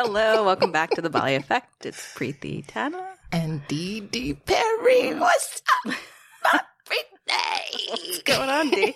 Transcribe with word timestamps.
Hello, 0.00 0.44
welcome 0.44 0.70
back 0.70 0.90
to 0.90 1.02
the 1.02 1.10
Bali 1.10 1.34
Effect. 1.34 1.84
It's 1.84 2.14
Preeti 2.14 2.62
Tana. 2.64 3.04
And 3.32 3.66
Dee 3.66 3.98
Dee 3.98 4.32
Perry, 4.32 5.12
what's 5.12 5.60
up, 5.86 5.92
my 6.44 6.60
birthday? 6.86 7.90
What's 7.90 8.22
going 8.22 8.48
on, 8.48 8.70
Dee? 8.70 8.94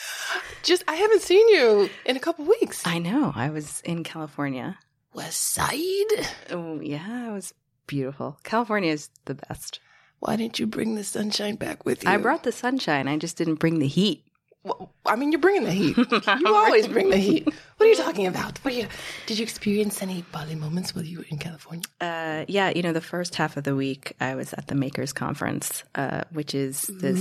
Just, 0.64 0.82
I 0.88 0.96
haven't 0.96 1.22
seen 1.22 1.48
you 1.50 1.88
in 2.04 2.16
a 2.16 2.18
couple 2.18 2.46
weeks. 2.46 2.84
I 2.84 2.98
know. 2.98 3.32
I 3.36 3.50
was 3.50 3.80
in 3.82 4.02
California. 4.02 4.76
West 5.12 5.40
Side. 5.40 6.26
Oh, 6.50 6.80
yeah, 6.80 7.30
it 7.30 7.32
was 7.32 7.54
beautiful. 7.86 8.40
California 8.42 8.90
is 8.90 9.10
the 9.26 9.36
best. 9.36 9.78
Why 10.18 10.34
didn't 10.34 10.58
you 10.58 10.66
bring 10.66 10.96
the 10.96 11.04
sunshine 11.04 11.54
back 11.54 11.84
with 11.84 12.02
you? 12.02 12.10
I 12.10 12.16
brought 12.16 12.42
the 12.42 12.50
sunshine. 12.50 13.06
I 13.06 13.18
just 13.18 13.36
didn't 13.36 13.60
bring 13.60 13.78
the 13.78 13.86
heat. 13.86 14.24
Well, 14.64 14.90
I 15.04 15.16
mean, 15.16 15.30
you're 15.30 15.40
bringing 15.40 15.64
the 15.64 15.72
heat. 15.72 15.96
You 16.40 16.54
always 16.54 16.88
bring 16.88 17.10
the 17.10 17.18
heat. 17.18 17.44
What 17.44 17.86
are 17.86 17.86
you 17.86 17.96
talking 17.96 18.26
about? 18.34 18.58
What 18.64 18.72
are 18.72 18.76
you, 18.76 18.86
did 19.26 19.38
you 19.38 19.42
experience 19.42 20.00
any 20.02 20.24
Bali 20.32 20.54
moments 20.54 20.94
while 20.94 21.04
you 21.04 21.18
were 21.18 21.26
in 21.28 21.36
California? 21.38 21.84
Uh, 22.00 22.44
yeah, 22.48 22.70
you 22.74 22.82
know, 22.82 22.92
the 22.94 23.02
first 23.02 23.34
half 23.34 23.56
of 23.58 23.64
the 23.64 23.76
week 23.76 24.14
I 24.20 24.34
was 24.34 24.54
at 24.54 24.68
the 24.68 24.74
Makers 24.74 25.12
Conference, 25.12 25.84
uh, 25.94 26.22
which 26.32 26.54
is 26.54 26.82
this. 26.82 27.20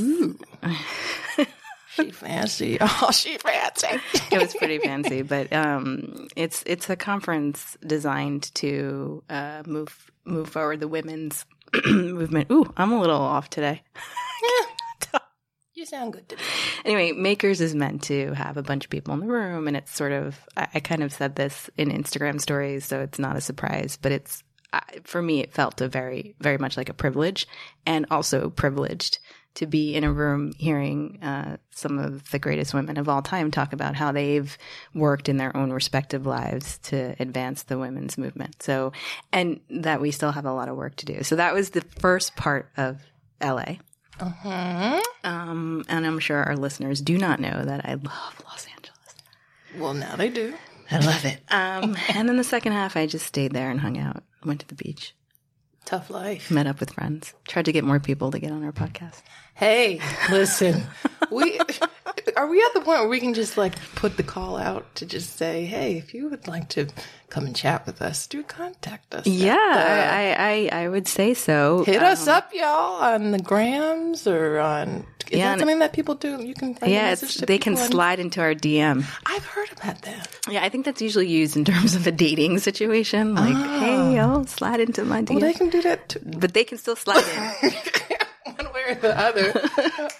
She 1.96 2.10
fancy. 2.12 2.78
Oh, 2.82 3.12
she 3.12 3.38
fancy. 3.38 3.88
it 4.32 4.42
was 4.42 4.56
pretty 4.56 4.80
fancy, 4.80 5.22
but 5.22 5.54
um, 5.54 6.28
it's 6.36 6.64
it's 6.66 6.90
a 6.90 6.96
conference 6.96 7.78
designed 7.86 8.50
to 8.56 9.22
uh, 9.30 9.62
move 9.68 10.10
move 10.26 10.50
forward 10.50 10.80
the 10.80 10.88
women's 10.88 11.46
movement. 11.86 12.50
Ooh, 12.52 12.66
I'm 12.78 12.92
a 12.94 13.00
little 13.00 13.22
off 13.22 13.50
today. 13.52 13.84
You 15.84 15.88
sound 15.88 16.14
good 16.14 16.30
today. 16.30 16.42
Anyway, 16.86 17.12
Makers 17.12 17.60
is 17.60 17.76
meant 17.76 18.04
to 18.04 18.34
have 18.36 18.56
a 18.56 18.64
bunch 18.64 18.86
of 18.86 18.90
people 18.90 19.14
in 19.16 19.20
the 19.20 19.26
room, 19.26 19.68
and 19.68 19.76
it's 19.76 19.94
sort 19.94 20.14
of, 20.14 20.40
I, 20.56 20.66
I 20.76 20.80
kind 20.80 21.04
of 21.04 21.12
said 21.12 21.36
this 21.36 21.70
in 21.76 21.90
Instagram 21.90 22.40
stories, 22.40 22.86
so 22.86 23.02
it's 23.02 23.20
not 23.20 23.36
a 23.36 23.42
surprise, 23.42 24.00
but 24.02 24.14
it's, 24.14 24.44
I, 24.72 24.82
for 25.04 25.22
me, 25.22 25.42
it 25.42 25.52
felt 25.52 25.82
a 25.82 25.90
very, 25.90 26.38
very 26.40 26.58
much 26.58 26.78
like 26.78 26.88
a 26.88 26.94
privilege 26.94 27.48
and 27.86 28.06
also 28.10 28.50
privileged 28.50 29.20
to 29.56 29.68
be 29.68 29.94
in 29.94 30.06
a 30.06 30.14
room 30.14 30.54
hearing 30.58 31.22
uh, 31.22 31.58
some 31.72 32.00
of 32.00 32.32
the 32.32 32.40
greatest 32.40 32.74
women 32.74 32.96
of 32.96 33.10
all 33.10 33.22
time 33.22 33.52
talk 33.52 33.74
about 33.74 33.94
how 33.94 34.14
they've 34.14 34.58
worked 34.96 35.28
in 35.28 35.36
their 35.36 35.54
own 35.58 35.74
respective 35.74 36.26
lives 36.26 36.78
to 36.84 37.14
advance 37.20 37.64
the 37.64 37.78
women's 37.78 38.18
movement. 38.18 38.64
So, 38.64 38.94
and 39.34 39.60
that 39.70 40.00
we 40.00 40.12
still 40.12 40.32
have 40.32 40.46
a 40.46 40.54
lot 40.54 40.70
of 40.70 40.78
work 40.78 40.96
to 40.96 41.06
do. 41.06 41.24
So 41.24 41.36
that 41.36 41.54
was 41.54 41.72
the 41.72 41.84
first 42.00 42.38
part 42.38 42.70
of 42.78 43.02
LA. 43.42 43.80
Uh-huh. 44.20 45.02
Um, 45.24 45.84
and 45.90 46.06
I'm 46.06 46.20
sure 46.20 46.44
our 46.44 46.56
listeners 46.56 47.02
do 47.02 47.18
not 47.18 47.40
know 47.40 47.64
that 47.66 47.86
I 47.86 47.94
love 47.96 48.42
Los 48.46 48.68
Angeles. 48.68 49.16
Well, 49.78 49.94
now 49.94 50.16
they 50.16 50.30
do. 50.30 50.54
I 50.92 51.00
love 51.00 51.26
it. 51.26 51.40
Um, 51.50 51.98
and 52.14 52.30
then 52.30 52.38
the 52.38 52.44
second 52.44 52.74
half, 52.74 52.96
I 52.96 53.08
just 53.08 53.26
stayed 53.26 53.54
there 53.54 53.72
and 53.72 53.80
hung 53.80 53.98
out, 53.98 54.24
went 54.46 54.60
to 54.62 54.68
the 54.68 54.76
beach, 54.76 55.16
Tough 55.86 56.10
life. 56.10 56.52
met 56.52 56.68
up 56.68 56.80
with 56.80 56.92
friends, 56.94 57.34
tried 57.48 57.66
to 57.66 57.72
get 57.72 57.84
more 57.84 58.00
people 58.00 58.30
to 58.32 58.40
get 58.40 58.52
on 58.52 58.64
our 58.64 58.72
podcast. 58.72 59.22
Hey, 59.56 60.00
listen, 60.32 60.84
we 61.32 61.60
are 62.36 62.48
we 62.48 62.62
at 62.62 62.74
the 62.74 62.82
point 62.82 63.00
where 63.02 63.08
we 63.08 63.20
can 63.20 63.34
just 63.34 63.58
like 63.58 63.76
put 63.96 64.18
the 64.18 64.24
call 64.24 64.58
out 64.58 64.94
to 64.96 65.06
just 65.06 65.36
say, 65.38 65.66
hey, 65.66 65.98
if 65.98 66.14
you 66.14 66.30
would 66.30 66.48
like 66.48 66.70
to 66.70 66.88
come 67.30 67.46
and 67.46 67.56
chat 67.56 67.86
with 67.86 68.02
us, 68.02 68.28
do 68.28 68.44
contact 68.44 69.14
us. 69.14 69.26
Yeah, 69.28 69.56
I, 69.58 70.70
I, 70.72 70.84
I 70.84 70.90
would 70.90 71.08
say 71.08 71.34
so. 71.34 71.84
hit 71.84 72.02
us 72.02 72.28
um, 72.28 72.36
up, 72.36 72.52
y'all, 72.54 73.02
on 73.02 73.32
the 73.32 73.40
grams 73.40 74.28
or 74.28 74.60
on. 74.60 75.06
Is 75.32 75.40
Yeah, 75.40 75.52
that 75.52 75.60
something 75.60 75.80
that 75.80 75.94
people 75.94 76.16
do? 76.16 76.44
You 76.44 76.54
can. 76.54 76.78
Yeah, 76.86 77.16
they 77.16 77.58
can 77.58 77.78
slide 77.78 78.20
into 78.20 78.42
our 78.42 78.54
DM. 78.54 79.06
I've 79.26 79.46
heard 79.46 79.72
about 79.72 80.02
that. 80.04 80.28
Yeah, 80.50 80.64
I 80.64 80.70
think 80.70 80.86
that's 80.86 81.02
usually 81.02 81.28
used 81.28 81.56
in 81.56 81.64
terms 81.66 81.96
of 81.96 82.06
a 82.06 82.12
dating 82.12 82.60
situation. 82.60 83.34
Like, 83.34 83.56
hey, 83.56 83.96
ah. 83.96 84.38
yo, 84.38 84.46
slide 84.46 84.80
into 84.82 85.06
my 85.06 85.22
DM. 85.22 85.30
Well, 85.32 85.40
they 85.40 85.54
can 85.54 85.70
do 85.70 85.82
that 85.84 86.10
too. 86.10 86.20
but 86.24 86.54
they 86.54 86.64
can 86.64 86.78
still 86.78 86.96
slide 86.96 87.24
in. 87.64 87.72
one 89.02 89.36
way 89.36 89.50
or 89.50 89.54
the 89.54 89.68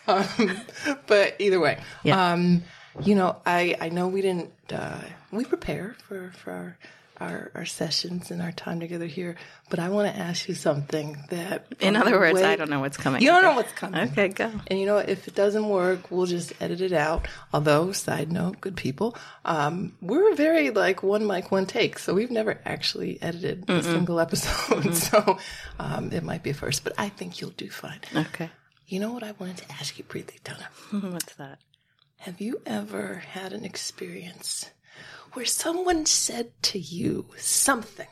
other. 0.08 0.48
um, 0.52 0.62
but 1.08 1.36
either 1.40 1.60
way, 1.60 1.80
Yeah. 2.04 2.34
um, 2.34 2.64
you 3.02 3.16
know, 3.16 3.38
I 3.46 3.76
I 3.82 3.90
know 3.90 4.08
we 4.08 4.22
didn't 4.22 4.52
uh, 4.72 5.02
we 5.32 5.46
prepare 5.46 5.96
for 6.08 6.32
for 6.38 6.52
our, 6.52 6.78
our 7.20 7.52
our 7.56 7.66
sessions 7.66 8.30
and 8.30 8.40
our 8.40 8.52
time 8.52 8.80
together 8.80 9.08
here, 9.08 9.36
but 9.72 9.80
I 9.80 9.90
want 9.90 10.14
to 10.14 10.20
ask 10.22 10.48
you 10.48 10.54
something 10.54 11.18
that. 11.30 11.66
In 11.80 11.96
other 11.96 12.20
words, 12.20 12.36
way- 12.36 12.44
I 12.46 12.56
don't 12.56 12.70
know 12.70 12.82
what's 12.82 12.98
coming. 12.98 13.22
You 13.24 13.30
don't 13.30 13.42
know 13.42 13.56
what's 13.56 13.72
coming. 13.72 14.10
Okay, 14.12 14.28
go. 14.28 14.52
And 14.68 14.80
you 14.80 14.86
know, 14.86 14.96
what? 14.96 15.10
if 15.10 15.28
it 15.28 15.34
doesn't 15.34 15.68
work, 15.68 16.12
we'll 16.12 16.28
just 16.28 16.54
edit 16.62 16.82
it 16.82 16.94
out. 16.94 17.28
Although, 17.52 17.94
side 17.94 18.32
note, 18.32 18.62
good 18.62 18.76
people, 18.76 19.16
um, 19.44 19.94
we're 20.02 20.36
very 20.36 20.70
like 20.70 21.02
one 21.02 21.26
mic, 21.26 21.52
one 21.52 21.66
take. 21.66 21.98
So 21.98 22.14
we've 22.14 22.30
never 22.32 22.60
actually 22.64 23.20
edited 23.24 23.68
a 23.70 23.82
single 23.82 24.20
episode. 24.20 24.94
So 25.04 25.38
um, 25.80 26.12
it 26.12 26.24
might 26.24 26.44
be 26.44 26.52
a 26.52 26.54
first, 26.54 26.84
but 26.84 26.94
I 26.98 27.10
think 27.10 27.42
you'll 27.42 27.52
do 27.58 27.70
fine. 27.72 28.00
Okay. 28.16 28.50
You 28.86 29.00
know 29.00 29.12
what 29.14 29.24
I 29.24 29.34
wanted 29.40 29.58
to 29.58 29.72
ask 29.72 29.98
you, 29.98 30.04
Preeti 30.04 30.40
Tana? 30.44 30.68
What's 31.12 31.36
that? 31.36 31.60
Have 32.18 32.40
you 32.40 32.62
ever 32.66 33.16
had 33.16 33.54
an 33.54 33.66
experience 33.66 34.70
where 35.34 35.46
someone 35.46 36.06
said 36.06 36.52
to 36.64 36.80
you 36.80 37.28
something 37.38 38.08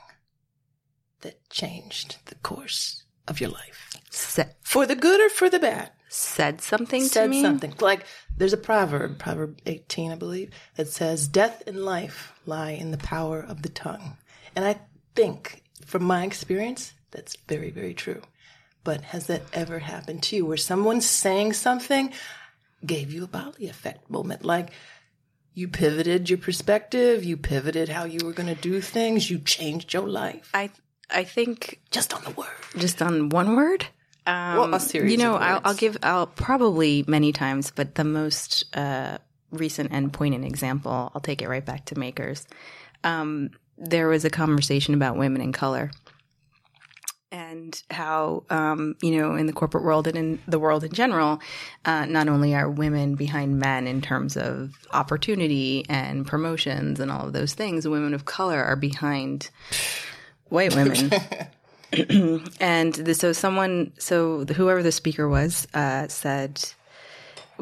that 1.22 1.50
changed 1.50 2.18
the 2.26 2.36
course 2.36 3.04
of 3.28 3.40
your 3.40 3.50
life? 3.50 3.90
Said, 4.10 4.56
For 4.62 4.86
the 4.86 4.96
good 4.96 5.22
or 5.22 5.30
for 5.30 5.50
the 5.50 5.60
bad? 5.60 5.92
said 6.14 6.60
something 6.60 7.04
to 7.04 7.08
said 7.08 7.30
me? 7.30 7.42
something. 7.42 7.74
Like 7.80 8.06
there's 8.36 8.52
a 8.52 8.58
proverb, 8.58 9.18
Proverb 9.18 9.60
18, 9.66 10.12
I 10.12 10.16
believe, 10.16 10.52
that 10.76 10.90
says, 10.90 11.28
Death 11.28 11.64
and 11.66 11.78
life 11.86 12.34
lie 12.46 12.72
in 12.72 12.92
the 12.92 12.98
power 12.98 13.40
of 13.40 13.62
the 13.62 13.70
tongue. 13.70 14.18
And 14.54 14.66
I 14.66 14.82
think, 15.16 15.64
from 15.86 16.04
my 16.04 16.26
experience, 16.26 16.94
that's 17.12 17.38
very, 17.48 17.70
very 17.72 17.94
true. 17.94 18.22
But 18.84 19.02
has 19.02 19.28
that 19.28 19.44
ever 19.54 19.80
happened 19.80 20.24
to 20.24 20.36
you 20.36 20.46
where 20.46 20.58
someone 20.58 21.02
saying 21.02 21.54
something 21.54 22.12
gave 22.86 23.14
you 23.14 23.24
a 23.24 23.28
Bali 23.28 23.68
effect 23.68 24.10
moment? 24.10 24.44
Like 24.44 24.72
you 25.54 25.68
pivoted 25.68 26.30
your 26.30 26.40
perspective, 26.40 27.24
you 27.24 27.38
pivoted 27.38 27.90
how 27.90 28.06
you 28.06 28.26
were 28.26 28.34
going 28.34 28.54
to 28.54 28.60
do 28.62 28.82
things, 28.82 29.30
you 29.30 29.38
changed 29.40 29.94
your 29.94 30.08
life 30.08 30.50
I 30.54 30.70
I 31.14 31.26
think 31.26 31.80
just 31.92 32.14
on 32.14 32.24
the 32.24 32.32
word. 32.32 32.48
just 32.78 33.02
on 33.02 33.30
one 33.30 33.56
word. 33.56 33.86
Um, 34.26 34.58
Well, 34.58 34.74
a 34.76 34.80
series 34.80 35.12
You 35.12 35.18
know, 35.18 35.36
of 35.36 35.42
I'll, 35.42 35.62
I'll 35.66 35.74
give. 35.74 35.98
I'll 36.04 36.28
probably 36.28 37.04
many 37.08 37.32
times, 37.34 37.72
but 37.76 37.96
the 37.96 38.04
most 38.04 38.66
uh, 38.78 39.18
recent 39.52 39.92
and 39.92 40.14
poignant 40.14 40.46
example, 40.46 41.12
I'll 41.14 41.22
take 41.22 41.42
it 41.42 41.50
right 41.50 41.66
back 41.66 41.86
to 41.86 41.98
Makers. 42.00 42.48
Um, 43.04 43.50
there 43.78 44.08
was 44.08 44.24
a 44.24 44.30
conversation 44.30 44.94
about 44.94 45.18
women 45.18 45.42
in 45.42 45.52
color. 45.52 45.92
And 47.32 47.82
how, 47.90 48.44
um, 48.50 48.96
you 49.02 49.18
know, 49.18 49.36
in 49.36 49.46
the 49.46 49.54
corporate 49.54 49.86
world 49.86 50.06
and 50.06 50.18
in 50.18 50.40
the 50.50 50.60
world 50.60 50.84
in 50.84 50.92
general, 50.92 51.40
uh, 51.86 52.06
not 52.06 52.28
only 52.28 52.54
are 52.54 52.70
women 52.70 53.16
behind 53.16 53.58
men 53.58 53.88
in 53.88 54.02
terms 54.02 54.36
of 54.36 54.74
opportunity 54.92 55.86
and 55.88 56.28
promotions 56.28 57.00
and 57.00 57.10
all 57.10 57.28
of 57.28 57.34
those 57.34 57.54
things, 57.54 57.88
women 57.88 58.14
of 58.14 58.26
color 58.26 58.62
are 58.62 58.76
behind 58.76 59.50
white 60.50 60.76
women. 60.76 61.12
and 62.60 62.94
the, 62.94 63.14
so 63.14 63.34
someone, 63.34 63.92
so 63.98 64.46
whoever 64.46 64.82
the 64.82 64.92
speaker 64.92 65.28
was, 65.28 65.68
uh, 65.74 66.08
said, 66.08 66.64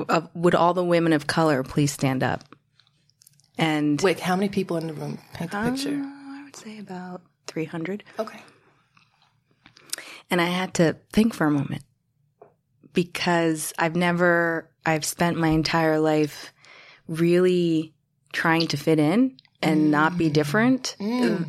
uh, 0.08 0.22
"Would 0.36 0.54
all 0.54 0.76
the 0.76 0.84
women 0.84 1.14
of 1.14 1.26
color 1.26 1.64
please 1.64 1.92
stand 1.92 2.22
up?" 2.22 2.44
And 3.58 4.00
Wait, 4.02 4.20
how 4.20 4.36
many 4.36 4.50
people 4.50 4.78
in 4.78 4.86
the 4.86 4.94
room? 4.94 5.18
Paint 5.34 5.52
the 5.52 5.72
picture. 5.72 6.02
I 6.04 6.44
would 6.46 6.56
say 6.56 6.78
about 6.78 7.22
three 7.48 7.66
hundred. 7.66 8.04
Okay. 8.20 8.40
And 10.32 10.40
I 10.42 10.46
had 10.46 10.74
to 10.76 10.96
think 11.12 11.34
for 11.34 11.48
a 11.48 11.52
moment 11.52 11.84
because 12.94 13.74
I've 13.78 13.96
never, 13.96 14.70
I've 14.86 15.06
spent 15.06 15.38
my 15.38 15.50
entire 15.50 16.00
life 16.00 16.54
really 17.08 17.94
trying 18.34 18.68
to 18.68 18.78
fit 18.78 19.00
in 19.00 19.38
and 19.62 19.92
not 19.92 20.18
be 20.18 20.30
different. 20.30 20.96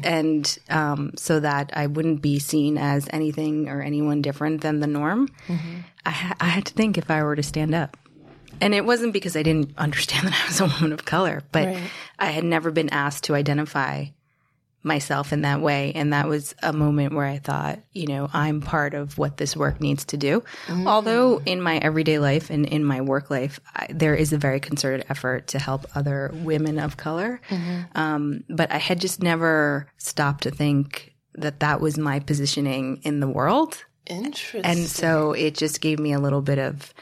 And 0.03 0.59
um, 0.69 1.13
so 1.17 1.41
that 1.41 1.71
I 1.75 1.87
wouldn't 1.87 2.23
be 2.23 2.39
seen 2.39 2.77
as 2.79 3.09
anything 3.13 3.69
or 3.69 3.83
anyone 3.83 4.23
different 4.23 4.63
than 4.63 4.81
the 4.81 4.87
norm. 4.87 5.29
I, 6.07 6.11
ha- 6.11 6.37
I 6.41 6.47
had 6.47 6.65
to 6.67 6.75
think 6.75 6.99
if 6.99 7.11
I 7.11 7.23
were 7.23 7.37
to 7.37 7.43
stand 7.43 7.75
up. 7.75 7.97
And 8.61 8.75
it 8.75 8.85
wasn't 8.85 9.13
because 9.13 9.37
I 9.37 9.43
didn't 9.43 9.73
understand 9.79 10.27
that 10.29 10.43
I 10.43 10.47
was 10.49 10.61
a 10.61 10.67
woman 10.67 10.93
of 10.93 11.05
color, 11.05 11.43
but 11.53 11.67
Right. 11.69 11.91
I 12.19 12.27
had 12.27 12.45
never 12.45 12.71
been 12.71 12.89
asked 12.91 13.25
to 13.25 13.35
identify 13.35 14.07
myself 14.83 15.33
in 15.33 15.43
that 15.43 15.61
way. 15.61 15.93
And 15.95 16.13
that 16.13 16.27
was 16.27 16.55
a 16.63 16.73
moment 16.73 17.15
where 17.15 17.27
I 17.27 17.39
thought, 17.39 17.81
you 17.93 18.07
know, 18.07 18.31
I'm 18.33 18.63
part 18.63 18.95
of 18.95 19.19
what 19.19 19.37
this 19.37 19.55
work 19.55 19.81
needs 19.81 20.07
to 20.07 20.17
do. 20.17 20.43
Although 20.87 21.43
in 21.45 21.61
my 21.61 21.77
everyday 21.79 22.19
life 22.19 22.49
and 22.49 22.65
in 22.67 22.85
my 22.85 23.03
work 23.03 23.31
life, 23.31 23.61
I, 23.75 23.89
there 23.91 24.15
is 24.15 24.33
a 24.33 24.39
very 24.39 24.59
concerted 24.59 25.05
effort 25.11 25.49
to 25.49 25.59
help 25.59 25.87
other 25.95 26.31
women 26.33 26.79
of 26.79 26.97
color. 26.97 27.41
Um, 27.95 28.45
but 28.49 28.73
I 28.73 28.79
had 28.79 29.01
just 29.01 29.23
never 29.23 29.87
stopped 29.99 30.45
to 30.45 30.51
think 30.51 31.15
that 31.35 31.61
that 31.61 31.81
was 31.81 31.99
my 31.99 32.21
positioning 32.21 33.01
in 33.03 33.21
the 33.21 33.29
world. 33.29 33.85
Interesting. 34.07 34.65
And 34.65 34.87
so 34.87 35.33
it 35.33 35.55
just 35.55 35.81
gave 35.81 35.99
me 35.99 36.13
a 36.13 36.19
little 36.19 36.43
bit 36.43 36.59
of, 36.59 36.95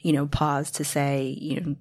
you 0.00 0.12
know, 0.12 0.26
pause 0.26 0.70
to 0.72 0.84
say, 0.84 1.36
you 1.38 1.60
know, 1.60 1.76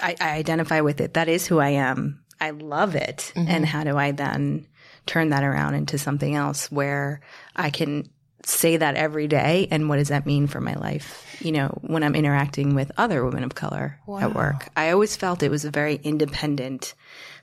I, 0.00 0.16
I 0.20 0.30
identify 0.30 0.80
with 0.80 1.00
it. 1.00 1.14
That 1.14 1.28
is 1.28 1.46
who 1.46 1.58
I 1.58 1.70
am. 1.70 2.22
I 2.40 2.50
love 2.50 2.94
it. 2.94 3.32
Mm-hmm. 3.34 3.48
And 3.48 3.66
how 3.66 3.84
do 3.84 3.96
I 3.96 4.12
then 4.12 4.66
turn 5.06 5.30
that 5.30 5.44
around 5.44 5.74
into 5.74 5.98
something 5.98 6.34
else 6.34 6.70
where 6.70 7.20
I 7.56 7.70
can 7.70 8.08
say 8.44 8.76
that 8.78 8.96
every 8.96 9.28
day? 9.28 9.68
And 9.70 9.88
what 9.88 9.96
does 9.96 10.08
that 10.08 10.26
mean 10.26 10.46
for 10.46 10.60
my 10.60 10.74
life 10.74 11.26
you 11.40 11.52
know 11.52 11.68
when 11.80 12.02
i'm 12.02 12.14
interacting 12.14 12.74
with 12.74 12.92
other 12.96 13.24
women 13.24 13.44
of 13.44 13.54
color 13.54 13.98
at 14.20 14.34
work? 14.34 14.68
I 14.76 14.90
always 14.90 15.16
felt 15.16 15.42
it 15.42 15.50
was 15.50 15.64
a 15.64 15.70
very 15.70 15.96
independent 15.96 16.94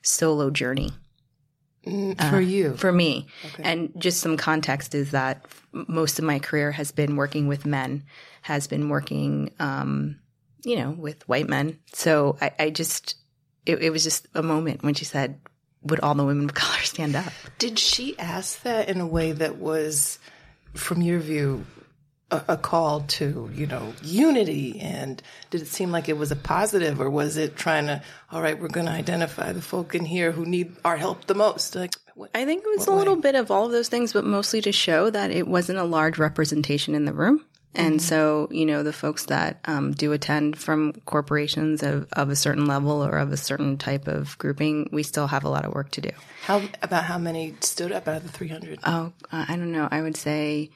solo 0.02 0.50
journey. 0.50 0.92
Mm, 1.86 2.20
uh, 2.20 2.30
for 2.30 2.42
you. 2.42 2.76
for 2.76 2.92
me. 2.92 3.28
And 3.60 3.94
just 3.98 4.20
some 4.20 4.36
context 4.36 4.94
is 4.94 5.12
that 5.12 5.46
most 5.72 6.20
of 6.20 6.26
my 6.26 6.38
career 6.40 6.72
has 6.74 6.92
been 6.92 7.16
working 7.16 7.48
with 7.48 7.66
men 7.66 8.04
has 8.42 8.68
been 8.68 8.90
working 8.90 9.52
um 9.60 10.20
you 10.64 10.76
know 10.76 10.92
with 10.92 11.28
white 11.28 11.48
men. 11.48 11.80
So 11.94 12.38
i, 12.42 12.52
I 12.60 12.70
just 12.70 13.16
it, 13.68 13.84
it 13.84 13.90
was 13.92 14.04
just 14.04 14.28
a 14.34 14.42
moment 14.42 14.84
when 14.84 14.94
she 14.94 15.06
said 15.06 15.40
would 15.84 16.00
all 16.00 16.16
the 16.16 16.26
women 16.26 16.46
of 16.46 16.54
color 16.54 16.80
stand 16.82 17.16
up 17.16 17.32
Did 17.60 17.78
she 17.78 18.18
ask 18.18 18.62
that 18.64 18.90
in 18.90 19.00
a 19.00 19.08
way 19.08 19.32
that 19.34 19.58
was, 19.58 20.20
from 20.74 21.02
your 21.02 21.20
view, 21.20 21.66
a, 22.32 22.44
a 22.50 22.58
call 22.58 23.02
to, 23.02 23.50
you 23.54 23.68
know, 23.68 23.94
unity? 24.02 24.80
And 24.80 25.22
did 25.50 25.62
it 25.62 25.68
seem 25.68 25.92
like 25.92 26.10
it 26.10 26.18
was 26.18 26.32
a 26.32 26.36
positive, 26.36 27.00
or 27.00 27.10
was 27.10 27.38
it 27.38 27.56
trying 27.56 27.88
to, 27.88 28.02
all 28.32 28.42
right, 28.42 28.60
we're 28.60 28.68
going 28.68 28.86
to 28.88 28.92
identify 28.92 29.52
the 29.52 29.62
folk 29.62 29.96
in 29.96 30.06
here 30.06 30.32
who 30.32 30.46
need 30.46 30.76
our 30.84 30.98
help 30.98 31.26
the 31.26 31.36
most? 31.36 31.76
Like, 31.76 31.96
what, 32.16 32.32
I 32.34 32.46
think 32.46 32.64
it 32.66 32.78
was 32.78 32.88
a 32.88 32.92
little 32.92 33.16
bit 33.16 33.36
of 33.36 33.52
all 33.52 33.66
of 33.66 33.72
those 33.72 33.90
things, 33.90 34.14
but 34.14 34.26
mostly 34.26 34.62
to 34.62 34.72
show 34.72 35.10
that 35.10 35.32
it 35.32 35.48
wasn't 35.48 35.80
a 35.80 35.84
large 35.84 36.18
representation 36.18 36.96
in 36.96 37.06
the 37.06 37.14
room. 37.14 37.46
And 37.78 38.02
so, 38.02 38.48
you 38.52 38.66
know, 38.66 38.82
the 38.82 38.92
folks 38.92 39.26
that 39.26 39.60
um, 39.66 39.92
do 39.92 40.12
attend 40.12 40.58
from 40.58 40.94
corporations 41.06 41.84
of, 41.84 42.08
of 42.14 42.30
a 42.30 42.36
certain 42.36 42.66
level 42.66 43.06
or 43.06 43.18
of 43.18 43.32
a 43.32 43.38
certain 43.38 43.78
type 43.78 44.08
of 44.08 44.38
grouping, 44.40 44.90
we 44.92 45.04
still 45.04 45.28
have 45.28 45.44
a 45.44 45.50
lot 45.50 45.64
of 45.64 45.74
work 45.74 45.92
to 45.92 46.02
do. 46.02 46.10
how 46.42 46.64
about 46.82 47.04
how 47.04 47.18
many 47.18 47.56
stood 47.60 47.92
up 47.92 48.08
out 48.08 48.18
of 48.18 48.24
the 48.24 48.30
300? 48.30 48.80
Oh, 48.84 49.14
uh, 49.32 49.46
I 49.48 49.56
don't 49.56 49.72
know. 49.72 49.88
I 49.90 50.02
would 50.02 50.18
say, 50.18 50.72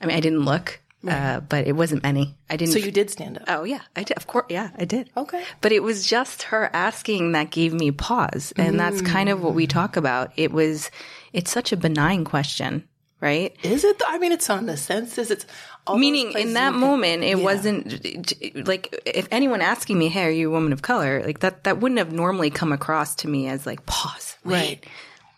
I 0.00 0.06
mean, 0.06 0.16
I 0.16 0.20
didn't 0.20 0.44
look, 0.44 0.80
uh, 1.06 1.40
but 1.40 1.66
it 1.66 1.72
wasn't 1.72 2.02
many. 2.02 2.36
I 2.48 2.56
didn't. 2.56 2.74
so 2.74 2.78
you 2.78 2.92
did 2.92 3.10
stand 3.10 3.38
up. 3.38 3.44
Oh 3.48 3.64
yeah, 3.64 3.80
I 3.96 4.02
did. 4.02 4.16
Of 4.16 4.26
course, 4.26 4.46
yeah, 4.50 4.70
I 4.78 4.84
did. 4.84 5.10
Okay. 5.16 5.42
But 5.60 5.72
it 5.72 5.82
was 5.82 6.06
just 6.06 6.44
her 6.44 6.70
asking 6.72 7.32
that 7.32 7.50
gave 7.50 7.72
me 7.72 7.90
pause, 7.90 8.52
and 8.56 8.78
that's 8.78 9.00
kind 9.00 9.28
of 9.28 9.42
what 9.42 9.54
we 9.54 9.66
talk 9.66 9.96
about. 9.96 10.32
It 10.36 10.52
was, 10.52 10.90
it's 11.32 11.50
such 11.50 11.72
a 11.72 11.76
benign 11.76 12.24
question, 12.24 12.86
right? 13.20 13.54
Is 13.62 13.84
it? 13.84 13.98
Though? 13.98 14.06
I 14.08 14.18
mean, 14.18 14.32
it's 14.32 14.48
on 14.50 14.66
the 14.66 14.76
census. 14.76 15.30
It's 15.30 15.46
all 15.86 15.98
Meaning, 15.98 16.32
in 16.32 16.54
that 16.54 16.72
can- 16.72 16.80
moment, 16.80 17.22
it 17.22 17.38
wasn't 17.38 18.66
like 18.66 19.00
if 19.06 19.28
anyone 19.30 19.60
asking 19.60 19.98
me, 19.98 20.08
"Hey, 20.08 20.24
are 20.24 20.30
you 20.30 20.48
a 20.48 20.52
woman 20.52 20.72
of 20.72 20.82
color?" 20.82 21.22
Like 21.24 21.40
that, 21.40 21.64
that 21.64 21.78
wouldn't 21.80 21.98
have 21.98 22.12
normally 22.12 22.50
come 22.50 22.72
across 22.72 23.14
to 23.16 23.28
me 23.28 23.48
as 23.48 23.66
like 23.66 23.84
pause. 23.86 24.36
Wait, 24.44 24.52
Right. 24.52 24.86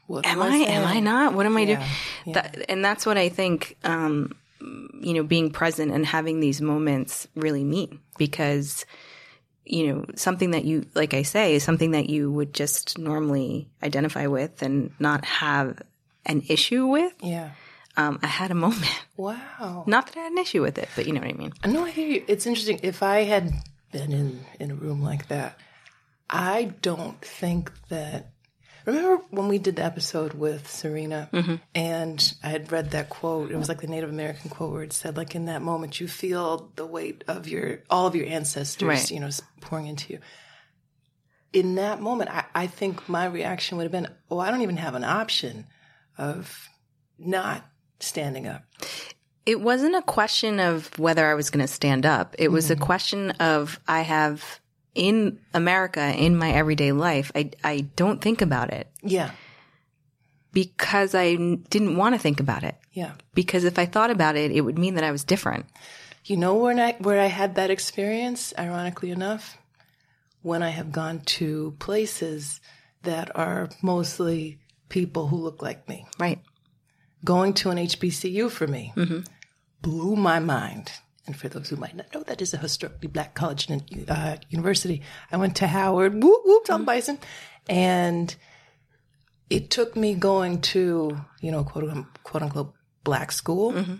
What 0.07 0.27
am 0.27 0.43
I? 0.43 0.57
Am? 0.57 0.87
I 0.87 1.01
not? 1.01 1.35
What 1.35 1.47
am 1.47 1.57
I 1.57 1.65
doing? 1.65 1.79
Yeah, 2.27 2.33
That, 2.35 2.65
and 2.69 2.85
that's 2.85 3.07
what 3.07 3.17
I 3.17 3.29
think. 3.29 3.77
Um, 3.85 4.35
you 5.01 5.15
know, 5.15 5.25
being 5.25 5.51
present 5.51 5.91
and 5.91 6.07
having 6.07 6.39
these 6.39 6.61
moments 6.61 7.27
really 7.35 7.65
mean 7.65 7.99
because 8.17 8.85
you 9.65 9.89
know 9.89 10.05
something 10.15 10.53
that 10.53 10.65
you 10.65 10.87
like 10.95 11.15
I 11.15 11.23
say 11.23 11.55
is 11.55 11.65
something 11.65 11.93
that 11.93 12.09
you 12.11 12.31
would 12.31 12.53
just 12.55 12.99
normally 12.99 13.69
identify 13.83 14.27
with 14.29 14.63
and 14.63 14.93
not 15.01 15.25
have 15.25 15.81
an 16.27 16.43
issue 16.49 16.87
with. 16.87 17.13
Yeah. 17.23 17.51
Um, 17.97 18.19
I 18.23 18.27
had 18.27 18.51
a 18.51 18.55
moment. 18.55 18.91
Wow. 19.19 19.85
Not 19.87 20.07
that 20.07 20.17
I 20.17 20.21
had 20.23 20.33
an 20.33 20.39
issue 20.39 20.63
with 20.63 20.79
it, 20.79 20.89
but 20.97 21.07
you 21.07 21.13
know 21.13 21.21
what 21.21 21.29
I 21.31 21.35
mean. 21.35 21.53
I 21.63 21.69
know 21.69 21.85
I 21.85 21.91
hear 21.91 22.09
you. 22.09 22.25
It's 22.27 22.45
interesting. 22.47 22.81
If 22.83 23.03
I 23.05 23.21
had 23.25 23.53
been 23.93 24.11
in, 24.11 24.45
in 24.59 24.71
a 24.73 24.75
room 24.75 25.01
like 25.03 25.29
that, 25.29 25.57
I 26.29 26.73
don't 26.83 27.21
think 27.21 27.71
that. 27.89 28.31
Remember 28.85 29.23
when 29.31 29.47
we 29.47 29.59
did 29.59 29.77
the 29.77 29.85
episode 29.85 30.33
with 30.35 30.69
Serena 30.69 31.29
and 31.73 32.35
I 32.43 32.49
had 32.49 32.73
read 32.73 32.91
that 32.93 33.11
quote? 33.11 33.53
It 33.53 33.57
was 33.57 33.69
like 33.69 33.81
the 33.81 33.87
Native 33.87 34.11
American 34.11 34.51
quote 34.51 34.73
where 34.73 34.83
it 34.83 34.93
said, 34.93 35.17
like, 35.17 35.37
in 35.37 35.45
that 35.45 35.63
moment, 35.63 36.01
you 36.01 36.09
feel 36.09 36.73
the 36.75 36.87
weight 36.87 37.23
of 37.29 37.47
your, 37.47 37.81
all 37.89 38.09
of 38.09 38.17
your 38.17 38.27
ancestors, 38.27 38.89
Right. 38.89 39.11
you 39.11 39.21
know, 39.21 39.31
pouring 39.61 39.87
into 39.87 40.15
you. 40.15 40.19
In 41.53 41.77
that 41.77 42.01
moment, 42.01 42.31
I, 42.31 42.45
I 42.55 42.67
think 42.67 43.09
my 43.09 43.27
reaction 43.27 43.77
would 43.77 43.85
have 43.85 43.93
been, 43.93 44.09
oh, 44.31 44.39
I 44.41 44.51
don't 44.51 44.63
even 44.63 44.79
have 44.79 44.95
an 44.97 45.05
option 45.05 45.67
of 46.19 46.69
not 47.19 47.65
standing 48.03 48.47
up. 48.47 48.63
It 49.45 49.61
wasn't 49.61 49.97
a 49.97 50.03
question 50.03 50.61
of 50.61 50.97
whether 50.99 51.27
I 51.27 51.35
was 51.35 51.51
going 51.51 51.67
to 51.67 51.73
stand 51.73 52.07
up. 52.07 52.37
It 52.39 52.49
was 52.49 52.71
a 52.71 52.75
mm-hmm. 52.75 52.85
question 52.85 53.31
of 53.33 53.81
I 53.89 54.03
have 54.03 54.61
in 54.95 55.39
America 55.55 56.15
in 56.15 56.37
my 56.37 56.53
everyday 56.53 56.93
life. 56.93 57.33
I 57.35 57.51
I 57.65 57.81
don't 57.97 58.21
think 58.21 58.43
about 58.43 58.73
it 58.73 58.89
Yeah. 59.03 59.31
because 60.53 61.15
I 61.15 61.35
didn't 61.35 61.97
want 61.97 62.15
to 62.15 62.19
think 62.21 62.41
about 62.41 62.63
it. 62.63 62.77
Yeah. 62.93 63.13
Because 63.35 63.65
if 63.65 63.79
I 63.79 63.87
thought 63.87 64.11
about 64.11 64.37
it, 64.37 64.51
it 64.53 64.61
would 64.61 64.79
mean 64.79 64.95
that 64.95 65.05
I 65.05 65.11
was 65.11 65.25
different. 65.25 65.67
You 66.25 66.37
know 66.37 66.55
where 66.55 66.79
I, 66.79 66.97
where 67.01 67.21
I 67.21 67.27
had 67.27 67.57
that 67.57 67.71
experience, 67.71 68.53
ironically 68.59 69.11
enough? 69.11 69.59
When 70.43 70.63
I 70.63 70.69
have 70.69 70.93
gone 70.93 71.21
to 71.21 71.75
places 71.79 72.61
that 73.03 73.35
are 73.37 73.71
mostly 73.81 74.59
people 74.89 75.27
who 75.27 75.37
look 75.37 75.63
like 75.63 75.89
me. 75.89 76.07
Right. 76.19 76.41
Going 77.25 77.55
to 77.55 77.71
an 77.71 77.79
HBCU 77.79 78.51
for 78.51 78.67
me 78.67 78.93
mm-hmm. 78.97 79.21
blew 79.81 80.17
my 80.17 80.39
mind. 80.39 80.93
And 81.27 81.37
for 81.37 81.49
those 81.49 81.69
who 81.69 81.77
might 81.77 81.95
not 81.95 82.13
know, 82.13 82.25
that 82.25 82.43
is 82.43 82.53
a 82.53 82.57
historically 82.57 83.09
black 83.09 83.35
college 83.35 83.69
and 83.69 83.85
uh, 84.09 84.37
university. 84.51 85.03
I 85.31 85.37
went 85.37 85.55
to 85.57 85.69
Howard, 85.69 86.23
whoop, 86.23 86.43
whoop, 86.45 86.65
Tom 86.65 86.81
mm-hmm. 86.81 86.87
Bison. 86.87 87.19
And 87.69 88.35
it 89.49 89.71
took 89.71 89.95
me 89.95 90.15
going 90.15 90.61
to, 90.63 91.17
you 91.41 91.53
know, 91.53 91.63
quote, 91.63 91.85
unquote- 91.85 92.23
quote 92.25 92.43
unquote, 92.43 92.75
black 93.05 93.31
school 93.33 93.73
mm-hmm. 93.73 93.95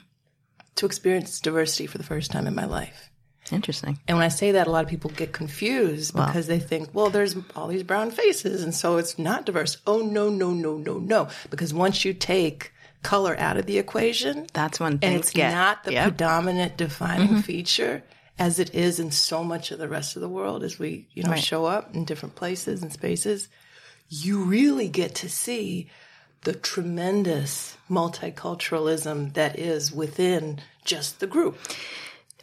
to 0.77 0.87
experience 0.87 1.41
diversity 1.41 1.87
for 1.87 1.99
the 1.99 2.05
first 2.05 2.31
time 2.33 2.47
in 2.47 2.55
my 2.55 2.65
life. 2.65 3.11
Interesting. 3.51 3.99
And 4.09 4.17
when 4.17 4.25
I 4.25 4.29
say 4.29 4.53
that, 4.53 4.67
a 4.67 4.71
lot 4.71 4.85
of 4.85 4.91
people 4.91 5.11
get 5.11 5.33
confused 5.33 6.15
because 6.15 6.47
they 6.47 6.59
think, 6.59 6.91
well, 6.95 7.11
there's 7.11 7.37
all 7.57 7.69
these 7.69 7.83
brown 7.83 8.11
faces, 8.11 8.63
and 8.63 8.75
so 8.75 8.97
it's 8.97 9.19
not 9.19 9.45
diverse. 9.45 9.79
Oh, 9.87 10.01
no, 10.01 10.31
no, 10.31 10.53
no, 10.53 10.79
no, 10.79 10.99
no. 10.99 11.29
Because 11.51 11.75
once 11.75 12.05
you 12.05 12.15
take 12.15 12.72
color 13.03 13.39
out 13.39 13.57
of 13.57 13.67
the 13.67 13.79
equation, 13.79 14.47
That's 14.53 14.79
when 14.81 14.99
and 15.03 15.15
it's 15.15 15.31
get 15.31 15.53
not 15.53 15.85
the 15.85 15.93
Yep. 15.93 16.05
predominant 16.05 16.77
defining 16.77 17.43
feature 17.43 18.03
as 18.39 18.59
it 18.59 18.75
is 18.75 18.99
in 18.99 19.11
so 19.11 19.45
much 19.45 19.71
of 19.71 19.79
the 19.79 19.89
rest 19.89 20.17
of 20.17 20.23
the 20.23 20.29
world 20.29 20.63
as 20.65 20.79
we, 20.79 21.07
you 21.13 21.23
know, 21.23 21.31
Right. 21.31 21.43
show 21.43 21.65
up 21.67 21.95
in 21.95 22.05
different 22.05 22.35
places 22.35 22.83
and 22.83 22.93
spaces, 22.93 23.49
you 24.09 24.43
really 24.45 24.89
get 24.89 25.15
to 25.17 25.29
see 25.29 25.89
the 26.43 26.53
tremendous 26.55 27.77
multiculturalism 27.89 29.35
that 29.35 29.59
is 29.59 29.93
within 29.93 30.61
just 30.85 31.21
the 31.21 31.27
group. 31.27 31.57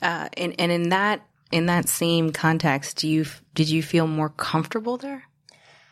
Uh, 0.01 0.29
and 0.38 0.55
and 0.60 0.72
in 0.72 0.89
that 0.89 1.22
in 1.51 1.65
that 1.65 1.89
same 1.89 2.31
context, 2.31 2.98
do 2.98 3.07
you 3.07 3.25
did 3.55 3.69
you 3.69 3.83
feel 3.83 4.07
more 4.07 4.29
comfortable 4.29 4.98
there? 4.98 5.24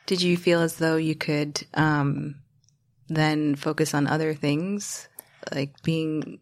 Did 0.05 0.21
you 0.21 0.37
feel 0.37 0.61
as 0.61 0.77
though 0.77 0.95
you 0.95 1.15
could 1.15 1.65
um, 1.73 2.35
then 3.09 3.55
focus 3.55 3.93
on 3.93 4.07
other 4.07 4.33
things, 4.33 5.07
like 5.53 5.81
being 5.83 6.39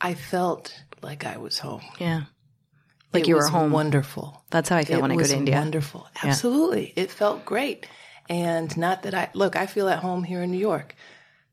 I 0.00 0.14
felt 0.14 0.84
like 1.02 1.24
I 1.24 1.38
was 1.38 1.58
home. 1.58 1.82
yeah, 1.98 2.24
like 3.12 3.24
It 3.24 3.28
you 3.28 3.36
were 3.36 3.46
home? 3.46 3.70
Wonderful. 3.72 4.44
That's 4.50 4.68
how 4.68 4.76
I 4.76 4.84
feel 4.84 4.98
it 4.98 5.02
when 5.02 5.12
I 5.12 5.16
go 5.16 5.24
to 5.24 5.36
India. 5.36 5.56
Wonderful. 5.56 6.06
Absolutely. 6.22 6.92
It 6.96 7.10
felt 7.10 7.44
great. 7.44 7.86
And 8.28 8.74
not 8.76 9.02
that 9.02 9.14
I 9.14 9.30
look, 9.34 9.56
I 9.56 9.66
feel 9.66 9.88
at 9.88 9.98
home 10.00 10.24
here 10.24 10.42
in 10.42 10.50
New 10.50 10.58
York, 10.58 10.94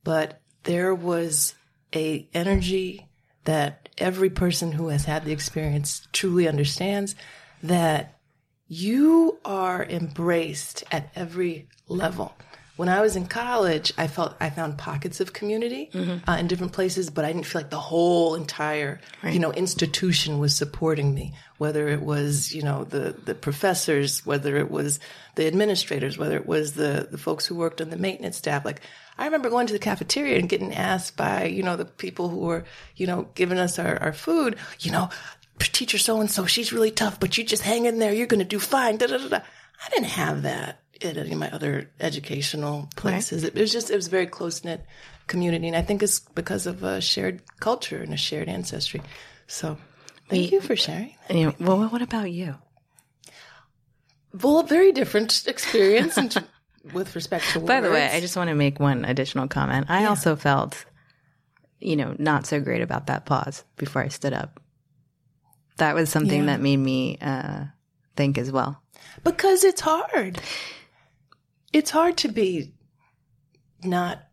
but 0.04 0.42
there 0.64 0.96
was 0.96 1.54
a 1.94 2.28
energy 2.34 3.10
that 3.44 3.90
every 3.98 4.30
person 4.30 4.72
who 4.74 4.90
has 4.90 5.06
had 5.06 5.26
the 5.26 5.32
experience 5.32 6.08
truly 6.14 6.48
understands 6.48 7.16
that 7.64 8.20
you 8.68 9.40
are 9.44 9.84
embraced 9.84 10.84
at 10.92 11.12
every 11.16 11.68
level. 11.88 12.34
When 12.78 12.90
I 12.90 13.02
was 13.02 13.16
in 13.16 13.28
college, 13.28 13.94
I 13.98 14.08
felt 14.08 14.36
I 14.40 14.50
found 14.50 14.78
pockets 14.78 15.20
of 15.20 15.34
community 15.34 15.90
uh, 16.28 16.38
in 16.40 16.48
different 16.48 16.74
places, 16.74 17.10
but 17.10 17.26
I 17.26 17.32
didn't 17.32 17.46
feel 17.46 17.62
like 17.62 17.70
the 17.70 17.78
whole 17.80 18.36
entire, 18.36 19.00
you 19.24 19.40
know, 19.40 19.52
institution 19.52 20.40
was 20.40 20.56
supporting 20.56 21.14
me. 21.14 21.34
Whether 21.58 21.90
it 21.90 22.02
was, 22.02 22.56
you 22.56 22.64
know, 22.64 22.86
the 22.86 23.16
the 23.26 23.36
professors, 23.36 24.26
whether 24.26 24.58
it 24.58 24.72
was 24.72 25.00
the 25.36 25.46
administrators, 25.46 26.18
whether 26.18 26.36
it 26.38 26.48
was 26.48 26.74
the 26.74 27.08
the 27.12 27.18
folks 27.20 27.46
who 27.46 27.56
worked 27.56 27.82
on 27.82 27.90
the 27.92 27.98
maintenance 27.98 28.38
staff. 28.38 28.66
Like 28.66 28.82
I 29.18 29.26
remember 29.26 29.50
going 29.50 29.68
to 29.68 29.74
the 29.74 29.80
cafeteria 29.80 30.40
and 30.40 30.50
getting 30.50 30.74
asked 30.74 31.16
by, 31.16 31.46
you 31.46 31.62
know, 31.62 31.76
the 31.76 31.86
people 31.86 32.30
who 32.30 32.40
were, 32.40 32.64
you 32.96 33.06
know, 33.06 33.28
giving 33.36 33.60
us 33.60 33.78
our, 33.78 34.02
our 34.02 34.14
food, 34.14 34.56
you 34.80 34.92
know, 34.92 35.10
teacher 35.60 36.00
so 36.00 36.20
and 36.20 36.32
so, 36.32 36.46
she's 36.46 36.74
really 36.74 36.90
tough, 36.90 37.20
but 37.20 37.38
you 37.38 37.44
just 37.44 37.62
hang 37.62 37.86
in 37.86 38.00
there, 38.00 38.14
you're 38.14 38.28
going 38.28 38.40
to 38.40 38.46
do 38.46 38.60
fine. 38.60 38.98
Da, 38.98 39.08
da, 39.08 39.18
da. 39.18 39.38
I 39.86 39.90
didn't 39.90 40.06
have 40.06 40.42
that 40.44 40.81
at 41.04 41.18
any 41.18 41.34
of 41.34 41.38
my 41.40 41.50
other 41.52 41.90
educational 42.00 42.90
places. 42.96 43.44
It, 43.44 43.56
was 43.56 43.72
just, 43.72 43.90
it 43.90 43.96
was 43.96 44.08
a 44.08 44.12
very 44.12 44.28
close 44.28 44.64
knit 44.64 44.86
community. 45.28 45.68
And 45.68 45.76
I 45.76 45.82
think 45.82 46.04
it's 46.04 46.20
because 46.20 46.68
of 46.68 46.84
a 46.84 47.02
shared 47.02 47.42
culture 47.60 48.02
and 48.02 48.14
a 48.14 48.18
shared 48.18 48.50
ancestry. 48.50 49.02
So 49.48 49.78
thank 50.30 50.52
you 50.52 50.62
for 50.62 50.76
sharing. 50.76 51.16
And 51.30 51.40
you 51.40 51.46
know, 51.48 51.56
well, 51.60 51.88
what 51.90 52.02
about 52.02 52.32
you? 52.32 52.56
Well, 54.42 54.64
very 54.64 54.92
different 54.92 55.46
experience. 55.48 56.18
and 56.18 56.44
with 56.94 57.16
respect 57.16 57.46
to 57.52 57.60
words. 57.60 57.68
By 57.68 57.82
the 57.82 57.92
way, 57.92 58.10
I 58.12 58.20
just 58.22 58.36
want 58.38 58.50
to 58.50 58.56
make 58.56 58.80
one 58.80 59.06
additional 59.06 59.48
comment. 59.48 59.88
I 59.90 60.06
also 60.06 60.36
felt, 60.36 60.86
you 61.80 61.96
know, 61.96 62.16
not 62.18 62.46
so 62.48 62.60
great 62.60 62.82
about 62.82 63.08
that 63.08 63.26
pause 63.26 63.64
before 63.78 64.02
I 64.02 64.08
stood 64.08 64.34
up. 64.34 64.60
That 65.78 65.96
was 65.96 66.10
something 66.10 66.42
Yeah. 66.42 66.46
that 66.48 66.62
made 66.62 66.78
me 66.78 67.18
uh, 67.22 67.66
think 68.16 68.38
as 68.38 68.52
well. 68.52 68.82
because 69.24 69.64
it's 69.64 69.82
hard. 69.82 70.40
It's 71.74 71.92
hard 71.92 72.18
to 72.18 72.28
be 72.28 72.74
not 73.84 74.24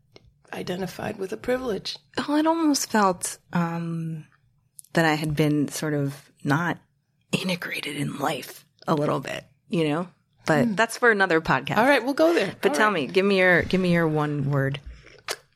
identified 0.53 1.19
with 1.19 1.33
a 1.33 1.37
privilege. 1.37 1.97
Well, 2.27 2.37
it 2.39 2.47
almost 2.47 2.91
felt 2.91 3.39
um, 3.53 4.27
that 4.95 5.05
I 5.05 5.15
had 5.15 5.37
been 5.37 5.69
sort 5.69 5.95
of 5.95 6.31
not 6.45 6.79
integrated 7.33 7.97
in 7.97 8.19
life 8.19 8.65
a 8.87 8.95
little 8.95 9.21
bit, 9.21 9.45
you 9.69 9.89
know. 9.89 10.09
But 10.47 10.77
that's 10.77 10.97
for 10.97 11.11
another 11.11 11.41
podcast. 11.43 11.77
All 11.77 11.85
right, 11.85 12.03
we'll 12.03 12.15
go 12.15 12.33
there. 12.33 12.55
But 12.63 12.73
All 12.73 12.77
tell 12.79 12.87
right. 12.93 13.07
me, 13.07 13.13
give 13.13 13.27
me 13.27 13.39
your 13.39 13.63
give 13.63 13.81
me 13.81 13.93
your 13.93 14.09
one 14.09 14.51
word. 14.51 14.81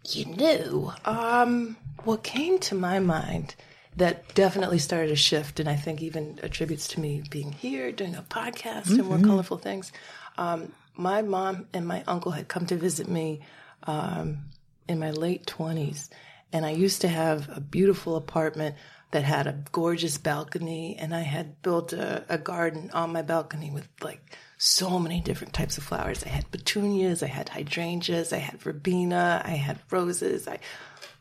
you 0.05 0.27
know, 0.37 0.93
um, 1.07 1.77
what 2.05 2.23
came 2.23 2.59
to 2.59 2.75
my 2.75 2.99
mind 2.99 3.55
that 3.97 4.35
definitely 4.35 4.79
started 4.79 5.11
a 5.11 5.17
shift, 5.17 5.61
and 5.61 5.69
I 5.69 5.77
think 5.77 6.03
even 6.03 6.39
attributes 6.43 6.89
to 6.89 7.01
me 7.01 7.23
being 7.31 7.53
here, 7.53 7.91
doing 7.91 8.15
a 8.15 8.23
podcast, 8.23 8.91
and 8.91 9.05
more 9.05 9.19
colorful 9.19 9.57
things. 9.57 9.93
Um, 10.37 10.73
my 10.95 11.23
mom 11.23 11.67
and 11.73 11.87
my 11.87 12.05
uncle 12.07 12.33
had 12.33 12.49
come 12.49 12.67
to 12.67 12.77
visit 12.77 13.09
me 13.09 13.41
um, 13.85 14.47
in 14.89 14.99
my 14.99 15.11
late 15.11 15.47
20s, 15.47 16.09
and 16.53 16.67
I 16.67 16.71
used 16.71 17.01
to 17.03 17.09
have 17.09 17.49
a 17.49 17.61
beautiful 17.61 18.17
apartment 18.17 18.77
that 19.13 19.25
had 19.25 19.47
a 19.47 19.63
gorgeous 19.73 20.19
balcony, 20.19 20.97
and 20.99 21.15
I 21.15 21.21
had 21.21 21.61
built 21.63 21.93
a, 21.93 22.25
a 22.29 22.39
garden 22.39 22.91
on 22.93 23.13
my 23.13 23.23
balcony 23.23 23.71
with 23.71 23.89
like 24.03 24.37
so 24.57 24.99
many 24.99 25.21
different 25.21 25.53
types 25.53 25.77
of 25.77 25.85
flowers. 25.85 26.25
I 26.25 26.29
had 26.29 26.51
petunias, 26.51 27.23
I 27.23 27.27
had 27.27 27.49
hydrangeas, 27.49 28.33
I 28.33 28.39
had 28.39 28.61
verbena, 28.61 29.43
I 29.45 29.57
had 29.57 29.81
roses. 29.91 30.47
I 30.47 30.61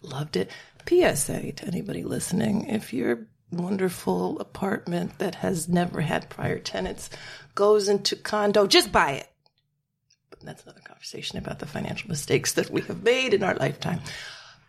loved 0.01 0.35
it. 0.37 0.51
PSA 0.87 1.51
to 1.53 1.65
anybody 1.65 2.03
listening 2.03 2.67
if 2.67 2.93
your 2.93 3.27
wonderful 3.51 4.39
apartment 4.39 5.19
that 5.19 5.35
has 5.35 5.67
never 5.67 6.01
had 6.01 6.29
prior 6.29 6.59
tenants 6.59 7.09
goes 7.55 7.89
into 7.89 8.15
condo, 8.15 8.67
just 8.67 8.91
buy 8.91 9.11
it. 9.13 9.30
That's 10.45 10.63
another 10.63 10.81
conversation 10.81 11.37
about 11.37 11.59
the 11.59 11.65
financial 11.65 12.09
mistakes 12.09 12.53
that 12.53 12.69
we 12.69 12.81
have 12.81 13.03
made 13.03 13.33
in 13.33 13.43
our 13.43 13.55
lifetime. 13.55 13.99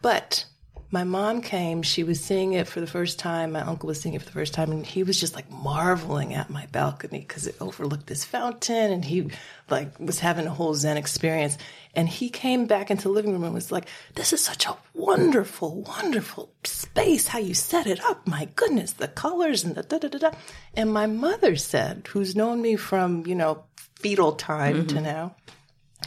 But 0.00 0.44
my 0.92 1.04
mom 1.04 1.40
came, 1.40 1.82
she 1.82 2.04
was 2.04 2.20
seeing 2.20 2.52
it 2.52 2.68
for 2.68 2.80
the 2.80 2.86
first 2.86 3.18
time. 3.18 3.52
My 3.52 3.62
uncle 3.62 3.86
was 3.86 3.98
seeing 3.98 4.14
it 4.14 4.20
for 4.20 4.26
the 4.26 4.32
first 4.32 4.52
time, 4.52 4.70
and 4.70 4.84
he 4.84 5.02
was 5.02 5.18
just 5.18 5.34
like 5.34 5.50
marveling 5.50 6.34
at 6.34 6.50
my 6.50 6.66
balcony 6.66 7.20
because 7.20 7.46
it 7.46 7.56
overlooked 7.62 8.06
this 8.06 8.26
fountain, 8.26 8.92
and 8.92 9.02
he 9.02 9.30
like 9.70 9.98
was 9.98 10.18
having 10.18 10.46
a 10.46 10.50
whole 10.50 10.74
Zen 10.74 10.98
experience. 10.98 11.56
And 11.94 12.08
he 12.08 12.28
came 12.28 12.66
back 12.66 12.90
into 12.90 13.04
the 13.04 13.08
living 13.08 13.32
room 13.32 13.44
and 13.44 13.54
was 13.54 13.72
like, 13.72 13.88
This 14.16 14.34
is 14.34 14.44
such 14.44 14.66
a 14.66 14.76
wonderful, 14.92 15.80
wonderful 15.80 16.52
space, 16.64 17.26
how 17.28 17.38
you 17.38 17.54
set 17.54 17.86
it 17.86 18.04
up. 18.04 18.26
My 18.26 18.48
goodness, 18.54 18.92
the 18.92 19.08
colors 19.08 19.64
and 19.64 19.74
the 19.74 19.82
da 19.82 19.96
da 19.96 20.08
da 20.08 20.18
da. 20.18 20.30
And 20.74 20.92
my 20.92 21.06
mother 21.06 21.56
said, 21.56 22.06
who's 22.08 22.36
known 22.36 22.60
me 22.60 22.76
from, 22.76 23.26
you 23.26 23.34
know, 23.34 23.64
fetal 23.96 24.32
time 24.32 24.86
to 24.88 24.96
mm-hmm. 24.96 25.04
now, 25.04 25.36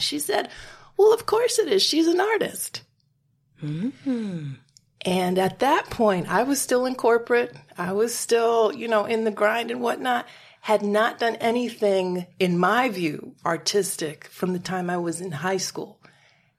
she 0.01 0.19
said, 0.19 0.49
Well, 0.97 1.13
of 1.13 1.25
course 1.25 1.59
it 1.59 1.67
is. 1.67 1.83
She's 1.83 2.07
an 2.07 2.19
artist. 2.19 2.81
Mm-hmm. 3.63 4.53
And 5.01 5.37
at 5.37 5.59
that 5.59 5.89
point, 5.89 6.27
I 6.29 6.43
was 6.43 6.59
still 6.59 6.85
in 6.85 6.95
corporate. 6.95 7.55
I 7.77 7.93
was 7.93 8.13
still, 8.13 8.73
you 8.73 8.87
know, 8.87 9.05
in 9.05 9.23
the 9.23 9.31
grind 9.31 9.71
and 9.71 9.81
whatnot. 9.81 10.27
Had 10.61 10.81
not 10.81 11.19
done 11.19 11.35
anything, 11.35 12.25
in 12.39 12.57
my 12.57 12.89
view, 12.89 13.35
artistic 13.45 14.25
from 14.25 14.53
the 14.53 14.59
time 14.59 14.89
I 14.89 14.97
was 14.97 15.21
in 15.21 15.31
high 15.31 15.57
school. 15.57 15.99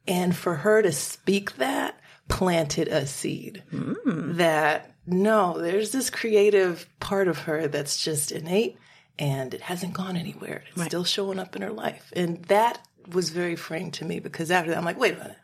And 0.07 0.37
for 0.37 0.55
her 0.55 0.81
to 0.81 0.93
speak 0.93 1.57
that 1.57 1.99
planted 2.29 2.87
a 2.89 3.07
seed 3.07 3.65
mm. 3.73 4.37
that 4.37 4.93
no, 5.07 5.61
there's 5.61 5.93
this 5.93 6.11
creative 6.11 6.89
part 6.99 7.29
of 7.29 7.39
her 7.41 7.69
that's 7.69 8.03
just 8.03 8.33
innate 8.33 8.77
and 9.19 9.55
it 9.55 9.63
hasn't 9.63 9.95
gone 9.95 10.17
anywhere. 10.17 10.65
It's 10.75 10.85
still 10.87 11.05
showing 11.05 11.39
up 11.39 11.57
in 11.57 11.63
her 11.63 11.73
life. 11.73 12.13
And 12.15 12.45
that 12.47 12.81
was 13.11 13.31
very 13.31 13.57
freeing 13.57 13.91
to 13.93 14.05
me 14.05 14.21
because 14.21 14.51
after 14.51 14.71
that, 14.71 14.79
I'm 14.79 14.85
like, 14.85 14.99
wait 14.99 15.15
a 15.15 15.19
minute. 15.19 15.37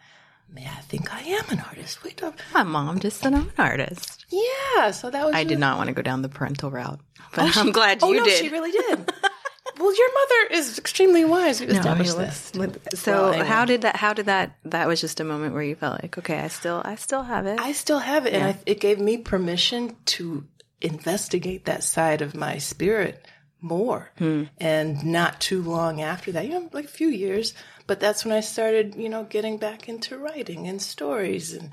Man, 0.54 0.68
I 0.76 0.80
think 0.82 1.14
I 1.14 1.20
am 1.22 1.44
an 1.48 1.60
artist. 1.60 2.04
Wait 2.04 2.22
up. 2.22 2.38
My 2.52 2.62
mom 2.62 2.98
just 3.00 3.20
said 3.20 3.32
I'm 3.32 3.42
an 3.48 3.52
artist. 3.56 4.26
Yeah, 4.28 4.90
so 4.90 5.08
that 5.08 5.24
was. 5.24 5.34
I 5.34 5.44
did 5.44 5.58
not 5.58 5.78
want 5.78 5.88
to 5.88 5.94
go 5.94 6.02
down 6.02 6.20
the 6.20 6.28
parental 6.28 6.70
route, 6.70 7.00
but 7.34 7.56
oh, 7.56 7.60
I'm 7.60 7.72
glad 7.72 8.00
Oh 8.02 8.10
you 8.12 8.18
no, 8.18 8.24
did. 8.24 8.38
she 8.38 8.50
really 8.50 8.70
did. 8.70 8.98
well, 9.78 9.96
your 9.96 10.08
mother 10.14 10.54
is 10.60 10.78
extremely 10.78 11.24
wise. 11.24 11.58
We 11.60 11.68
No, 11.68 11.80
I 11.80 11.94
mean, 11.94 11.98
this. 12.16 12.54
let's- 12.54 13.00
so 13.00 13.30
Well, 13.30 13.44
how 13.44 13.64
did 13.64 13.80
that? 13.82 13.96
How 13.96 14.12
did 14.12 14.26
that? 14.26 14.56
That 14.66 14.88
was 14.88 15.00
just 15.00 15.20
a 15.20 15.24
moment 15.24 15.54
where 15.54 15.62
you 15.62 15.74
felt 15.74 16.02
like, 16.02 16.18
okay, 16.18 16.38
I 16.40 16.48
still, 16.48 16.82
I 16.84 16.96
still 16.96 17.22
have 17.22 17.46
it. 17.46 17.58
I 17.58 17.72
still 17.72 18.00
have 18.00 18.26
it, 18.26 18.34
and 18.34 18.44
I, 18.44 18.58
it 18.66 18.78
gave 18.78 18.98
me 19.00 19.16
permission 19.16 19.96
to 20.06 20.44
investigate 20.82 21.64
that 21.64 21.82
side 21.82 22.20
of 22.20 22.34
my 22.34 22.58
spirit 22.58 23.24
more. 23.62 24.10
Hmm. 24.18 24.44
And 24.58 25.04
not 25.04 25.40
too 25.40 25.62
long 25.62 26.00
after 26.00 26.32
that, 26.32 26.44
you 26.44 26.52
know, 26.52 26.68
like 26.72 26.86
a 26.86 26.88
few 26.88 27.08
years, 27.08 27.54
but 27.86 28.00
that's 28.00 28.24
when 28.24 28.34
I 28.34 28.40
started, 28.40 28.94
you 28.96 29.08
know, 29.08 29.24
getting 29.24 29.56
back 29.56 29.88
into 29.88 30.18
writing 30.18 30.66
and 30.66 30.82
stories. 30.82 31.52
And 31.52 31.70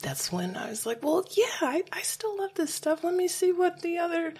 that's 0.00 0.30
when 0.32 0.56
I 0.56 0.70
was 0.70 0.86
like, 0.86 1.02
well, 1.02 1.24
yeah, 1.30 1.46
I, 1.60 1.84
I 1.92 2.02
still 2.02 2.36
love 2.38 2.54
this 2.54 2.72
stuff. 2.72 3.04
Let 3.04 3.14
me 3.14 3.28
see 3.28 3.52
what 3.52 3.82
the 3.82 3.98
other, 3.98 4.34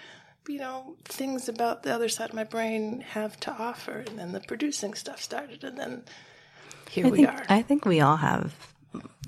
you 0.47 0.59
know, 0.59 0.95
things 1.05 1.49
about 1.49 1.83
the 1.83 1.93
other 1.93 2.09
side 2.09 2.29
of 2.29 2.35
my 2.35 2.43
brain 2.43 3.01
have 3.01 3.39
to 3.41 3.51
offer. 3.51 4.03
And 4.07 4.17
then 4.17 4.31
the 4.31 4.39
producing 4.39 4.93
stuff 4.93 5.21
started, 5.21 5.63
and 5.63 5.77
then 5.77 6.03
here 6.89 7.07
I 7.07 7.09
we 7.09 7.17
think, 7.17 7.29
are. 7.29 7.45
I 7.49 7.61
think 7.61 7.85
we 7.85 8.01
all 8.01 8.17
have, 8.17 8.53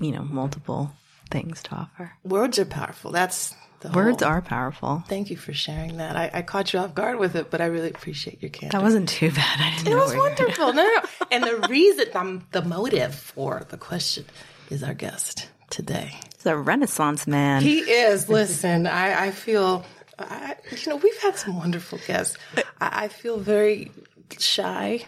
you 0.00 0.12
know, 0.12 0.22
multiple 0.22 0.92
things 1.30 1.62
to 1.64 1.74
offer. 1.74 2.12
Words 2.24 2.58
are 2.58 2.64
powerful. 2.64 3.10
That's 3.10 3.54
Words 3.94 4.22
whole- 4.22 4.32
are 4.32 4.42
powerful. 4.42 5.04
Thank 5.08 5.30
you 5.30 5.36
for 5.36 5.52
sharing 5.52 5.98
that. 5.98 6.16
I, 6.16 6.30
I 6.34 6.42
caught 6.42 6.72
you 6.72 6.80
off 6.80 6.94
guard 6.94 7.18
with 7.18 7.36
it, 7.36 7.50
but 7.50 7.60
I 7.60 7.66
really 7.66 7.90
appreciate 7.90 8.42
your 8.42 8.50
candor. 8.50 8.76
That 8.76 8.82
wasn't 8.82 9.08
too 9.08 9.30
bad. 9.30 9.60
I 9.60 9.76
didn't 9.76 9.92
it 9.92 9.96
was 9.96 10.14
wonderful. 10.16 10.72
No, 10.72 10.82
no, 10.82 10.94
no. 10.94 11.02
And 11.30 11.44
the 11.44 11.66
reason, 11.68 12.06
um, 12.14 12.46
the 12.52 12.62
motive 12.62 13.14
for 13.14 13.66
the 13.68 13.76
question 13.76 14.24
is 14.70 14.82
our 14.82 14.94
guest 14.94 15.48
today. 15.70 16.12
He's 16.36 16.46
a 16.46 16.56
Renaissance 16.56 17.26
man. 17.26 17.62
He 17.62 17.80
is. 17.80 18.28
Listen, 18.28 18.86
I, 18.86 19.26
I 19.26 19.30
feel, 19.30 19.84
I, 20.18 20.56
you 20.72 20.88
know, 20.90 20.96
we've 20.96 21.18
had 21.18 21.36
some 21.36 21.56
wonderful 21.58 21.98
guests. 22.06 22.36
I, 22.80 23.04
I 23.04 23.08
feel 23.08 23.38
very 23.38 23.90
shy, 24.38 25.04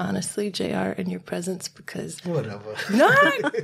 honestly, 0.00 0.50
JR, 0.50 0.92
in 0.96 1.10
your 1.10 1.20
presence 1.20 1.68
because 1.68 2.24
Whatever. 2.24 2.74
no, 2.92 3.08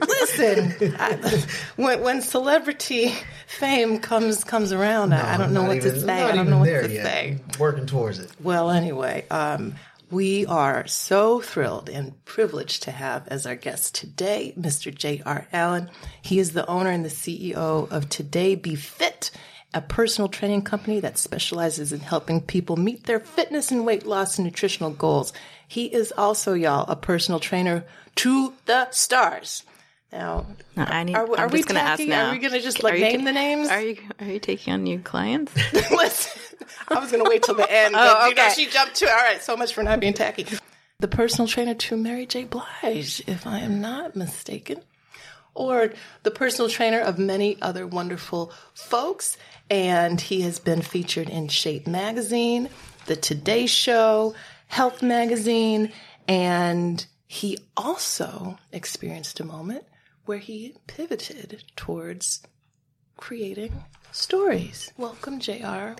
listen. 0.01 0.95
I, 0.99 1.45
when, 1.77 2.03
when 2.03 2.23
celebrity 2.23 3.13
fame 3.47 3.99
comes 3.99 4.45
comes 4.45 4.73
around, 4.73 5.13
I, 5.13 5.35
I 5.35 5.37
don't 5.37 5.53
know 5.53 5.65
what 5.65 5.83
to 5.83 6.01
say. 6.01 6.23
I 6.23 6.35
don't 6.35 6.51
know 6.51 6.59
what 6.59 6.67
to 6.67 6.93
yet. 6.93 7.05
say. 7.05 7.39
Working 7.59 7.87
towards 7.87 8.19
it. 8.19 8.31
Well, 8.43 8.71
anyway, 8.71 9.25
um, 9.31 9.75
we 10.11 10.47
are 10.47 10.87
so 10.87 11.41
thrilled 11.41 11.89
and 11.89 12.25
privileged 12.25 12.85
to 12.85 12.93
have 12.93 13.27
as 13.29 13.45
our 13.45 13.57
guest 13.57 13.95
today 13.95 14.55
Mr. 14.59 14.95
J.R. 14.95 15.49
Allen. 15.53 15.91
He 16.23 16.39
is 16.39 16.53
the 16.53 16.67
owner 16.69 16.91
and 16.91 17.05
the 17.05 17.09
CEO 17.09 17.91
of 17.91 18.09
2DayBeFit, 18.09 19.31
a 19.75 19.81
personal 19.81 20.29
training 20.29 20.63
company 20.63 21.01
that 21.01 21.19
specializes 21.19 21.93
in 21.93 22.01
helping 22.01 22.41
people 22.41 22.77
meet 22.77 23.05
their 23.05 23.19
fitness 23.19 23.73
and 23.73 23.85
weight 23.85 24.07
loss 24.07 24.39
and 24.39 24.45
nutritional 24.45 24.91
goals. 24.91 25.33
He 25.69 25.87
is 25.87 26.13
also, 26.17 26.55
y'all, 26.55 26.85
a 26.89 26.97
personal 26.97 27.41
trainer 27.41 27.85
to 28.17 28.53
the 28.67 28.91
stars. 28.91 29.63
Now, 30.13 30.47
No, 30.77 30.85
I 30.85 31.03
need, 31.05 31.17
Are 31.17 31.39
are 31.39 31.49
we 31.49 31.59
just 31.59 31.69
going 31.69 31.81
to 31.81 31.87
ask 31.87 32.03
now. 32.05 32.29
Are 32.29 32.33
we 32.33 32.39
gonna 32.39 32.61
just, 32.61 32.83
like, 32.83 32.95
name 33.01 33.25
the 33.25 33.33
names? 33.33 33.69
Are 33.69 33.81
you 33.83 33.99
are 34.21 34.27
you 34.27 34.39
taking 34.39 34.73
on 34.73 34.85
new 34.85 35.01
clients? 35.01 35.53
Listen, 35.91 36.41
I 36.89 37.01
was 37.01 37.11
going 37.11 37.23
to 37.25 37.29
wait 37.29 37.43
till 37.43 37.57
the 37.57 37.71
end, 37.71 37.95
Oh, 37.97 38.29
you 38.29 38.35
know, 38.35 38.45
okay. 38.45 38.53
she 38.55 38.67
jumped 38.67 38.95
to. 38.97 39.09
All 39.11 39.17
right, 39.17 39.43
so 39.43 39.57
much 39.57 39.75
for 39.75 39.83
not 39.83 39.99
being 40.01 40.15
tacky. 40.15 40.47
The 41.01 41.09
personal 41.09 41.49
trainer 41.49 41.75
to 41.75 41.97
Mary 41.97 42.25
J. 42.25 42.45
Blige, 42.45 43.23
if 43.27 43.47
I 43.47 43.59
am 43.59 43.81
not 43.83 44.17
mistaken, 44.17 44.81
or 45.55 45.93
the 46.23 46.31
personal 46.31 46.71
trainer 46.71 47.01
of 47.01 47.19
many 47.19 47.61
other 47.61 47.87
wonderful 47.87 48.53
folks. 48.75 49.37
And 49.69 50.21
he 50.21 50.43
has 50.43 50.61
been 50.61 50.81
featured 50.81 51.29
in 51.29 51.49
Shape 51.49 51.87
Magazine, 51.89 52.69
The 53.07 53.17
Today 53.17 53.67
Show, 53.67 54.35
Health 54.67 55.03
Magazine, 55.03 55.93
and 56.29 57.05
he 57.27 57.59
also 57.77 58.59
experienced 58.73 59.41
a 59.41 59.45
moment 59.45 59.85
where 60.25 60.39
he 60.39 60.75
pivoted 60.87 61.65
towards 61.77 62.43
creating 63.17 63.85
stories. 64.13 64.93
Welcome, 64.97 65.41
JR. 65.41 65.93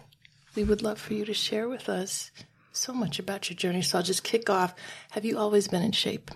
We 0.55 0.65
would 0.65 0.83
love 0.83 0.99
for 0.99 1.15
you 1.15 1.25
to 1.25 1.35
share 1.35 1.69
with 1.69 1.89
us 1.89 2.31
so 2.73 2.93
much 2.93 3.19
about 3.19 3.49
your 3.49 3.57
journey. 3.57 3.83
So 3.83 3.99
I'll 3.99 4.05
just 4.05 4.25
kick 4.25 4.51
off. 4.51 4.75
Have 5.11 5.25
you 5.25 5.39
always 5.39 5.69
been 5.69 5.83
in 5.83 5.93
shape? 5.93 6.31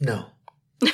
No. 0.00 0.26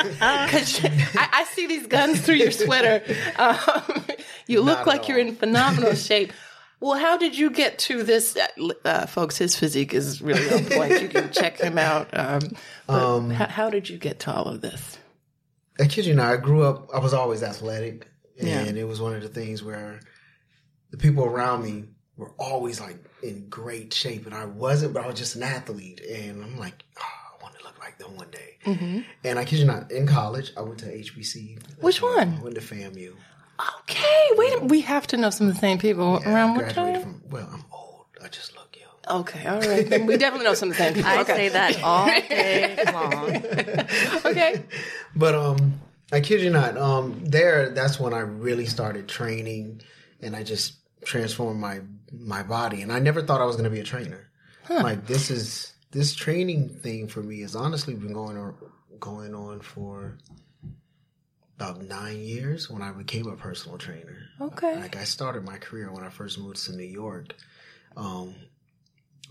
Because 0.00 0.84
I, 0.84 1.28
I 1.32 1.44
see 1.44 1.66
these 1.66 1.86
guns 1.86 2.20
through 2.20 2.36
your 2.36 2.50
sweater. 2.50 3.02
Um, 3.38 4.04
you 4.46 4.60
look 4.60 4.78
Not 4.78 4.80
at 4.80 4.86
like 4.86 5.08
you're 5.08 5.18
in 5.18 5.36
phenomenal 5.36 5.94
shape. 5.94 6.32
Well, 6.80 6.98
how 6.98 7.18
did 7.18 7.36
you 7.36 7.50
get 7.50 7.78
to 7.80 8.02
this, 8.02 8.36
uh, 8.84 9.06
folks? 9.06 9.36
His 9.36 9.54
physique 9.54 9.92
is 9.92 10.22
really 10.22 10.50
on 10.50 10.64
point. 10.64 11.02
you 11.02 11.08
can 11.08 11.30
check 11.30 11.58
him 11.60 11.76
out. 11.78 12.08
Um, 12.18 12.40
Um, 12.88 13.30
how, 13.30 13.46
how 13.46 13.70
did 13.70 13.88
you 13.88 13.98
get 13.98 14.20
to 14.20 14.32
all 14.32 14.48
of 14.48 14.62
this? 14.62 14.98
I 15.78 15.86
kid 15.86 16.06
you 16.06 16.14
not, 16.14 16.32
I 16.32 16.36
grew 16.36 16.62
up, 16.62 16.88
I 16.94 16.98
was 16.98 17.12
always 17.14 17.42
athletic. 17.42 18.08
And 18.38 18.48
Yeah. 18.48 18.62
it 18.82 18.88
was 18.88 19.00
one 19.00 19.14
of 19.14 19.22
the 19.22 19.28
things 19.28 19.62
where 19.62 20.00
the 20.90 20.96
people 20.96 21.24
around 21.24 21.62
me 21.62 21.84
were 22.16 22.32
always 22.38 22.80
like 22.80 22.98
in 23.22 23.48
great 23.50 23.92
shape. 23.92 24.24
And 24.26 24.34
I 24.34 24.46
wasn't, 24.46 24.94
but 24.94 25.04
I 25.04 25.06
was 25.06 25.18
just 25.18 25.36
an 25.36 25.42
athlete. 25.42 26.00
And 26.00 26.42
I'm 26.42 26.58
like, 26.58 26.82
oh, 26.98 27.02
I 27.38 27.42
want 27.42 27.58
to 27.58 27.64
look 27.64 27.78
like 27.78 27.98
them 27.98 28.16
one 28.16 28.30
day. 28.30 28.58
Mm-hmm. 28.64 29.00
And 29.24 29.38
I 29.38 29.44
kid 29.44 29.58
you 29.58 29.66
not, 29.66 29.90
in 29.92 30.06
college, 30.06 30.52
I 30.56 30.62
went 30.62 30.78
to 30.80 30.86
HBC. 30.86 31.58
Which 31.80 32.00
one? 32.00 32.36
I 32.38 32.42
went 32.42 32.54
to 32.56 32.60
FAMU. 32.62 33.12
Okay, 33.80 34.28
wait. 34.36 34.62
We 34.62 34.80
have 34.82 35.06
to 35.08 35.16
know 35.16 35.30
some 35.30 35.48
of 35.48 35.54
the 35.54 35.60
same 35.60 35.78
people 35.78 36.20
Yeah, 36.22 36.32
around 36.32 36.54
what 36.56 36.64
graduated 36.66 37.02
time? 37.02 37.20
from, 37.20 37.30
well, 37.30 37.48
I'm 37.52 37.64
old. 37.72 38.06
I 38.22 38.28
just 38.28 38.54
look 38.56 38.76
young. 38.78 39.20
Okay, 39.20 39.46
all 39.46 39.60
right. 39.60 39.88
Then 39.88 40.06
we 40.06 40.16
definitely 40.16 40.46
know 40.46 40.54
some 40.54 40.70
of 40.70 40.76
the 40.76 40.82
same 40.82 40.94
people. 40.98 41.10
I 41.10 41.20
okay. 41.22 41.34
say 41.36 41.48
that 41.50 41.82
all 41.82 42.06
day 42.28 42.78
long. 42.92 44.30
okay. 44.32 44.64
But 45.16 45.34
um, 45.34 45.80
I 46.12 46.20
kid 46.20 46.40
you 46.42 46.50
not. 46.50 46.76
Um, 46.76 47.20
there, 47.24 47.70
that's 47.70 47.98
when 48.00 48.14
I 48.14 48.20
really 48.20 48.66
started 48.66 49.08
training, 49.08 49.82
and 50.20 50.34
I 50.36 50.42
just 50.42 50.74
transformed 51.04 51.60
my 51.60 51.80
my 52.12 52.42
body. 52.42 52.82
And 52.82 52.92
I 52.92 52.98
never 52.98 53.22
thought 53.22 53.40
I 53.40 53.44
was 53.44 53.56
going 53.56 53.64
to 53.64 53.70
be 53.70 53.80
a 53.80 53.84
trainer. 53.84 54.28
Like 54.68 55.06
this 55.08 55.30
is 55.32 55.72
this 55.90 56.14
training 56.14 56.68
thing 56.68 57.08
for 57.08 57.20
me 57.22 57.40
has 57.40 57.56
honestly 57.56 57.94
been 57.94 58.12
going 58.12 58.36
on 58.36 58.54
going 59.00 59.34
on 59.34 59.58
for 59.60 60.16
about 61.60 61.82
nine 61.82 62.20
years 62.20 62.70
when 62.70 62.80
I 62.82 62.90
became 62.92 63.26
a 63.28 63.36
personal 63.36 63.76
trainer. 63.76 64.16
Okay. 64.40 64.76
Like 64.76 64.96
I 64.96 65.04
started 65.04 65.44
my 65.44 65.58
career 65.58 65.92
when 65.92 66.02
I 66.04 66.08
first 66.08 66.38
moved 66.38 66.64
to 66.64 66.72
New 66.72 66.84
York, 66.84 67.34
um, 67.96 68.34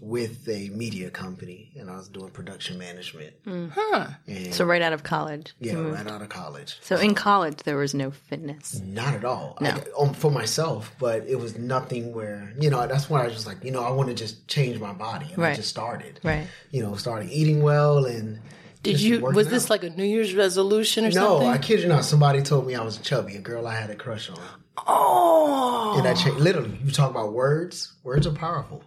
with 0.02 0.48
a 0.48 0.70
media 0.70 1.10
company, 1.10 1.72
and 1.78 1.90
I 1.90 1.98
was 1.98 2.08
doing 2.08 2.30
production 2.32 2.78
management. 2.78 3.34
Huh. 3.46 4.08
And 4.28 4.54
So 4.54 4.64
right 4.64 4.82
out 4.82 4.94
of 4.94 5.04
college. 5.04 5.54
yeah, 5.60 5.74
you 5.74 5.78
moved. 5.80 5.98
right 5.98 6.08
out 6.08 6.22
of 6.22 6.30
college. 6.30 6.78
So 6.82 6.96
in 6.98 7.16
college 7.16 7.58
there 7.64 7.76
was 7.76 7.94
no 7.94 8.12
fitness. 8.12 8.80
Not 8.80 9.14
at 9.16 9.26
all. 9.26 9.58
No. 9.60 9.72
I, 9.72 9.84
um, 10.02 10.14
for 10.14 10.32
myself, 10.32 10.94
but 11.00 11.26
it 11.28 11.36
was 11.38 11.58
nothing 11.58 12.14
where 12.14 12.54
you 12.62 12.70
know. 12.70 12.86
That's 12.88 13.10
when 13.10 13.20
I 13.22 13.26
was 13.26 13.34
just 13.34 13.48
like, 13.48 13.62
you 13.64 13.72
know, 13.72 13.84
I 13.84 13.90
want 13.90 14.08
to 14.10 14.16
just 14.16 14.48
change 14.48 14.80
my 14.80 14.94
body, 14.94 15.26
and 15.34 15.44
I 15.44 15.48
Right. 15.50 15.56
just 15.56 15.70
started. 15.70 16.20
Right. 16.24 16.48
You 16.72 16.82
know, 16.84 16.96
started 16.96 17.30
eating 17.32 17.62
well, 17.62 18.06
and 18.06 18.40
Did 18.84 18.94
just 18.94 19.04
you? 19.04 19.20
working 19.20 19.36
Was 19.36 19.48
this 19.50 19.70
like 19.70 19.84
a 19.84 19.90
New 19.90 20.06
Year's 20.06 20.34
resolution 20.34 21.06
or 21.06 21.10
No, 21.10 21.14
something? 21.14 21.48
No, 21.48 21.54
I 21.54 21.58
kid 21.58 21.82
you 21.82 21.88
not. 21.88 22.06
Somebody 22.06 22.42
told 22.42 22.66
me 22.66 22.76
I 22.76 22.84
was 22.84 22.98
chubby. 22.98 23.36
A 23.36 23.40
girl 23.42 23.68
I 23.68 23.76
had 23.76 23.90
a 23.90 23.96
crush 23.96 24.30
on, 24.30 24.40
oh. 24.88 25.96
and 25.98 26.08
I 26.08 26.14
changed. 26.14 26.40
Literally, 26.40 26.78
you 26.84 26.92
talk 26.92 27.12
about 27.12 27.34
words. 27.34 27.94
Words 28.04 28.26
are 28.28 28.32
powerful. 28.32 28.84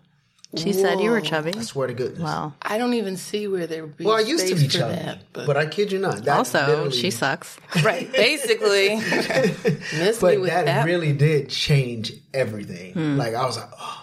She 0.54 0.75
said 0.75 1.00
you 1.00 1.11
were 1.11 1.22
chubby. 1.22 1.54
I 1.56 1.62
swear 1.62 1.87
to 1.87 1.94
goodness. 1.94 2.20
Wow. 2.20 2.52
I 2.61 2.76
don't 2.76 2.92
even 2.92 3.16
see 3.16 3.49
where 3.49 3.66
there 3.66 3.87
would 3.87 3.96
be. 3.96 4.04
Well, 4.04 4.16
I 4.16 4.20
used 4.20 4.46
to 4.49 4.54
be 4.54 4.68
chubby, 4.68 4.96
that, 4.96 5.22
but, 5.32 5.56
I 5.56 5.64
kid 5.64 5.90
you 5.90 5.99
not. 5.99 6.25
That 6.25 6.37
Also, 6.37 6.66
literally- 6.66 6.90
she 6.90 7.11
sucks. 7.11 7.56
right, 7.82 8.12
basically, 8.12 8.96
miss 8.96 9.88
me 9.94 10.16
But 10.20 10.40
with 10.42 10.50
that, 10.50 10.66
that. 10.66 10.84
really 10.84 11.14
did 11.14 11.49
change 11.49 12.12
everything. 12.34 12.92
Hmm. 12.92 13.16
Like 13.16 13.32
I 13.34 13.46
was 13.46 13.56
like, 13.56 13.70
oh, 13.80 14.01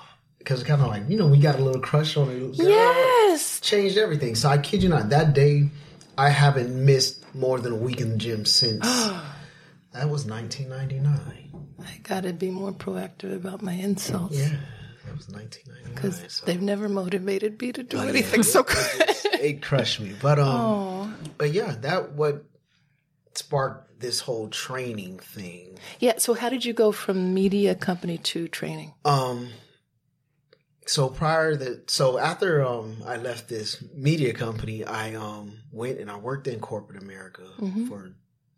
because 0.49 0.63
kind 0.63 0.81
of 0.81 0.87
like 0.87 1.03
you 1.07 1.15
know 1.15 1.27
we 1.27 1.37
got 1.37 1.59
a 1.59 1.63
little 1.63 1.79
crush 1.81 2.17
on 2.17 2.27
it. 2.31 2.39
Girl, 2.57 2.67
yes. 2.67 3.59
changed 3.59 3.97
everything. 3.99 4.33
So 4.33 4.49
I 4.49 4.57
kid 4.57 4.81
you 4.81 4.89
not, 4.89 5.09
that 5.09 5.33
day 5.33 5.69
I 6.17 6.29
haven't 6.29 6.73
missed 6.85 7.23
more 7.35 7.59
than 7.59 7.71
a 7.73 7.75
week 7.75 8.01
in 8.01 8.09
the 8.09 8.17
gym 8.17 8.45
since. 8.45 8.79
that 9.93 10.09
was 10.09 10.25
1999. 10.25 11.75
I 11.85 11.99
gotta 12.01 12.33
be 12.33 12.49
more 12.49 12.71
proactive 12.71 13.35
about 13.35 13.61
my 13.61 13.73
insults. 13.73 14.39
Yeah, 14.39 14.49
that 15.05 15.15
was 15.15 15.29
1999. 15.29 15.93
Because 15.93 16.33
So. 16.33 16.47
they've 16.47 16.61
never 16.61 16.89
motivated 16.89 17.61
me 17.61 17.71
to 17.71 17.83
do 17.83 17.99
Oh, 17.99 18.03
yeah. 18.03 18.09
anything 18.09 18.41
so 18.41 18.63
good. 18.63 18.77
it 19.39 19.61
crushed 19.61 19.99
me. 19.99 20.13
But 20.19 20.39
um, 20.39 20.47
Oh. 20.47 21.13
but 21.37 21.53
yeah, 21.53 21.75
that 21.81 22.13
what 22.13 22.43
sparked 23.35 23.99
this 23.99 24.21
whole 24.21 24.47
training 24.47 25.19
thing. 25.19 25.77
Yeah, 25.99 26.17
so 26.17 26.33
how 26.33 26.49
did 26.49 26.65
you 26.65 26.73
go 26.73 26.91
from 26.91 27.35
media 27.35 27.75
company 27.75 28.17
to 28.17 28.47
training? 28.47 28.93
Um. 29.05 29.49
So 30.89 31.07
prior 31.07 31.55
that, 31.55 31.91
so 31.91 32.17
after 32.17 32.65
um 32.65 33.03
I 33.05 33.17
left 33.17 33.47
this 33.47 33.83
media 33.93 34.33
company, 34.33 34.83
I 34.83 35.13
um 35.13 35.59
went 35.71 35.99
and 35.99 36.09
I 36.09 36.17
worked 36.17 36.47
in 36.47 36.59
corporate 36.59 37.01
America 37.03 37.43
for 37.87 38.11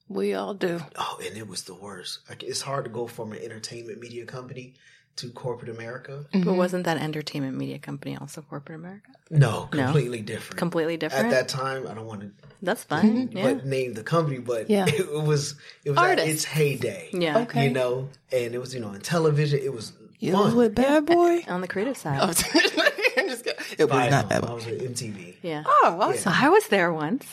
We 0.07 0.33
all 0.33 0.53
do. 0.53 0.79
oh, 0.97 1.19
and 1.25 1.35
it 1.37 1.47
was 1.47 1.63
the 1.63 1.75
worst. 1.75 2.19
Like 2.29 2.41
it's 2.43 2.61
hard 2.61 2.85
to 2.85 2.91
go 2.91 3.05
from 3.07 3.33
an 3.33 3.39
entertainment 3.39 3.99
media 3.99 4.25
company 4.25 4.75
to 5.17 5.29
corporate 5.31 5.69
America. 5.77 6.25
But 6.31 6.53
wasn't 6.53 6.85
that 6.85 6.97
entertainment 6.97 7.57
media 7.57 7.79
company 7.79 8.17
also 8.17 8.41
corporate 8.41 8.79
America? 8.79 9.11
No, 9.29 9.67
completely 9.69 10.21
different. 10.21 10.57
Completely 10.57 10.95
different. 10.95 11.25
At 11.25 11.31
that 11.31 11.47
time, 11.49 11.85
I 11.85 11.93
don't 11.93 12.05
want 12.05 12.21
to 12.21 12.31
That's 12.61 12.83
fine. 12.85 13.29
Yeah. 13.33 13.43
but 13.43 13.65
name 13.65 13.93
the 13.93 14.03
company, 14.03 14.39
but 14.39 14.69
Yeah. 14.69 14.85
it 15.01 15.11
was 15.11 15.55
it 15.83 15.91
was 15.91 15.99
at 15.99 16.19
its 16.19 16.45
heyday. 16.45 17.09
Yeah. 17.11 17.39
Okay. 17.39 17.65
you 17.65 17.73
know, 17.73 18.07
and 18.31 18.55
it 18.55 18.59
was 18.59 18.73
you 18.73 18.79
know 18.79 18.93
in 18.93 19.01
television. 19.01 19.59
It 19.59 19.73
was 19.73 19.91
You 20.21 20.33
fun. 20.33 20.45
was 20.45 20.53
with 20.53 20.75
Bad 20.75 21.07
Boy? 21.07 21.43
On 21.47 21.61
the 21.61 21.67
creative 21.67 21.97
side. 21.97 22.19
I'm 22.21 22.27
just 22.33 23.43
kidding. 23.43 23.55
It 23.77 23.89
was 23.89 24.11
not 24.11 24.29
Bad 24.29 24.45
I 24.45 24.53
was 24.53 24.65
with 24.67 24.79
MTV. 24.79 25.37
Yeah. 25.41 25.63
Oh, 25.65 25.97
awesome. 25.99 26.17
So 26.17 26.31
I 26.31 26.49
was 26.49 26.67
there 26.67 26.93
once. 26.93 27.25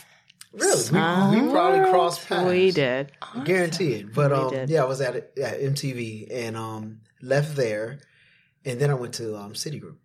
Really, 0.55 0.73
we, 0.73 1.43
we 1.43 1.53
probably 1.53 1.91
crossed 1.91 2.27
paths. 2.27 2.49
We 2.51 2.71
did. 2.71 3.13
Guarantee 3.45 3.93
it. 3.93 4.15
But 4.15 4.33
um, 4.33 4.51
did. 4.51 4.71
yeah, 4.71 4.83
I 4.83 4.87
was 4.87 5.03
at, 5.03 5.15
at 5.17 5.61
MTV 5.61 6.29
and 6.33 6.57
um, 6.57 7.01
left 7.21 7.55
there, 7.55 8.01
and 8.65 8.81
then 8.81 8.91
I 8.91 8.95
went 8.95 9.13
to 9.15 9.37
um, 9.37 9.53
Citigroup. 9.53 9.97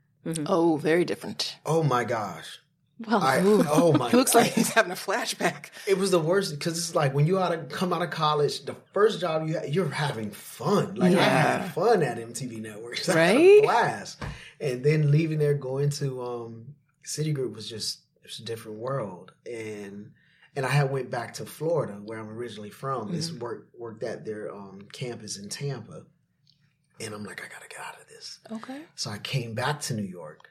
Oh, 0.45 0.75
very 0.75 1.05
different. 1.05 1.55
Oh 1.65 1.83
my 1.83 2.03
gosh! 2.03 2.59
Well, 3.07 3.21
I 3.23 3.39
oh 3.69 3.91
my! 3.93 4.09
He 4.11 4.17
looks 4.17 4.35
like 4.35 4.51
he's 4.53 4.69
having 4.69 4.91
a 4.91 4.95
flashback. 4.95 5.71
it 5.87 5.97
was 5.97 6.11
the 6.11 6.19
worst 6.19 6.57
because 6.57 6.77
it's 6.77 6.95
like 6.95 7.13
when 7.13 7.25
you 7.25 7.39
out 7.39 7.51
of 7.53 7.67
come 7.69 7.91
out 7.91 8.01
of 8.03 8.11
college, 8.11 8.65
the 8.65 8.75
first 8.93 9.19
job 9.19 9.47
you 9.47 9.57
ha- 9.57 9.65
you're 9.67 9.89
having 9.89 10.29
fun. 10.31 10.95
Like 10.95 11.11
I 11.11 11.15
Yeah. 11.15 11.57
had 11.63 11.73
fun 11.73 12.03
at 12.03 12.17
MTV 12.17 12.61
Networks, 12.61 13.09
I 13.09 13.15
Right? 13.15 13.37
a 13.39 13.61
blast. 13.63 14.21
And 14.61 14.83
then 14.83 15.11
leaving 15.11 15.39
there, 15.39 15.55
going 15.55 15.89
to 15.91 16.21
um, 16.23 16.75
Citigroup 17.03 17.55
was 17.55 17.67
just 17.67 17.99
it 18.23 18.27
was 18.27 18.39
a 18.39 18.43
different 18.45 18.77
world. 18.77 19.33
And 19.51 20.11
and 20.55 20.63
I 20.65 20.69
had 20.69 20.91
went 20.91 21.09
back 21.09 21.33
to 21.35 21.45
Florida, 21.47 21.93
where 21.93 22.19
I'm 22.19 22.29
originally 22.29 22.69
from. 22.69 23.11
This 23.11 23.31
Mm-hmm. 23.31 23.39
work 23.39 23.67
worked 23.77 24.03
at 24.03 24.23
their 24.23 24.53
um, 24.53 24.79
campus 24.93 25.37
in 25.37 25.49
Tampa, 25.49 26.03
and 27.01 27.13
I'm 27.13 27.23
like, 27.23 27.41
I 27.43 27.47
gotta 27.51 27.67
get 27.67 27.79
out 27.79 27.99
of 27.99 28.07
this. 28.07 28.39
Okay. 28.51 28.81
So 28.95 29.09
I 29.09 29.17
came 29.17 29.55
back 29.55 29.81
to 29.81 29.95
New 29.95 30.03
York. 30.03 30.49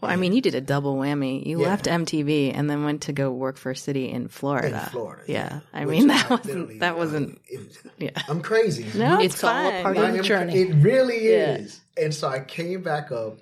Well, 0.00 0.10
I 0.12 0.16
mean, 0.16 0.32
you 0.32 0.40
did 0.40 0.54
a 0.54 0.60
double 0.60 0.96
whammy. 0.96 1.44
You 1.44 1.60
Yeah. 1.60 1.68
left 1.68 1.86
MTV 1.86 2.52
and 2.54 2.70
then 2.70 2.84
went 2.84 3.02
to 3.02 3.12
go 3.12 3.32
work 3.32 3.56
for 3.56 3.70
a 3.72 3.74
Citi 3.74 4.12
in 4.12 4.28
Florida. 4.28 4.68
In 4.84 4.90
Florida, 4.90 5.22
Yeah. 5.26 5.60
I 5.72 5.86
Which 5.86 5.98
mean, 5.98 6.06
that 6.08 6.30
I 6.30 6.34
wasn't. 6.36 6.80
That 6.80 6.96
wasn't. 6.96 7.40
it 7.48 7.58
was- 7.58 7.78
Yeah. 7.98 8.10
I'm 8.28 8.40
crazy. 8.40 8.86
No, 8.96 9.20
It's 9.20 9.34
it's, 9.34 9.44
all 9.44 9.68
a 9.68 9.82
part 9.82 9.96
of 9.96 10.04
I 10.04 10.10
the 10.12 10.22
journey. 10.22 10.56
It 10.56 10.74
really 10.76 11.28
Yeah. 11.30 11.56
is. 11.56 11.80
And 11.96 12.14
so 12.14 12.28
I 12.28 12.38
came 12.40 12.82
back 12.82 13.10
up, 13.10 13.38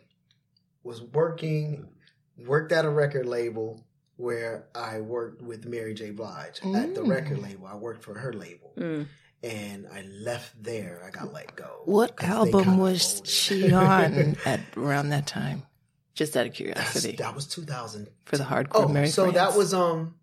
was 0.82 1.02
working, 1.02 1.88
worked 2.38 2.72
at 2.72 2.84
a 2.86 2.90
record 2.90 3.26
label 3.26 3.84
where 4.16 4.64
I 4.74 5.00
worked 5.00 5.42
with 5.42 5.66
Mary 5.66 5.92
J. 5.92 6.10
Blige 6.10 6.60
at 6.74 6.94
the 6.94 7.02
record 7.02 7.38
label. 7.42 7.66
I 7.66 7.76
worked 7.76 8.02
for 8.02 8.14
her 8.14 8.32
label. 8.32 8.72
Mm. 8.78 9.06
And 9.42 9.86
I 9.92 10.02
left 10.22 10.62
there. 10.62 11.02
I 11.06 11.10
got 11.10 11.34
let 11.34 11.54
go. 11.54 11.82
What 11.84 12.14
album 12.24 12.78
was 12.78 13.20
she 13.26 13.70
on 13.72 14.36
at 14.46 14.60
around 14.74 15.10
that 15.10 15.26
time? 15.26 15.64
Just 16.16 16.36
out 16.36 16.46
of 16.46 16.52
That's- 16.54 16.56
curiosity. 16.56 17.16
that 17.18 17.34
was 17.34 17.46
2000. 17.46 18.08
For 18.24 18.36
the 18.38 18.44
hardcore 18.44 18.86
Oh, 18.86 18.88
Mary 18.88 19.06
so 19.08 19.30
that 19.30 19.54
was 19.56 19.72
um, 19.72 20.14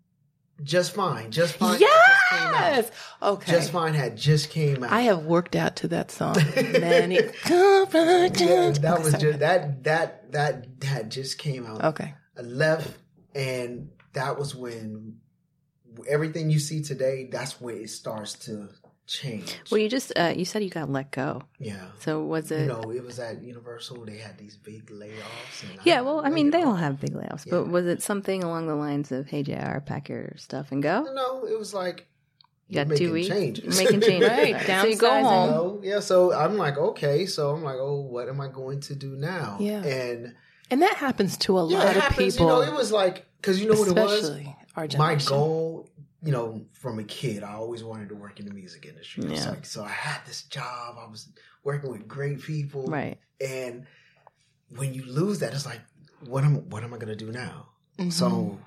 just 0.62 0.92
fine. 0.92 1.30
Just 1.30 1.54
fine. 1.54 1.78
Just 1.78 2.20
came 2.30 2.38
out. 2.40 2.52
Yes. 2.74 2.90
Okay. 3.22 3.52
Just 3.52 3.70
fine 3.70 3.94
had 3.94 4.16
just 4.16 4.50
came 4.50 4.84
out. 4.84 4.90
I 4.92 5.02
have 5.02 5.24
worked 5.24 5.54
out 5.56 5.76
to 5.76 5.88
that 5.88 6.10
song 6.10 6.34
many. 6.56 7.14
Yeah, 7.14 7.84
that 7.88 9.00
was 9.02 9.14
just 9.18 9.38
that 9.38 9.84
that 9.84 10.32
that 10.32 10.66
had 10.82 11.10
just 11.10 11.38
came 11.38 11.64
out. 11.66 11.82
Okay. 11.84 12.12
I 12.36 12.42
left, 12.42 12.90
and 13.34 13.90
that 14.14 14.36
was 14.38 14.54
when 14.54 15.18
everything 16.08 16.50
you 16.50 16.58
see 16.58 16.82
today. 16.82 17.28
That's 17.30 17.60
when 17.60 17.76
it 17.76 17.90
starts 17.90 18.32
to 18.46 18.68
change. 19.06 19.58
Well, 19.70 19.78
you 19.80 19.88
just 19.88 20.12
uh, 20.16 20.32
you 20.36 20.44
said 20.44 20.62
you 20.62 20.70
got 20.70 20.88
let 20.90 21.10
go. 21.10 21.42
yeah, 21.58 21.86
So 22.00 22.22
was 22.22 22.50
it? 22.50 22.60
you 22.62 22.66
know, 22.66 22.90
it 22.90 23.04
was 23.04 23.18
at 23.18 23.42
Universal. 23.42 24.04
They 24.06 24.16
had 24.18 24.38
these 24.38 24.56
big 24.56 24.90
layoffs. 24.90 25.62
And 25.62 25.78
yeah. 25.84 25.96
got 25.96 26.04
Well, 26.06 26.24
I 26.24 26.30
mean, 26.30 26.50
they 26.50 26.62
all 26.62 26.74
have 26.76 27.00
big 27.00 27.12
layoffs, 27.14 27.48
but 27.48 27.68
was 27.68 27.86
it 27.86 28.02
something 28.02 28.42
along 28.42 28.66
the 28.66 28.74
lines 28.76 29.12
of, 29.12 29.26
"Hey, 29.28 29.42
Jr., 29.42 29.80
pack 29.84 30.08
your 30.08 30.32
stuff 30.36 30.72
and 30.72 30.82
go"? 30.82 31.02
No, 31.14 31.44
it 31.46 31.58
was 31.58 31.74
like 31.74 32.06
You 32.68 32.82
got 32.84 32.96
two 32.96 33.12
weeks. 33.12 33.28
changes. 33.28 33.78
Making 33.78 34.00
changes. 34.08 34.28
Right, 34.30 34.60
So 34.66 34.86
you 34.86 34.96
go 34.96 35.08
downsizing. 35.10 35.22
home. 35.22 35.50
So, 35.50 35.80
yeah, 35.82 36.00
so 36.00 36.32
I'm 36.32 36.56
like, 36.56 36.78
okay, 36.78 37.26
so 37.26 37.50
I'm 37.50 37.62
like, 37.62 37.76
oh, 37.78 38.00
what 38.00 38.28
am 38.28 38.40
I 38.40 38.48
going 38.48 38.80
to 38.88 38.94
do 38.94 39.16
now? 39.16 39.58
Yeah. 39.60 39.82
and 39.84 40.34
And 40.70 40.80
that 40.80 40.94
happens 40.96 41.36
to 41.44 41.58
a 41.58 41.68
yeah, 41.68 41.78
lot 41.78 41.86
it 41.88 41.96
of 41.96 42.02
happens. 42.02 42.36
people. 42.36 42.46
You 42.46 42.52
know, 42.66 42.72
it 42.72 42.76
was 42.76 42.90
like 42.90 43.26
because 43.40 43.60
you 43.60 43.68
know 43.70 43.78
what 43.78 43.88
it 43.88 43.94
was. 43.94 44.12
especially 44.14 44.56
our 44.76 44.88
my 44.98 45.14
goal, 45.16 45.88
you 46.24 46.32
know, 46.32 46.64
from 46.72 46.98
a 46.98 47.04
kid, 47.04 47.42
I 47.42 47.52
always 47.54 47.84
wanted 47.84 48.08
to 48.08 48.14
work 48.14 48.40
in 48.40 48.46
the 48.46 48.54
music 48.54 48.86
industry. 48.86 49.24
It's 49.24 49.44
Yeah. 49.44 49.50
like, 49.50 49.66
so 49.66 49.84
I 49.84 49.88
had 49.90 50.24
this 50.26 50.42
job. 50.44 50.96
I 50.98 51.06
was 51.10 51.28
working 51.62 51.90
with 51.90 52.08
great 52.08 52.40
people, 52.42 52.88
Right. 52.88 53.18
And 53.40 53.86
when 54.70 54.94
you 54.94 55.04
lose 55.04 55.40
that, 55.40 55.52
it's 55.52 55.66
like, 55.66 55.80
what 56.26 56.42
am 56.44 56.68
what 56.70 56.82
am 56.82 56.94
I 56.94 56.98
gonna 56.98 57.14
do 57.16 57.30
now? 57.30 57.68
So 58.10 58.58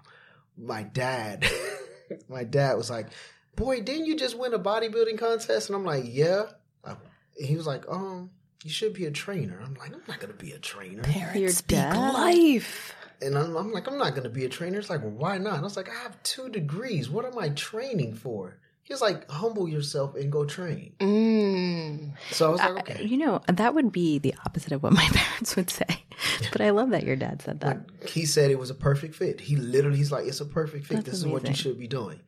my 0.58 0.84
dad, 0.84 1.46
my 2.30 2.44
dad 2.44 2.78
was 2.78 2.90
like, 2.90 3.08
"Boy, 3.56 3.82
didn't 3.82 4.06
you 4.06 4.16
just 4.16 4.38
win 4.38 4.54
a 4.54 4.60
bodybuilding 4.60 5.18
contest?" 5.18 5.70
And 5.70 5.76
I'm 5.76 5.84
like, 5.84 6.06
"Yeah." 6.08 6.44
Uh, 6.84 6.96
he 7.36 7.56
was 7.58 7.66
like, 7.68 7.86
"Um, 7.90 8.30
you 8.64 8.70
should 8.70 8.94
be 8.94 9.06
a 9.06 9.12
trainer." 9.12 9.60
I'm 9.60 9.74
like, 9.74 9.94
"I'm 9.94 10.02
not 10.08 10.20
gonna 10.20 10.34
be 10.34 10.52
a 10.52 10.60
trainer." 10.60 11.02
Parents 11.04 11.40
Your 11.40 11.50
speak 11.50 11.78
dad? 11.80 12.14
life. 12.14 12.94
And 13.22 13.38
I'm, 13.38 13.56
I'm 13.56 13.72
like, 13.72 13.88
I'm 13.88 13.98
not 13.98 14.12
going 14.12 14.24
to 14.24 14.30
be 14.30 14.46
a 14.46 14.50
trainer. 14.50 14.80
It's 14.80 14.90
like, 14.90 15.02
well, 15.02 15.12
why 15.12 15.38
not? 15.38 15.54
And 15.54 15.62
I 15.62 15.64
was 15.64 15.78
like, 15.78 15.90
I 15.90 16.04
have 16.04 16.22
two 16.24 16.50
degrees. 16.50 17.10
What 17.10 17.26
am 17.26 17.38
I 17.38 17.50
training 17.50 18.16
for? 18.16 18.60
He 18.84 18.94
was 18.94 19.02
like, 19.02 19.30
humble 19.30 19.68
yourself 19.68 20.16
and 20.16 20.32
go 20.32 20.46
train. 20.46 20.94
Mm. 21.00 22.14
So 22.32 22.48
I 22.48 22.52
was 22.52 22.62
like, 22.62 22.90
okay. 22.90 23.04
You 23.04 23.18
know, 23.18 23.42
that 23.48 23.74
would 23.74 23.92
be 23.92 24.18
the 24.18 24.34
opposite 24.46 24.72
of 24.72 24.82
what 24.82 24.94
my 24.94 25.02
parents 25.14 25.56
would 25.58 25.70
say. 25.70 26.06
But 26.52 26.62
I 26.62 26.70
love 26.70 26.92
that 26.92 27.04
your 27.04 27.18
dad 27.18 27.42
said 27.42 27.60
that. 27.62 27.80
He 28.08 28.26
said 28.26 28.50
it 28.50 28.58
was 28.58 28.70
a 28.70 28.76
perfect 28.76 29.16
fit. 29.16 29.42
He 29.42 29.58
literally, 29.58 29.98
he's 29.98 30.12
like, 30.12 30.26
it's 30.26 30.40
a 30.40 30.46
perfect 30.46 30.86
fit. 30.86 30.96
That's 30.96 31.10
this 31.10 31.20
is 31.20 31.26
what 31.26 31.48
you 31.48 31.54
should 31.54 31.78
be 31.78 31.88
doing. 31.88 32.22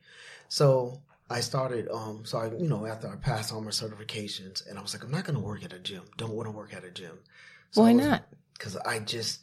So 0.48 1.00
I 1.30 1.40
started, 1.40 1.88
um, 1.90 2.24
so 2.24 2.38
I, 2.38 2.50
you 2.50 2.68
know, 2.68 2.84
after 2.84 3.08
I 3.08 3.16
passed 3.16 3.52
all 3.52 3.60
my 3.60 3.70
certifications, 3.70 4.68
and 4.68 4.78
I 4.78 4.82
was 4.82 4.92
like, 4.92 5.04
I'm 5.04 5.10
not 5.10 5.24
going 5.24 5.38
to 5.38 5.44
work 5.44 5.64
at 5.64 5.72
a 5.72 5.78
gym. 5.78 6.02
Don't 6.16 6.32
want 6.32 6.46
to 6.46 6.52
work 6.52 6.74
at 6.74 6.84
a 6.84 6.90
gym. 6.90 7.20
Why 7.74 7.92
not? 7.92 8.24
Because 8.52 8.76
I 8.76 8.98
just, 8.98 9.40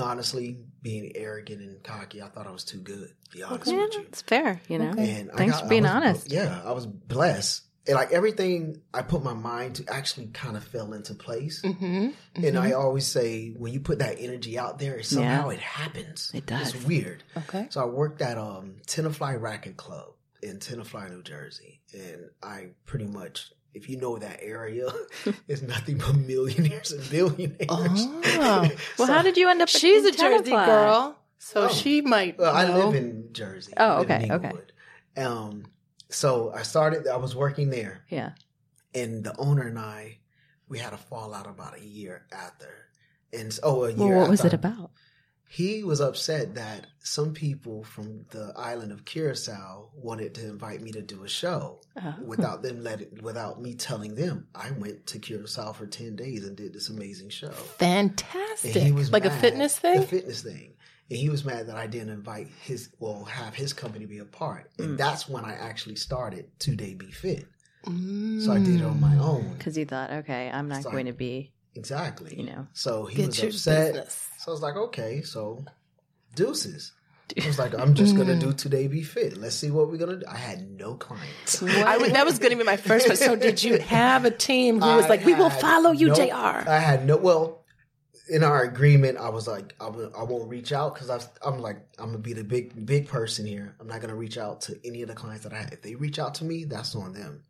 honestly, 0.00 0.58
being 0.82 1.12
arrogant 1.14 1.60
and 1.60 1.82
cocky, 1.82 2.22
I 2.22 2.28
thought 2.28 2.46
I 2.46 2.50
was 2.50 2.64
too 2.64 2.78
good. 2.80 3.12
To 3.30 3.36
be 3.36 3.42
honest 3.42 3.70
Yeah, 3.70 3.76
with 3.84 3.94
you. 3.94 4.00
it's 4.02 4.22
fair, 4.22 4.60
you 4.68 4.78
know. 4.78 4.90
And 4.96 5.30
I 5.32 5.36
Thanks 5.36 5.54
got- 5.56 5.62
for 5.64 5.68
being 5.68 5.82
was- 5.84 5.92
honest. 5.92 6.32
Yeah, 6.32 6.62
I 6.64 6.72
was 6.72 6.86
blessed. 6.86 7.62
And 7.86 7.96
like 7.96 8.12
everything 8.12 8.82
I 8.92 9.02
put 9.02 9.24
my 9.24 9.32
mind 9.32 9.76
to 9.76 9.84
actually 9.92 10.26
kind 10.28 10.56
of 10.56 10.62
fell 10.62 10.92
into 10.92 11.14
place. 11.14 11.62
Mm-hmm. 11.62 12.10
And 12.44 12.58
I 12.58 12.72
always 12.72 13.06
say 13.06 13.50
when 13.56 13.72
you 13.72 13.80
put 13.80 14.00
that 14.00 14.16
energy 14.20 14.58
out 14.58 14.78
there, 14.78 15.02
somehow 15.02 15.48
it 15.48 15.60
happens. 15.60 16.30
It 16.34 16.44
does. 16.46 16.74
It's 16.74 16.84
weird. 16.84 17.24
Okay. 17.36 17.68
So 17.70 17.80
I 17.80 17.86
worked 17.86 18.20
at 18.20 18.36
um 18.36 18.76
Tenafly 18.86 19.40
Racket 19.40 19.76
Club 19.78 20.10
in 20.42 20.58
Tenafly, 20.58 21.10
New 21.10 21.22
Jersey. 21.22 21.80
And 21.94 22.26
I 22.42 22.68
pretty 22.84 23.06
much 23.06 23.50
if 23.74 23.88
you 23.88 23.96
know 23.98 24.18
that 24.18 24.38
area, 24.42 24.88
it's 25.48 25.62
nothing 25.62 25.98
but 25.98 26.14
millionaires 26.16 26.92
and 26.92 27.08
billionaires. 27.10 27.66
Oh. 27.68 28.68
Well, 28.98 29.08
how 29.08 29.22
did 29.22 29.36
you 29.36 29.48
end 29.48 29.62
up? 29.62 29.68
She's 29.68 30.04
in 30.04 30.14
a 30.14 30.16
Jersey 30.16 30.50
Tenafly? 30.50 30.66
girl, 30.66 31.18
so 31.38 31.64
Oh. 31.64 31.68
she 31.68 32.00
might. 32.00 32.38
Well, 32.38 32.54
I 32.54 32.64
live 32.72 32.94
in 32.94 33.28
Jersey. 33.32 33.72
Oh, 33.76 33.84
I 33.84 33.98
live 34.00 34.10
in 34.10 34.32
okay, 34.32 34.48
okay. 34.48 35.22
Um, 35.22 35.66
so 36.08 36.52
I 36.54 36.62
started. 36.62 37.06
I 37.06 37.16
was 37.16 37.34
working 37.36 37.70
there, 37.70 38.04
Yeah. 38.08 38.30
and 38.94 39.24
the 39.24 39.36
owner 39.38 39.62
and 39.66 39.78
I, 39.78 40.18
we 40.68 40.78
had 40.78 40.92
a 40.92 40.98
fallout 40.98 41.46
about 41.48 41.78
a 41.78 41.84
year 41.84 42.26
after. 42.32 42.68
And 43.32 43.56
oh, 43.62 43.84
a 43.84 43.90
year. 43.92 44.08
Well, 44.08 44.18
what 44.22 44.30
was 44.30 44.44
it 44.44 44.52
about? 44.52 44.90
He 45.52 45.82
was 45.82 46.00
upset 46.00 46.54
that 46.54 46.86
some 47.00 47.34
people 47.34 47.82
from 47.82 48.24
the 48.30 48.52
island 48.54 48.92
of 48.92 49.04
Curacao 49.04 49.88
wanted 49.94 50.32
to 50.36 50.46
invite 50.46 50.80
me 50.80 50.92
to 50.92 51.02
do 51.02 51.24
a 51.24 51.28
show 51.28 51.80
Oh. 52.00 52.14
without 52.24 52.62
them 52.62 52.84
letting, 52.84 53.18
without 53.20 53.60
me 53.60 53.74
telling 53.74 54.14
them. 54.14 54.46
I 54.54 54.70
went 54.70 55.08
to 55.08 55.18
Curacao 55.18 55.72
for 55.72 55.86
ten 55.86 56.14
days 56.14 56.44
and 56.46 56.56
did 56.56 56.72
this 56.72 56.88
amazing 56.88 57.30
show. 57.30 57.50
Fantastic. 57.50 58.76
And 58.76 58.84
he 58.86 58.92
was 58.92 59.10
like 59.10 59.24
a 59.24 59.28
mad. 59.28 59.40
fitness 59.40 59.76
A 59.78 59.80
thing. 59.80 60.02
fitness 60.06 60.42
thing. 60.42 60.74
And 61.10 61.18
he 61.18 61.28
was 61.28 61.44
mad 61.44 61.66
that 61.66 61.76
I 61.76 61.88
didn't 61.88 62.10
invite 62.10 62.46
his, 62.62 62.90
well, 63.00 63.24
have 63.24 63.52
his 63.52 63.72
company 63.72 64.06
be 64.06 64.18
a 64.18 64.24
part. 64.24 64.70
Mm. 64.76 64.84
And 64.84 64.98
that's 64.98 65.28
when 65.28 65.44
I 65.44 65.54
actually 65.54 65.96
started 65.96 66.46
2DayBeFit. 66.60 67.44
Mm. 67.86 68.44
So 68.44 68.52
I 68.52 68.58
did 68.60 68.80
it 68.80 68.84
on 68.84 69.00
my 69.00 69.16
own. 69.18 69.54
Because 69.58 69.74
he 69.74 69.84
thought, 69.84 70.12
okay, 70.12 70.48
I'm 70.54 70.68
not 70.68 70.84
like- 70.84 70.92
going 70.92 71.06
to 71.06 71.12
be, 71.12 71.50
Exactly. 71.74 72.34
you 72.36 72.44
know. 72.44 72.66
So 72.72 73.06
he 73.06 73.16
Get 73.18 73.26
was 73.28 73.42
upset. 73.42 73.92
business. 73.94 74.28
So 74.38 74.50
I 74.50 74.52
was 74.52 74.62
like, 74.62 74.76
okay, 74.76 75.22
so 75.22 75.64
deuces. 76.34 76.92
I 77.42 77.46
was 77.46 77.58
like, 77.60 77.78
I'm 77.78 77.94
just 77.94 78.16
gonna 78.16 78.36
do 78.36 78.48
2DayBeFit. 78.48 79.38
Let's 79.38 79.54
see 79.54 79.70
what 79.70 79.88
we're 79.88 79.98
gonna 79.98 80.16
do. 80.16 80.26
I 80.28 80.36
had 80.36 80.68
no 80.68 80.94
clients. 80.94 81.60
Would, 81.62 81.70
that 81.70 82.24
was 82.24 82.40
going 82.40 82.50
to 82.50 82.56
be 82.56 82.64
my 82.64 82.76
first 82.76 83.06
one. 83.06 83.16
So, 83.16 83.36
did 83.36 83.62
you 83.62 83.78
have 83.78 84.24
a 84.24 84.32
team 84.32 84.80
who 84.80 84.96
was 84.96 85.04
I 85.04 85.08
like, 85.08 85.24
"We 85.24 85.34
will 85.34 85.50
follow 85.50 85.92
you, 85.92 86.08
no- 86.08 86.14
Jr." 86.14 86.68
I 86.68 86.78
had 86.78 87.06
no. 87.06 87.16
Well, 87.16 87.64
in 88.28 88.42
our 88.42 88.62
agreement, 88.62 89.18
I 89.18 89.28
was 89.28 89.46
like, 89.46 89.74
I, 89.80 89.88
will, 89.88 90.10
I 90.16 90.22
won't 90.22 90.48
reach 90.48 90.72
out 90.72 90.94
because 90.94 91.28
I'm 91.44 91.60
like, 91.60 91.78
I'm 91.98 92.06
gonna 92.06 92.18
be 92.18 92.32
the 92.32 92.44
big 92.44 92.84
big 92.86 93.06
person 93.08 93.46
here. 93.46 93.76
I'm 93.80 93.86
not 93.86 94.00
gonna 94.00 94.16
reach 94.16 94.38
out 94.38 94.62
to 94.62 94.78
any 94.84 95.02
of 95.02 95.08
the 95.08 95.14
clients 95.14 95.44
that 95.44 95.52
I 95.52 95.58
have. 95.58 95.72
If 95.72 95.82
they 95.82 95.94
reach 95.94 96.18
out 96.18 96.34
to 96.36 96.44
me, 96.44 96.64
that's 96.64 96.94
on 96.96 97.12
them. 97.12 97.44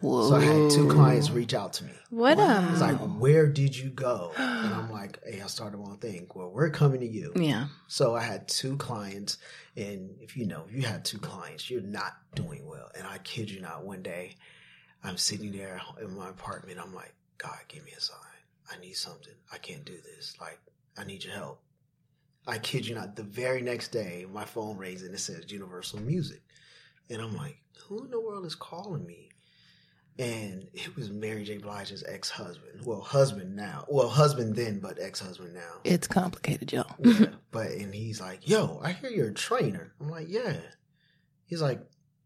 Whoa. 0.00 0.28
So 0.30 0.36
I 0.36 0.40
had 0.44 0.70
two 0.70 0.88
clients 0.88 1.30
reach 1.30 1.52
out 1.54 1.74
to 1.74 1.84
me. 1.84 1.92
What 2.10 2.38
um? 2.38 2.68
It's 2.72 2.80
like, 2.80 2.96
where 2.96 3.46
did 3.46 3.76
you 3.76 3.90
go? 3.90 4.32
And 4.36 4.74
I'm 4.74 4.90
like, 4.90 5.18
hey, 5.24 5.40
I 5.42 5.46
started 5.46 5.78
one 5.78 5.98
thing. 5.98 6.26
Well, 6.34 6.50
we're 6.50 6.70
coming 6.70 7.00
to 7.00 7.06
you. 7.06 7.32
yeah. 7.36 7.66
So 7.88 8.14
I 8.16 8.22
had 8.22 8.48
two 8.48 8.76
clients, 8.76 9.38
and 9.76 10.10
if 10.20 10.36
you 10.36 10.46
know, 10.46 10.64
if 10.68 10.74
you 10.74 10.82
had 10.82 11.04
two 11.04 11.18
clients, 11.18 11.70
you're 11.70 11.82
not 11.82 12.12
doing 12.34 12.66
well. 12.66 12.90
And 12.96 13.06
I 13.06 13.18
kid 13.18 13.50
you 13.50 13.60
not, 13.60 13.84
one 13.84 14.02
day 14.02 14.36
I'm 15.04 15.16
sitting 15.16 15.52
there 15.52 15.80
in 16.02 16.14
my 16.16 16.28
apartment. 16.30 16.78
I'm 16.82 16.94
like, 16.94 17.14
God, 17.38 17.58
give 17.68 17.84
me 17.84 17.92
a 17.96 18.00
sign. 18.00 18.18
I 18.72 18.78
need 18.80 18.94
something. 18.94 19.34
I 19.52 19.58
can't 19.58 19.84
do 19.84 19.96
this. 19.96 20.36
Like, 20.40 20.60
I 20.96 21.04
need 21.04 21.24
your 21.24 21.34
help. 21.34 21.60
I 22.46 22.58
kid 22.58 22.86
you 22.86 22.94
not. 22.94 23.16
The 23.16 23.22
very 23.22 23.60
next 23.62 23.88
day, 23.88 24.26
my 24.32 24.44
phone 24.44 24.76
rings 24.76 25.02
and 25.02 25.14
it 25.14 25.18
says 25.18 25.50
Universal 25.52 26.00
Music, 26.00 26.40
and 27.10 27.20
I'm 27.20 27.36
like, 27.36 27.58
who 27.86 28.04
in 28.04 28.10
the 28.10 28.20
world 28.20 28.46
is 28.46 28.54
calling 28.54 29.04
me? 29.06 29.29
And 30.18 30.68
it 30.74 30.94
was 30.96 31.10
Mary 31.10 31.44
J. 31.44 31.56
Blige's 31.58 32.04
ex-husband. 32.06 32.84
Well, 32.84 33.00
husband 33.00 33.56
now. 33.56 33.86
Well, 33.88 34.08
husband 34.08 34.54
then, 34.54 34.78
but 34.78 34.98
ex-husband 35.00 35.54
now. 35.54 35.80
It's 35.84 36.06
complicated, 36.06 36.72
y'all. 36.72 36.94
Yeah. 36.98 37.26
but 37.50 37.68
and 37.68 37.94
he's 37.94 38.20
like, 38.20 38.46
"Yo, 38.46 38.80
I 38.82 38.92
hear 38.92 39.10
you're 39.10 39.28
a 39.28 39.34
trainer." 39.34 39.94
I'm 40.00 40.10
like, 40.10 40.26
"Yeah." 40.28 40.56
He's 41.46 41.62
like, 41.62 41.80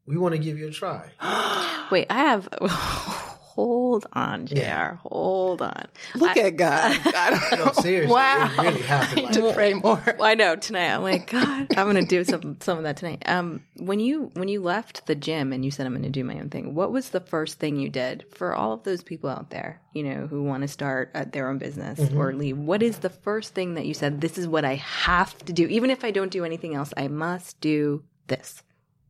"We 0.06 0.16
want 0.16 0.34
to 0.34 0.38
give 0.38 0.58
you 0.58 0.66
a 0.66 0.70
try." 0.72 1.10
Wait, 1.92 2.06
I 2.10 2.18
have. 2.18 2.48
Hold 3.54 4.06
on, 4.14 4.46
Jr. 4.46 4.56
Yeah. 4.56 4.96
Hold 5.04 5.62
on. 5.62 5.86
Look 6.16 6.36
I- 6.36 6.40
at 6.40 6.56
God. 6.56 7.00
God. 7.12 7.40
No, 7.56 7.72
seriously, 7.72 8.12
Wow. 8.12 8.50
it 8.52 8.62
really 8.62 8.82
happened 8.82 9.20
I 9.20 9.22
like 9.22 9.30
need 9.30 9.32
to 9.34 9.42
that. 9.42 9.54
pray 9.54 9.74
more. 9.74 10.02
I 10.20 10.34
know 10.34 10.56
tonight. 10.56 10.92
I'm 10.92 11.02
like, 11.02 11.30
God, 11.30 11.68
I'm 11.76 11.86
gonna 11.86 12.04
do 12.04 12.24
some 12.24 12.56
some 12.60 12.78
of 12.78 12.84
that 12.84 12.96
tonight. 12.96 13.22
Um, 13.26 13.62
when 13.76 14.00
you 14.00 14.30
when 14.34 14.48
you 14.48 14.60
left 14.60 15.06
the 15.06 15.14
gym 15.14 15.52
and 15.52 15.64
you 15.64 15.70
said 15.70 15.86
I'm 15.86 15.94
gonna 15.94 16.10
do 16.10 16.24
my 16.24 16.34
own 16.34 16.50
thing, 16.50 16.74
what 16.74 16.90
was 16.90 17.10
the 17.10 17.20
first 17.20 17.58
thing 17.60 17.76
you 17.78 17.88
did 17.88 18.24
for 18.34 18.54
all 18.54 18.72
of 18.72 18.82
those 18.82 19.02
people 19.04 19.30
out 19.30 19.50
there, 19.50 19.80
you 19.92 20.02
know, 20.02 20.26
who 20.26 20.42
want 20.42 20.62
to 20.62 20.68
start 20.68 21.10
uh, 21.14 21.24
their 21.24 21.48
own 21.48 21.58
business 21.58 22.00
or 22.12 22.32
leave? 22.32 22.58
What 22.58 22.82
is 22.82 22.98
the 22.98 23.10
first 23.10 23.54
thing 23.54 23.74
that 23.74 23.86
you 23.86 23.94
said? 23.94 24.20
This 24.20 24.36
is 24.36 24.48
what 24.48 24.64
I 24.64 24.74
have 24.74 25.38
to 25.44 25.52
do, 25.52 25.66
even 25.68 25.90
if 25.90 26.04
I 26.04 26.10
don't 26.10 26.32
do 26.32 26.44
anything 26.44 26.74
else. 26.74 26.92
I 26.96 27.06
must 27.08 27.60
do 27.60 28.02
this. 28.26 28.62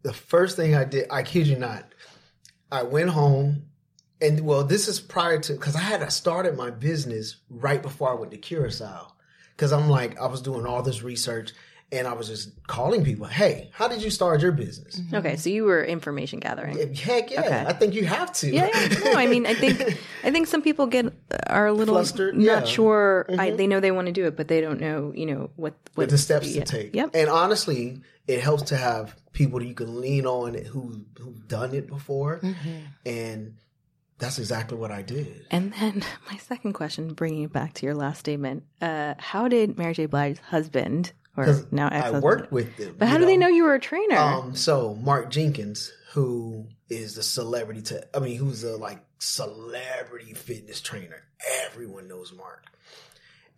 the 0.02 0.12
first 0.12 0.56
thing 0.56 0.74
I 0.74 0.84
did, 0.84 1.06
I 1.10 1.22
kid 1.22 1.46
you 1.46 1.56
not, 1.56 1.84
I 2.70 2.82
went 2.82 3.08
home, 3.10 3.62
and 4.20 4.40
well, 4.40 4.64
this 4.64 4.88
is 4.88 5.00
prior 5.00 5.38
to 5.40 5.52
because 5.52 5.76
I 5.76 5.80
had 5.80 6.10
started 6.12 6.56
my 6.56 6.70
business 6.70 7.36
right 7.50 7.80
before 7.82 8.10
I 8.10 8.14
went 8.14 8.32
to 8.32 8.38
Curacao. 8.38 9.12
Because 9.56 9.72
I'm 9.72 9.88
like, 9.88 10.18
I 10.20 10.26
was 10.26 10.42
doing 10.42 10.66
all 10.66 10.82
this 10.82 11.02
research, 11.04 11.52
and 11.92 12.08
I 12.08 12.12
was 12.12 12.26
just 12.26 12.66
calling 12.66 13.04
people, 13.04 13.26
"Hey, 13.26 13.70
how 13.72 13.86
did 13.86 14.02
you 14.02 14.10
start 14.10 14.40
your 14.42 14.50
business?" 14.50 15.00
Okay, 15.12 15.36
so 15.36 15.48
you 15.48 15.62
were 15.62 15.84
information 15.84 16.40
gathering. 16.40 16.92
Heck 16.94 17.30
yeah, 17.30 17.40
Okay. 17.40 17.64
I 17.64 17.72
think 17.72 17.94
you 17.94 18.04
have 18.04 18.32
to. 18.34 18.50
Yeah, 18.50 18.68
yeah, 18.74 18.98
no, 19.04 19.12
I 19.14 19.28
mean, 19.28 19.46
I 19.46 19.54
think 19.54 19.80
I 20.24 20.32
think 20.32 20.48
some 20.48 20.60
people 20.60 20.86
get 20.86 21.12
are 21.48 21.68
a 21.68 21.72
little 21.72 21.94
Flustered, 21.94 22.36
not 22.36 22.42
yeah. 22.44 22.56
Mm-hmm. 22.56 22.66
sure. 22.66 23.26
I, 23.38 23.50
they 23.52 23.68
know 23.68 23.78
they 23.78 23.92
want 23.92 24.06
to 24.06 24.12
do 24.12 24.26
it, 24.26 24.36
but 24.36 24.48
they 24.48 24.60
don't 24.60 24.80
know, 24.80 25.12
you 25.14 25.26
know, 25.26 25.50
what 25.54 25.74
what 25.94 26.08
the 26.08 26.18
steps 26.18 26.52
yeah. 26.52 26.64
to 26.64 26.78
take. 26.78 26.96
Yep. 26.96 27.10
And 27.14 27.28
honestly, 27.30 28.00
it 28.26 28.40
helps 28.40 28.64
to 28.64 28.76
have 28.76 29.14
people 29.32 29.60
that 29.60 29.66
you 29.66 29.74
can 29.74 30.00
lean 30.00 30.26
on 30.26 30.54
who 30.54 31.04
who've 31.20 31.46
done 31.46 31.74
it 31.74 31.86
before, 31.86 32.40
Mm-hmm. 32.40 32.78
and 33.06 33.54
that's 34.18 34.38
exactly 34.38 34.78
what 34.78 34.90
I 34.90 35.02
did. 35.02 35.46
And 35.50 35.72
then 35.74 36.02
my 36.30 36.36
second 36.38 36.72
question, 36.74 37.14
bringing 37.14 37.42
it 37.42 37.52
back 37.52 37.74
to 37.74 37.86
your 37.86 37.94
last 37.94 38.20
statement, 38.20 38.64
uh, 38.80 39.14
how 39.18 39.48
did 39.48 39.76
Mary 39.78 39.94
J. 39.94 40.06
Blige's 40.06 40.38
husband, 40.38 41.12
or 41.36 41.44
'Cause 41.46 41.66
now 41.70 41.86
I 41.88 41.94
ex-husband, 41.96 42.22
worked 42.22 42.52
with 42.52 42.76
them. 42.76 42.94
but 42.98 43.08
how 43.08 43.14
you 43.14 43.20
do 43.20 43.26
they 43.26 43.36
know? 43.36 43.48
know 43.48 43.54
you 43.54 43.64
were 43.64 43.74
a 43.74 43.80
trainer? 43.80 44.16
Um, 44.16 44.54
so 44.54 44.94
Mark 44.94 45.30
Jenkins, 45.30 45.92
who 46.12 46.66
is 46.88 47.14
the 47.16 47.22
celebrity 47.22 47.82
to, 47.82 48.06
I 48.16 48.20
mean, 48.20 48.36
who's 48.36 48.62
a 48.62 48.76
like 48.76 49.04
celebrity 49.18 50.34
fitness 50.34 50.80
trainer. 50.80 51.22
Everyone 51.64 52.06
knows 52.08 52.32
Mark. 52.32 52.64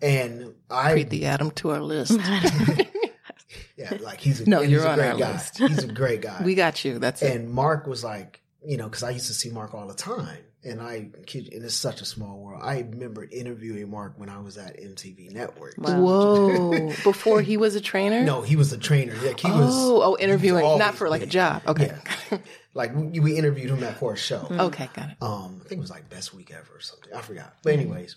And 0.02 0.54
I, 0.70 0.92
Read 0.92 1.10
the 1.10 1.26
Adam 1.26 1.50
to 1.52 1.70
our 1.70 1.80
list. 1.80 2.12
yeah, 3.76 3.96
like 4.00 4.20
he's 4.20 4.40
a, 4.40 4.48
No, 4.48 4.60
you're 4.60 4.80
he's 4.80 4.84
a 4.84 4.90
on 4.90 4.98
great 4.98 5.08
our 5.12 5.18
guy. 5.18 5.32
list. 5.32 5.58
He's 5.58 5.84
a 5.84 5.92
great 5.92 6.20
guy. 6.22 6.42
we 6.44 6.54
got 6.54 6.84
you. 6.84 6.98
That's 6.98 7.22
it. 7.22 7.34
And 7.36 7.50
Mark 7.50 7.86
was 7.86 8.02
like, 8.04 8.42
you 8.66 8.76
know, 8.76 8.88
because 8.88 9.04
I 9.04 9.10
used 9.10 9.28
to 9.28 9.34
see 9.34 9.48
Mark 9.48 9.74
all 9.74 9.86
the 9.86 9.94
time, 9.94 10.38
and 10.64 10.80
I 10.80 11.10
kid 11.26 11.52
and 11.52 11.64
it's 11.64 11.74
such 11.74 12.00
a 12.00 12.04
small 12.04 12.38
world. 12.38 12.60
I 12.64 12.80
remember 12.80 13.24
interviewing 13.24 13.88
Mark 13.88 14.14
when 14.16 14.28
I 14.28 14.40
was 14.40 14.58
at 14.58 14.76
MTV 14.76 15.30
Network. 15.30 15.74
Wow. 15.78 16.00
Whoa! 16.00 16.88
Before 17.04 17.40
he 17.40 17.56
was 17.56 17.76
a 17.76 17.80
trainer. 17.80 18.24
No, 18.24 18.42
he 18.42 18.56
was 18.56 18.72
a 18.72 18.78
trainer. 18.78 19.14
Like 19.22 19.38
he 19.38 19.50
was. 19.50 19.72
Oh, 19.72 20.02
oh, 20.02 20.16
interviewing, 20.18 20.64
always 20.64 20.80
not 20.80 20.96
for 20.96 21.08
like 21.08 21.22
a 21.22 21.26
job. 21.26 21.62
Okay. 21.66 21.92
Yeah. 22.30 22.38
Like 22.74 22.94
we, 22.94 23.20
we 23.20 23.38
interviewed 23.38 23.70
him 23.70 23.82
at 23.84 23.98
for 23.98 24.12
a 24.12 24.16
show. 24.16 24.46
okay, 24.50 24.90
got 24.92 25.10
it. 25.10 25.16
Um, 25.22 25.62
I 25.64 25.68
think 25.68 25.78
it 25.78 25.82
was 25.82 25.90
like 25.90 26.10
best 26.10 26.34
week 26.34 26.50
ever 26.50 26.74
or 26.74 26.80
something. 26.80 27.14
I 27.14 27.22
forgot. 27.22 27.54
But 27.62 27.72
anyways, 27.72 28.16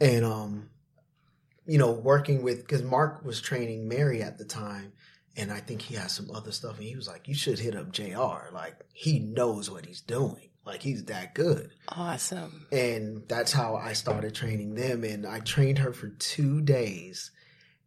and 0.00 0.24
um, 0.24 0.68
you 1.66 1.78
know, 1.78 1.92
working 1.92 2.42
with 2.42 2.58
because 2.58 2.82
Mark 2.82 3.24
was 3.24 3.40
training 3.40 3.88
Mary 3.88 4.22
at 4.22 4.36
the 4.36 4.44
time, 4.44 4.92
and 5.36 5.52
I 5.52 5.60
think 5.60 5.82
he 5.82 5.94
has 5.96 6.12
some 6.12 6.30
other 6.32 6.52
stuff, 6.52 6.76
and 6.78 6.86
he 6.86 6.96
was 6.96 7.08
like, 7.08 7.28
"You 7.28 7.34
should 7.34 7.58
hit 7.58 7.76
up 7.76 7.92
Jr. 7.92 8.52
Like 8.52 8.76
he 8.92 9.18
knows 9.18 9.70
what 9.70 9.86
he's 9.86 10.00
doing. 10.00 10.50
Like 10.64 10.82
he's 10.82 11.04
that 11.06 11.34
good." 11.34 11.70
Awesome. 11.88 12.66
And 12.72 13.22
that's 13.28 13.52
how 13.52 13.76
I 13.76 13.92
started 13.94 14.34
training 14.34 14.74
them, 14.74 15.04
and 15.04 15.26
I 15.26 15.40
trained 15.40 15.78
her 15.78 15.92
for 15.92 16.08
two 16.08 16.60
days. 16.60 17.30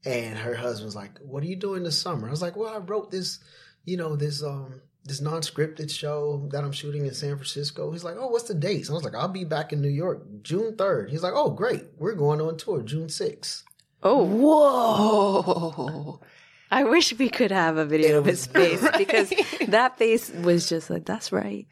And 0.05 0.37
her 0.37 0.55
husband's 0.55 0.95
like, 0.95 1.17
"What 1.19 1.43
are 1.43 1.47
you 1.47 1.55
doing 1.55 1.83
this 1.83 1.99
summer?" 1.99 2.27
I 2.27 2.31
was 2.31 2.41
like, 2.41 2.55
"Well, 2.55 2.73
I 2.73 2.77
wrote 2.77 3.11
this, 3.11 3.39
you 3.85 3.97
know, 3.97 4.15
this 4.15 4.43
um." 4.43 4.81
This 5.05 5.21
non-scripted 5.21 5.89
show 5.89 6.49
that 6.51 6.65
I'm 6.65 6.73
shooting 6.73 7.05
in 7.05 7.13
San 7.13 7.37
Francisco. 7.37 7.93
He's 7.93 8.03
like, 8.03 8.17
"Oh, 8.19 8.27
what's 8.27 8.49
the 8.49 8.53
dates?" 8.53 8.89
I 8.89 8.93
was 8.93 9.05
like, 9.05 9.15
"I'll 9.15 9.29
be 9.29 9.45
back 9.45 9.71
in 9.71 9.81
New 9.81 9.87
York 9.87 10.21
June 10.41 10.75
3rd." 10.75 11.09
He's 11.11 11.23
like, 11.23 11.31
"Oh, 11.33 11.49
great, 11.51 11.85
we're 11.97 12.13
going 12.13 12.41
on 12.41 12.57
tour 12.57 12.81
June 12.81 13.07
6th." 13.07 13.63
Oh, 14.03 14.25
Whoa. 14.25 16.19
I 16.71 16.83
wish 16.83 17.17
we 17.17 17.29
could 17.29 17.51
have 17.51 17.77
a 17.77 17.85
video 17.85 18.17
of 18.19 18.25
his 18.25 18.47
was- 18.47 18.79
face 18.81 18.87
because 18.97 19.33
that 19.67 19.97
face 19.97 20.29
was 20.31 20.67
just 20.69 20.89
like, 20.89 21.05
that's 21.05 21.31
right. 21.31 21.65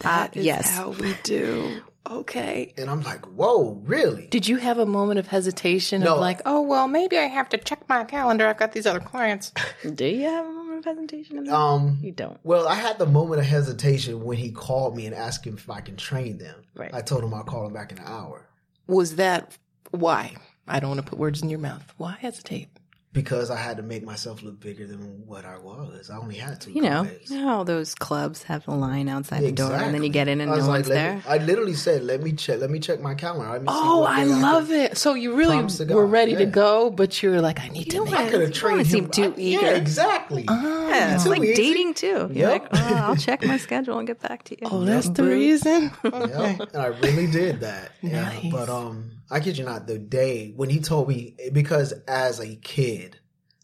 That 0.00 0.36
Uh, 0.36 0.40
is 0.40 0.44
yes. 0.46 0.70
how 0.70 0.90
we 0.90 1.14
do. 1.22 1.80
Okay. 2.08 2.72
And 2.76 2.88
I'm 2.88 3.00
like, 3.02 3.24
"Whoa, 3.24 3.80
really?" 3.84 4.28
Did 4.28 4.46
you 4.46 4.58
have 4.58 4.78
a 4.78 4.86
moment 4.86 5.18
of 5.18 5.26
hesitation 5.26 6.02
No. 6.02 6.14
of 6.14 6.20
like, 6.20 6.40
oh 6.46 6.60
well, 6.62 6.86
maybe 6.86 7.18
I 7.18 7.22
have 7.24 7.48
to 7.48 7.56
check 7.58 7.88
my 7.88 8.04
calendar. 8.04 8.46
I've 8.46 8.58
got 8.58 8.72
these 8.72 8.86
other 8.86 9.00
clients. 9.00 9.52
Do 9.94 10.04
you 10.06 10.22
have 10.28 10.46
a 10.46 10.50
moment 10.52 10.78
of 10.78 10.84
hesitation? 10.84 11.38
In? 11.38 11.48
Um, 11.48 11.98
you 12.02 12.12
don't. 12.12 12.38
Well, 12.44 12.68
I 12.68 12.74
had 12.76 12.98
the 12.98 13.06
moment 13.06 13.40
of 13.40 13.46
hesitation 13.46 14.22
when 14.22 14.38
he 14.38 14.52
called 14.52 14.96
me 14.96 15.06
and 15.06 15.14
asked 15.16 15.44
him 15.44 15.54
if 15.54 15.68
I 15.68 15.80
can 15.80 15.96
train 15.96 16.38
them. 16.38 16.62
Right. 16.76 16.94
I 16.94 17.00
told 17.00 17.24
him 17.24 17.34
I'll 17.34 17.42
call 17.42 17.66
him 17.66 17.72
back 17.72 17.90
in 17.90 17.98
an 17.98 18.04
hour 18.06 18.46
Was 18.86 19.16
that 19.16 19.56
why? 19.90 20.36
I 20.68 20.78
don't 20.78 20.90
want 20.90 21.02
to 21.04 21.10
put 21.10 21.18
words 21.18 21.42
in 21.42 21.48
your 21.50 21.58
mouth. 21.58 21.92
Why 21.96 22.16
hesitate? 22.20 22.68
Because 23.16 23.50
I 23.50 23.56
had 23.56 23.78
to 23.78 23.82
make 23.82 24.04
myself 24.04 24.42
look 24.42 24.60
bigger 24.60 24.86
than 24.86 25.26
what 25.26 25.44
I 25.46 25.56
was. 25.58 26.10
I 26.10 26.18
only 26.18 26.36
had 26.36 26.60
two. 26.60 26.70
You 26.70 26.82
know, 26.82 27.04
COVID. 27.04 27.30
you 27.30 27.38
know 27.38 27.48
how 27.48 27.64
those 27.64 27.94
clubs 27.94 28.42
have 28.44 28.68
a 28.68 28.74
line 28.74 29.08
outside 29.08 29.42
the 29.42 29.50
door 29.52 29.72
and 29.72 29.94
then 29.94 30.02
you 30.04 30.10
get 30.10 30.28
in 30.28 30.42
and 30.42 30.50
I 30.50 30.54
was 30.54 30.64
no 30.66 30.70
like, 30.70 30.78
one's 30.80 30.88
there? 30.88 31.14
me- 31.16 31.22
I 31.26 31.38
literally 31.38 31.72
said, 31.74 32.02
"Let 32.04 32.22
me 32.22 32.32
check. 32.32 32.60
Let 32.60 32.68
me 32.70 32.78
check 32.78 33.00
my 33.00 33.14
calendar." 33.14 33.58
Let 33.58 33.64
Oh, 33.66 34.04
I 34.04 34.24
love 34.24 34.68
can- 34.68 34.76
it. 34.92 34.98
So 34.98 35.14
you 35.14 35.34
really 35.34 35.56
were 35.56 35.84
God, 35.86 36.12
ready 36.12 36.36
to 36.36 36.44
go, 36.46 36.90
but 36.90 37.22
you 37.22 37.30
were 37.30 37.40
like, 37.40 37.58
I 37.60 37.68
need 37.68 37.90
to 37.90 38.04
make 38.04 38.14
I 38.14 38.30
could 38.30 38.42
have 38.42 38.52
trained 38.52 38.76
wanna 38.78 38.84
seem 38.90 39.04
him. 39.04 39.10
too 39.10 39.34
I- 39.36 39.40
eager. 39.40 39.62
Yeah, 39.62 39.70
exactly. 39.76 40.44
yeah, 40.46 41.14
it's 41.14 41.24
too 41.24 41.30
like 41.30 41.42
easy. 41.42 41.54
dating 41.54 41.94
too. 41.94 42.06
You're 42.32 42.50
Yep. 42.50 42.62
like, 42.62 42.68
oh, 42.74 42.94
I'll 42.96 43.16
check 43.16 43.44
my 43.46 43.56
schedule 43.66 43.98
and 43.98 44.06
get 44.06 44.20
back 44.20 44.44
to 44.44 44.54
you. 44.60 44.68
Oh, 44.70 44.84
that's 44.84 45.08
the 45.08 45.22
Boo. 45.22 45.30
reason. 45.30 45.90
Yep, 46.04 46.60
and 46.74 46.76
I 46.82 46.86
really 46.86 47.26
did 47.26 47.60
that. 47.60 47.92
Yeah, 48.02 48.24
Nice. 48.24 48.52
but 48.52 48.68
um, 48.68 49.10
I 49.30 49.40
kid 49.40 49.58
you 49.58 49.64
not, 49.64 49.86
the 49.86 49.98
day 49.98 50.52
when 50.56 50.70
he 50.70 50.80
told 50.80 51.08
me 51.08 51.36
because 51.52 51.92
as 52.06 52.40
a 52.40 52.56
kid, 52.56 53.18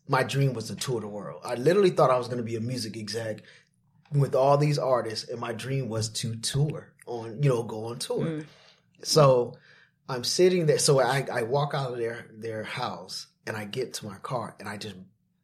my 0.09 0.23
dream 0.23 0.55
was 0.55 0.69
to 0.69 0.77
tour 0.77 1.01
the 1.01 1.09
world. 1.09 1.41
I 1.45 1.55
literally 1.55 1.91
thought 1.91 2.11
I 2.11 2.19
was 2.19 2.27
going 2.27 2.39
to 2.39 2.45
be 2.45 2.57
a 2.57 2.61
music 2.61 2.97
exec 2.97 3.43
with 4.13 4.35
all 4.35 4.59
these 4.59 4.79
artists, 4.79 5.29
and 5.29 5.41
my 5.41 5.53
dream 5.53 5.89
was 5.89 6.09
to 6.11 6.35
tour 6.37 6.93
on, 7.07 7.43
you 7.43 7.49
know, 7.49 7.63
go 7.63 7.87
on 7.87 7.99
tour. 7.99 8.25
Mm. 8.25 8.47
So 9.03 9.55
I'm 10.09 10.25
sitting 10.25 10.67
there. 10.67 10.79
So 10.79 11.01
I 11.01 11.27
I 11.33 11.43
walk 11.43 11.75
out 11.75 11.93
of 11.93 11.99
their 11.99 12.27
their 12.33 12.65
house 12.65 13.29
and 13.47 13.57
I 13.57 13.65
get 13.65 13.95
to 13.95 14.07
my 14.07 14.17
car 14.17 14.57
and 14.59 14.69
I 14.69 14.77
just 14.77 14.97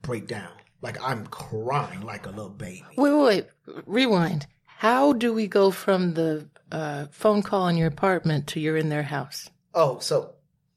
break 0.03 0.27
down 0.27 0.51
like 0.83 1.03
I'm 1.03 1.27
crying 1.27 2.03
like 2.03 2.27
a 2.27 2.31
little 2.31 2.51
baby. 2.51 2.85
Wait, 2.97 3.13
wait, 3.13 3.47
wait. 3.67 3.85
Rewind. 3.87 4.47
How 4.65 5.13
do 5.13 5.33
we 5.33 5.49
go 5.49 5.71
from 5.71 6.15
the 6.15 6.49
uh, 6.71 7.07
phone 7.11 7.43
call 7.43 7.67
in 7.69 7.77
your 7.77 7.89
apartment 7.89 8.47
to 8.49 8.61
you're 8.61 8.77
in 8.77 8.89
their 8.89 9.03
house? 9.03 9.51
Oh, 9.75 9.99
so 10.01 10.35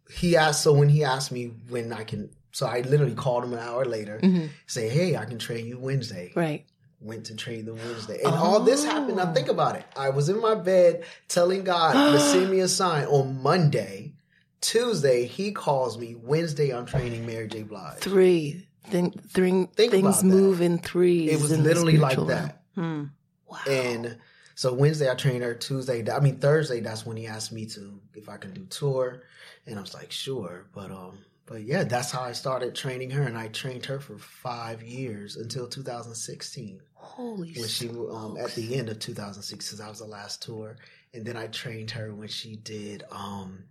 he 0.09 0.35
asked. 0.35 0.61
So 0.63 0.73
when 0.73 0.89
he 0.89 1.03
asked 1.03 1.31
me 1.31 1.53
when 1.69 1.93
I 1.93 2.03
can, 2.03 2.29
so 2.51 2.65
I 2.67 2.81
literally 2.81 3.15
called 3.15 3.43
him 3.43 3.53
an 3.53 3.59
hour 3.59 3.85
later, 3.85 4.19
Mhm. 4.21 4.49
say, 4.67 4.89
"Hey, 4.89 5.15
I 5.15 5.25
can 5.25 5.37
train 5.39 5.65
you 5.65 5.77
Wednesday." 5.79 6.31
Right. 6.35 6.65
Went 6.99 7.25
to 7.27 7.35
train 7.35 7.65
them 7.65 7.77
Wednesday, 7.77 8.19
and 8.23 8.35
all 8.35 8.59
this 8.59 8.83
happened. 8.83 9.17
Now 9.17 9.33
think 9.33 9.47
about 9.47 9.75
it. 9.75 9.85
I 9.95 10.09
was 10.09 10.29
in 10.29 10.39
my 10.39 10.53
bed 10.53 11.03
telling 11.27 11.63
God 11.63 11.93
to 11.93 12.19
send 12.31 12.51
me 12.51 12.59
a 12.59 12.67
sign 12.67 13.05
on 13.05 13.41
Monday. 13.41 14.13
Tuesday, 14.59 15.25
he 15.25 15.51
calls 15.51 15.97
me. 15.97 16.13
Wednesday, 16.13 16.69
I'm 16.71 16.85
training 16.85 17.25
Mary 17.25 17.47
J. 17.47 17.63
Blige. 17.63 17.97
Three. 17.99 18.67
Thing, 18.89 19.11
three 19.29 19.67
Think 19.75 19.91
things 19.91 20.23
move 20.23 20.61
in 20.61 20.77
threes. 20.79 21.31
It 21.31 21.41
was 21.41 21.57
literally 21.57 21.97
like 21.97 22.17
that. 22.27 22.61
Hmm. 22.75 23.05
Wow. 23.47 23.57
And 23.67 24.17
so 24.55 24.73
Wednesday 24.73 25.09
I 25.09 25.15
trained 25.15 25.43
her. 25.43 25.53
Tuesday, 25.53 26.09
I 26.11 26.19
mean 26.19 26.39
Thursday, 26.39 26.79
that's 26.79 27.05
when 27.05 27.17
he 27.17 27.27
asked 27.27 27.51
me 27.51 27.65
to 27.67 27.99
if 28.15 28.29
I 28.29 28.37
can 28.37 28.53
do 28.53 28.65
tour, 28.65 29.23
and 29.65 29.77
I 29.77 29.81
was 29.81 29.93
like, 29.93 30.11
sure. 30.11 30.67
But 30.73 30.91
um, 30.91 31.19
but 31.45 31.63
yeah, 31.63 31.83
that's 31.83 32.11
how 32.11 32.21
I 32.21 32.31
started 32.31 32.75
training 32.75 33.11
her, 33.11 33.23
and 33.23 33.37
I 33.37 33.47
trained 33.49 33.85
her 33.87 33.99
for 33.99 34.17
five 34.17 34.83
years 34.83 35.35
until 35.35 35.67
2016, 35.67 36.81
Holy 36.93 37.53
when 37.53 37.67
she 37.67 37.89
um 37.89 38.37
at 38.39 38.53
the 38.55 38.75
end 38.75 38.89
of 38.89 38.99
2006, 38.99 39.71
that 39.71 39.89
was 39.89 39.99
the 39.99 40.05
last 40.05 40.43
tour, 40.43 40.77
and 41.13 41.25
then 41.25 41.35
I 41.35 41.47
trained 41.47 41.91
her 41.91 42.13
when 42.13 42.27
she 42.27 42.55
did 42.55 43.03
um 43.11 43.65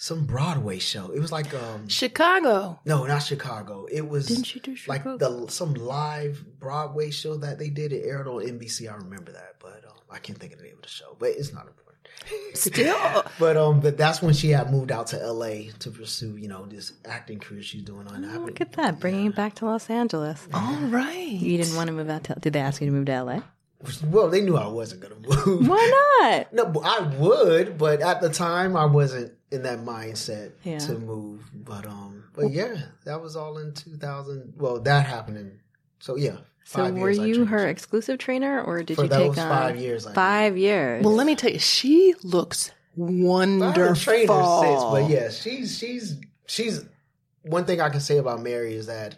some 0.00 0.24
Broadway 0.24 0.78
show. 0.78 1.10
It 1.10 1.20
was 1.20 1.30
like 1.30 1.52
um 1.52 1.86
Chicago. 1.86 2.80
no, 2.86 3.04
not 3.04 3.22
Chicago. 3.22 3.86
It 3.92 4.08
was 4.08 4.26
Didn't 4.26 4.54
you 4.54 4.60
do 4.62 4.74
like 4.86 5.04
the 5.04 5.46
some 5.48 5.74
live 5.74 6.42
Broadway 6.58 7.10
show 7.10 7.36
that 7.36 7.58
they 7.58 7.68
did. 7.68 7.92
It 7.92 8.06
aired 8.06 8.26
on 8.26 8.40
NBC. 8.42 8.90
I 8.90 8.96
remember 8.96 9.30
that, 9.32 9.56
but 9.60 9.84
um, 9.86 9.98
I 10.10 10.18
can't 10.18 10.38
think 10.38 10.54
of 10.54 10.58
the 10.58 10.64
name 10.64 10.76
of 10.76 10.82
the 10.82 10.88
show. 10.88 11.16
But 11.18 11.30
it's 11.36 11.52
not 11.52 11.66
important. 11.66 11.98
Still. 12.56 13.24
But 13.38 13.58
um, 13.58 13.80
but 13.80 13.98
that's 13.98 14.22
when 14.22 14.32
she 14.32 14.48
had 14.48 14.70
moved 14.72 14.90
out 14.90 15.08
to 15.08 15.20
L.A. 15.20 15.70
to 15.80 15.90
pursue, 15.90 16.38
you 16.38 16.48
know, 16.48 16.64
this 16.64 16.94
acting 17.04 17.38
career 17.38 17.62
she's 17.62 17.82
doing 17.82 18.06
on. 18.08 18.24
Oh, 18.24 18.38
look 18.40 18.62
at 18.62 18.72
that, 18.72 19.00
bringing 19.00 19.26
it 19.26 19.36
back 19.36 19.56
to 19.56 19.66
Los 19.66 19.90
Angeles. 19.90 20.48
All 20.54 20.76
right. 20.86 21.28
You 21.28 21.58
didn't 21.58 21.76
want 21.76 21.88
to 21.88 21.92
move 21.92 22.08
out 22.08 22.24
to. 22.24 22.36
Did 22.40 22.54
they 22.54 22.60
ask 22.60 22.80
you 22.80 22.86
to 22.86 22.92
move 22.92 23.04
to 23.04 23.22
LA? 23.22 23.40
Well, 24.06 24.28
they 24.28 24.40
knew 24.40 24.56
I 24.56 24.66
wasn't 24.66 25.02
gonna 25.02 25.14
move. 25.16 25.68
Why 25.68 25.90
not? 26.22 26.52
No, 26.52 26.80
I 26.84 27.00
would, 27.18 27.78
but 27.78 28.00
at 28.02 28.20
the 28.20 28.28
time 28.28 28.76
I 28.76 28.84
wasn't 28.84 29.32
in 29.50 29.62
that 29.64 29.80
mindset 29.80 30.52
Yeah. 30.62 30.78
to 30.78 30.98
move. 30.98 31.42
But 31.52 31.86
um, 31.86 32.24
but 32.34 32.50
yeah, 32.50 32.76
that 33.04 33.20
was 33.20 33.36
all 33.36 33.58
in 33.58 33.72
2000. 33.74 34.54
Well, 34.56 34.80
that 34.80 35.06
happened 35.06 35.36
in. 35.38 35.60
So 35.98 36.16
yeah. 36.16 36.36
So 36.64 36.84
five 36.84 36.94
were 36.94 37.10
years 37.10 37.18
I 37.18 37.26
you 37.26 37.44
her 37.46 37.66
exclusive 37.66 38.18
trainer, 38.18 38.62
or 38.62 38.82
did 38.82 38.96
For 38.96 39.04
you 39.04 39.08
those 39.08 39.34
take 39.34 39.44
on 39.44 39.50
five 39.50 39.76
years 39.76 40.06
I 40.06 40.10
did. 40.10 40.14
Five 40.14 40.58
years. 40.58 41.04
Well, 41.04 41.14
let 41.14 41.26
me 41.26 41.34
tell 41.34 41.50
you, 41.50 41.58
she 41.58 42.14
looks 42.22 42.70
wonderful. 42.96 44.14
haven't 44.14 44.60
since, 44.60 44.82
but 44.84 45.10
yeah, 45.10 45.30
she's 45.30 45.78
she's 45.78 46.16
she's. 46.46 46.84
One 47.42 47.64
thing 47.64 47.80
I 47.80 47.88
can 47.88 48.00
say 48.00 48.18
about 48.18 48.42
Mary 48.42 48.74
is 48.74 48.86
that 48.86 49.16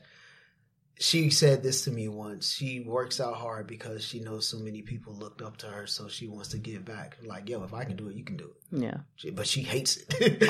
she 0.98 1.30
said 1.30 1.62
this 1.62 1.82
to 1.84 1.90
me 1.90 2.06
once. 2.08 2.52
She 2.52 2.80
works 2.80 3.20
out 3.20 3.34
hard 3.34 3.66
because 3.66 4.04
she 4.04 4.20
knows 4.20 4.46
so 4.46 4.58
many 4.58 4.82
people 4.82 5.14
looked 5.14 5.42
up 5.42 5.56
to 5.58 5.66
her, 5.66 5.86
so 5.86 6.06
she 6.08 6.28
wants 6.28 6.50
to 6.50 6.58
give 6.58 6.84
back. 6.84 7.16
Like, 7.24 7.48
yo, 7.48 7.64
if 7.64 7.74
I 7.74 7.84
can 7.84 7.96
do 7.96 8.08
it, 8.08 8.14
you 8.14 8.24
can 8.24 8.36
do 8.36 8.44
it. 8.44 8.80
yeah. 8.82 8.98
She, 9.16 9.30
but 9.30 9.46
she 9.46 9.62
hates 9.62 9.98
it. 10.20 10.48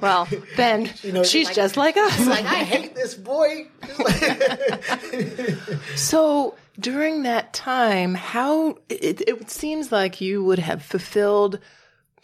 Well, 0.02 0.26
Ben, 0.56 0.90
You 1.02 1.12
know, 1.12 1.22
she's 1.24 1.46
like- 1.46 1.56
just 1.56 1.76
like 1.76 1.96
us. 1.96 2.16
She's 2.16 2.26
like, 2.26 2.44
I 2.44 2.64
hate 2.64 2.94
this 2.94 3.14
boy. 3.14 3.68
So 5.96 6.54
during 6.78 7.22
that 7.24 7.52
time, 7.52 8.14
how 8.14 8.78
it, 8.88 9.20
it 9.28 9.50
seems 9.50 9.92
like 9.92 10.20
you 10.20 10.42
would 10.44 10.58
have 10.58 10.82
fulfilled 10.82 11.58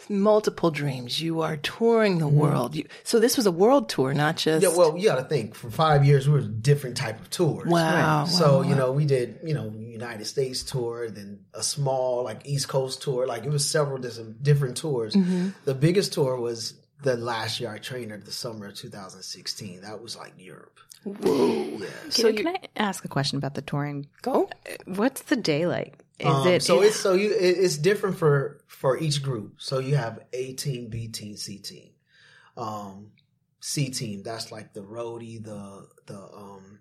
multiple 0.09 0.71
dreams. 0.71 1.21
You 1.21 1.41
are 1.43 1.57
touring 1.57 2.19
the 2.19 2.29
world. 2.29 2.75
You, 2.75 2.87
so 3.05 3.19
this 3.19 3.37
was 3.37 3.47
a 3.47 3.51
world 3.53 3.89
tour, 3.89 4.15
not 4.15 4.37
just 4.37 4.63
yeah, 4.63 4.69
well, 4.69 4.97
you 4.97 5.09
got 5.09 5.17
to 5.17 5.25
think. 5.25 5.55
For 5.55 5.71
five 5.71 6.05
years, 6.05 6.29
we 6.29 6.35
were 6.35 6.43
different 6.43 6.97
type 6.97 7.21
of 7.21 7.31
tours. 7.31 7.69
wow. 7.69 8.25
So 8.25 8.59
wow, 8.59 8.63
you 8.63 8.75
know, 8.75 8.93
we 8.93 9.05
did 9.05 9.41
you 9.45 9.55
know 9.55 9.73
United 9.77 10.27
States 10.27 10.63
tour, 10.63 11.11
then 11.11 11.41
a 11.55 11.63
small 11.63 12.25
like 12.25 12.47
East 12.47 12.69
Coast 12.69 13.03
tour. 13.03 13.27
Like 13.27 13.45
it 13.45 13.51
was 13.51 13.69
several 13.69 13.99
different 13.99 14.43
different 14.43 14.77
tours. 14.77 15.15
Mm-hmm. 15.15 15.49
The 15.65 15.75
biggest 15.75 16.13
tour 16.13 16.37
was 16.41 16.75
the 17.03 17.17
last 17.17 17.61
year 17.61 17.71
I 17.71 17.79
trained 17.79 18.11
her, 18.11 18.19
the 18.19 18.33
summer 18.33 18.67
of 18.67 18.75
2016. 18.75 19.83
That 19.83 20.03
was 20.03 20.17
like 20.17 20.33
Europe. 20.39 20.81
Whoa. 21.05 21.79
so 22.11 22.23
So 22.23 22.33
can 22.33 22.47
you 22.47 22.49
I 22.49 22.61
ask 22.77 23.05
a 23.05 23.09
question 23.09 23.39
about 23.39 23.55
the 23.55 23.63
touring? 23.63 24.07
go. 24.23 24.51
What's 24.87 25.23
the 25.23 25.37
day 25.37 25.67
like? 25.67 25.99
Is 26.18 26.26
Um, 26.26 26.48
it 26.48 26.62
so? 26.62 26.83
It's 26.83 26.96
so 26.96 27.12
you 27.12 27.31
it, 27.31 27.59
it's 27.59 27.76
different 27.76 28.18
for 28.18 28.61
for 28.66 28.98
each 28.98 29.22
group. 29.22 29.54
So 29.59 29.78
you 29.78 29.96
have 29.96 30.20
A 30.33 30.52
team, 30.54 30.88
B 30.88 31.09
team, 31.09 31.37
C 31.37 31.59
team. 31.59 31.90
Um, 32.57 33.12
C 33.61 33.90
team 33.90 34.22
that's 34.22 34.50
like 34.50 34.72
the 34.72 34.83
roadie, 34.83 35.42
the 35.42 35.87
the 36.07 36.18
um, 36.18 36.81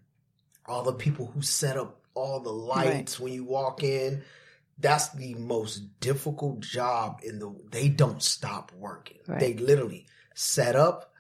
all 0.66 0.84
the 0.84 0.94
people 0.94 1.28
who 1.28 1.42
set 1.42 1.78
up 1.78 2.02
all 2.14 2.40
the 2.40 2.52
lights 2.52 3.20
when 3.20 3.34
you 3.34 3.44
walk 3.44 3.84
in. 3.84 4.24
That's 4.80 5.10
the 5.10 5.34
most 5.36 6.00
difficult 6.00 6.60
job 6.60 7.22
in 7.24 7.40
the. 7.40 7.56
They 7.72 7.90
don't 7.90 8.22
stop 8.22 8.72
working. 8.76 9.18
Right. 9.28 9.40
They 9.40 9.54
literally 9.54 10.06
set 10.36 10.76
up, 10.76 11.14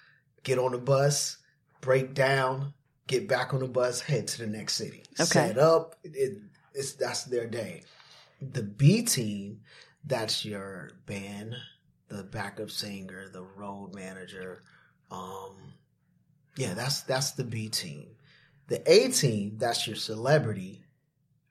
get 0.44 0.60
on 0.60 0.74
the 0.74 0.78
bus, 0.78 1.38
break 1.82 2.14
down, 2.14 2.74
get 3.08 3.28
back 3.28 3.56
on 3.56 3.62
the 3.62 3.68
bus, 3.68 4.00
head 4.00 4.28
to 4.28 4.38
the 4.40 4.48
next 4.48 4.74
city. 4.74 5.04
Okay. 5.20 5.26
Set 5.26 5.58
up. 5.58 5.96
It, 6.04 6.40
it's 6.76 6.94
that's 6.94 7.24
their 7.24 7.48
day. 7.48 7.84
The 8.42 8.64
B 8.64 9.02
team, 9.02 9.62
that's 10.04 10.46
your 10.46 10.92
band, 11.06 11.56
the 12.08 12.24
backup 12.24 12.70
singer, 12.70 13.30
the 13.30 13.44
road 13.44 13.94
manager. 13.94 14.64
Um, 15.12 15.74
yeah, 16.56 16.74
that's 16.74 17.02
that's 17.02 17.32
the 17.32 17.44
B 17.44 17.70
team. 17.70 18.10
The 18.68 18.82
A 18.92 19.10
team, 19.10 19.58
that's 19.58 19.88
your 19.88 19.96
celebrity, 19.96 20.84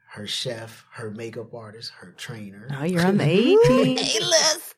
her 0.08 0.26
chef, 0.26 0.84
her 0.92 1.10
makeup 1.10 1.54
artist, 1.54 1.92
her 1.98 2.12
trainer. 2.12 2.68
Oh, 2.78 2.84
you're 2.84 3.06
on 3.06 3.16
the 3.18 3.24
A 3.24 3.56
team. 3.66 3.98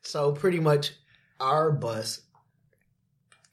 So 0.02 0.32
pretty 0.32 0.60
much 0.60 0.92
our 1.40 1.72
bus 1.72 2.22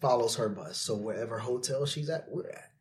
follows 0.01 0.35
her 0.35 0.49
bus. 0.49 0.77
So 0.77 0.95
wherever 0.95 1.39
hotel 1.39 1.85
she's 1.85 2.09
at, 2.09 2.27
we're 2.29 2.49
at. 2.49 2.71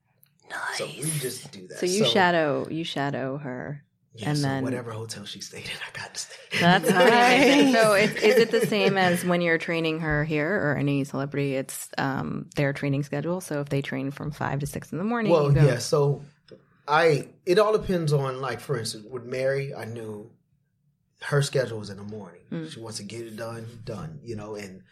Nice. 0.50 0.78
So 0.78 0.86
we 0.86 1.10
just 1.18 1.50
do 1.52 1.66
that. 1.68 1.78
So 1.78 1.86
you 1.86 2.04
shadow 2.04 2.68
you 2.70 2.84
shadow 2.84 3.38
her. 3.38 3.82
Yeah, 4.14 4.30
and 4.30 4.38
so 4.38 4.42
then- 4.44 4.62
whatever 4.62 4.92
hotel 4.92 5.24
she 5.24 5.40
stayed 5.40 5.64
in, 5.64 5.70
I 5.70 5.98
got 5.98 6.14
to 6.14 6.20
stay. 6.20 6.34
That's 6.60 6.88
Nice. 6.90 7.74
So 7.74 7.94
is, 7.94 8.14
is 8.14 8.36
it 8.36 8.50
the 8.50 8.66
same 8.66 8.96
as 8.96 9.24
when 9.24 9.40
you're 9.40 9.58
training 9.58 10.00
her 10.00 10.24
here 10.24 10.48
or 10.54 10.76
any 10.76 11.02
celebrity? 11.04 11.56
It's 11.56 11.88
um, 11.98 12.48
their 12.54 12.72
training 12.72 13.02
schedule. 13.02 13.40
So 13.40 13.60
if 13.60 13.68
they 13.68 13.82
train 13.82 14.10
from 14.12 14.30
five 14.30 14.60
to 14.60 14.66
six 14.66 14.92
in 14.92 14.98
the 14.98 15.04
morning, 15.04 15.32
Well, 15.32 15.48
you 15.48 15.54
go, 15.54 15.66
yeah. 15.66 15.78
So 15.78 16.22
I 16.86 17.28
it 17.44 17.58
all 17.58 17.72
depends 17.76 18.12
on 18.12 18.40
like 18.40 18.60
for 18.60 18.78
instance 18.78 19.06
with 19.10 19.24
Mary, 19.24 19.74
I 19.74 19.84
knew 19.84 20.30
her 21.22 21.42
schedule 21.42 21.78
was 21.78 21.90
in 21.90 21.96
the 21.96 22.04
morning. 22.04 22.42
Mm. 22.52 22.70
She 22.70 22.80
wants 22.80 22.98
to 22.98 23.04
get 23.04 23.26
it 23.26 23.36
done, 23.36 23.66
done. 23.84 24.20
You 24.22 24.36
know, 24.36 24.54
and 24.54 24.82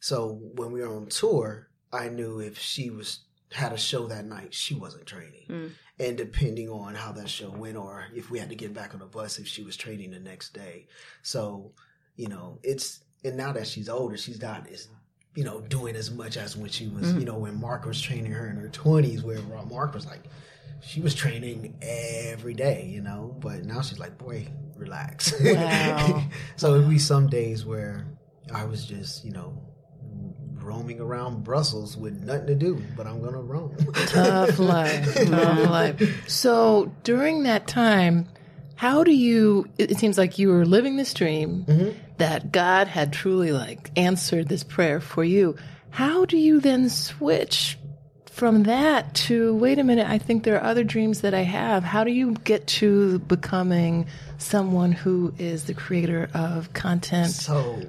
so 0.00 0.38
when 0.54 0.70
we 0.70 0.80
were 0.80 0.94
on 0.94 1.06
tour, 1.06 1.68
I 1.92 2.08
knew 2.10 2.38
if 2.40 2.58
she 2.58 2.90
was 2.90 3.20
had 3.52 3.72
a 3.72 3.78
show 3.78 4.06
that 4.08 4.24
night, 4.26 4.52
she 4.52 4.74
wasn't 4.74 5.06
training. 5.06 5.46
Mm. 5.48 5.70
And 6.00 6.16
depending 6.16 6.68
on 6.68 6.94
how 6.94 7.12
that 7.12 7.28
show 7.28 7.50
went, 7.50 7.76
or 7.76 8.04
if 8.14 8.30
we 8.30 8.38
had 8.38 8.50
to 8.50 8.54
get 8.54 8.74
back 8.74 8.92
on 8.94 9.00
the 9.00 9.06
bus, 9.06 9.38
if 9.38 9.46
she 9.48 9.62
was 9.62 9.76
training 9.76 10.10
the 10.10 10.20
next 10.20 10.52
day. 10.54 10.86
So, 11.22 11.72
you 12.16 12.28
know, 12.28 12.58
it's 12.62 13.00
and 13.24 13.36
now 13.36 13.52
that 13.52 13.66
she's 13.66 13.88
older, 13.88 14.16
she's 14.16 14.40
not 14.40 14.68
as 14.70 14.88
you 15.34 15.44
know 15.44 15.60
doing 15.62 15.96
as 15.96 16.10
much 16.10 16.36
as 16.36 16.56
when 16.56 16.70
she 16.70 16.88
was, 16.88 17.12
Mhm. 17.12 17.20
you 17.20 17.24
know, 17.26 17.38
when 17.38 17.58
Mark 17.60 17.84
was 17.84 18.00
training 18.00 18.30
her 18.32 18.48
in 18.48 18.56
her 18.56 18.68
twenties, 18.68 19.22
where 19.22 19.40
Mark 19.70 19.94
was 19.94 20.06
like, 20.06 20.22
she 20.80 21.00
was 21.00 21.14
training 21.14 21.76
every 21.82 22.54
day, 22.54 22.86
you 22.86 23.00
know. 23.00 23.36
But 23.40 23.64
now 23.64 23.80
she's 23.82 23.98
like, 23.98 24.18
boy, 24.18 24.46
relax. 24.76 25.32
Wow. 25.42 26.24
so 26.56 26.74
it'd 26.76 26.88
be 26.88 26.98
some 26.98 27.28
days 27.28 27.64
where 27.64 28.06
I 28.54 28.64
was 28.66 28.84
just, 28.86 29.24
you 29.24 29.32
know, 29.32 29.60
roaming 30.68 31.00
around 31.00 31.44
Brussels 31.44 31.96
with 31.96 32.22
nothing 32.22 32.46
to 32.48 32.54
do, 32.54 32.82
but 32.96 33.06
I'm 33.06 33.22
gonna 33.22 33.40
roam. 33.40 33.74
Tough 34.06 34.58
life. 34.76 35.14
Tough 35.26 35.70
life. 35.70 36.28
So 36.28 36.92
during 37.04 37.44
that 37.44 37.66
time, 37.66 38.26
how 38.74 39.02
do 39.02 39.10
you? 39.12 39.66
It 39.78 39.96
seems 39.98 40.18
like 40.18 40.38
you 40.38 40.50
were 40.50 40.66
living 40.66 40.96
this 40.96 41.14
dream 41.14 41.64
Mhm. 41.66 41.94
that 42.18 42.52
God 42.52 42.86
had 42.86 43.12
truly 43.12 43.50
like 43.50 43.90
answered 43.96 44.48
this 44.48 44.62
prayer 44.62 45.00
for 45.00 45.24
you. 45.24 45.56
How 45.90 46.26
do 46.26 46.36
you 46.36 46.60
then 46.60 46.90
switch 46.90 47.78
from 48.26 48.64
that 48.64 49.14
to 49.26 49.54
wait 49.56 49.78
a 49.78 49.84
minute? 49.84 50.06
I 50.08 50.18
think 50.18 50.44
there 50.44 50.56
are 50.60 50.64
other 50.70 50.84
dreams 50.84 51.22
that 51.22 51.32
I 51.34 51.42
have. 51.44 51.82
How 51.82 52.04
do 52.04 52.12
you 52.12 52.34
get 52.44 52.66
to 52.78 53.18
becoming 53.20 54.06
someone 54.36 54.92
who 54.92 55.32
is 55.38 55.64
the 55.64 55.74
creator 55.74 56.28
of 56.34 56.72
content? 56.74 57.30
So 57.32 57.80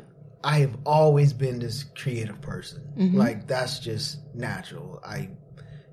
I 0.43 0.59
have 0.59 0.77
always 0.85 1.33
been 1.33 1.59
this 1.59 1.83
creative 1.95 2.39
person. 2.41 2.81
Like 3.17 3.47
that's 3.47 3.79
just 3.79 4.19
natural. 4.33 5.01
I, 5.05 5.29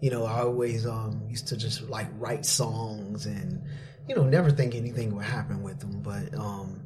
you 0.00 0.10
know, 0.10 0.24
I 0.24 0.42
always 0.42 0.86
um 0.86 1.22
used 1.28 1.48
to 1.48 1.56
just 1.56 1.82
like 1.88 2.08
write 2.18 2.46
songs 2.46 3.26
and, 3.26 3.62
you 4.08 4.14
know, 4.14 4.24
never 4.24 4.50
think 4.50 4.74
anything 4.74 5.14
would 5.16 5.24
happen 5.24 5.62
with 5.62 5.80
them. 5.80 6.00
But 6.00 6.34
um, 6.38 6.80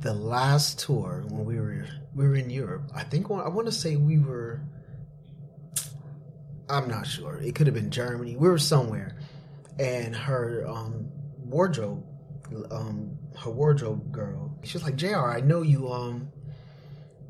the 0.00 0.12
last 0.14 0.80
tour 0.80 1.24
when 1.28 1.44
we 1.44 1.60
were 1.60 1.86
we 2.14 2.26
were 2.26 2.34
in 2.34 2.50
Europe, 2.50 2.90
I 2.94 3.04
think 3.04 3.30
I 3.30 3.48
want 3.48 3.66
to 3.66 3.72
say 3.72 3.96
we 3.96 4.18
were. 4.18 4.60
I'm 6.68 6.88
not 6.88 7.06
sure. 7.06 7.38
It 7.42 7.54
could 7.54 7.66
have 7.66 7.74
been 7.74 7.90
Germany. 7.90 8.36
We 8.36 8.48
were 8.48 8.58
somewhere, 8.58 9.16
and 9.78 10.16
her 10.16 10.64
um, 10.66 11.08
wardrobe, 11.38 12.02
um, 12.70 13.18
her 13.38 13.50
wardrobe 13.50 14.10
girl, 14.10 14.58
she 14.64 14.72
was 14.72 14.82
like, 14.82 14.96
"Jr. 14.96 15.26
I 15.26 15.40
know 15.40 15.60
you 15.62 15.92
um, 15.92 16.30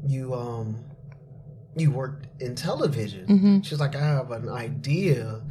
you 0.07 0.35
um, 0.35 0.85
you 1.77 1.91
worked 1.91 2.27
in 2.43 2.55
television." 2.55 3.27
Mm-hmm. 3.27 3.61
She's 3.63 3.81
like, 3.81 3.95
"I 3.97 4.01
have 4.01 4.31
an 4.31 4.49
idea." 4.49 5.43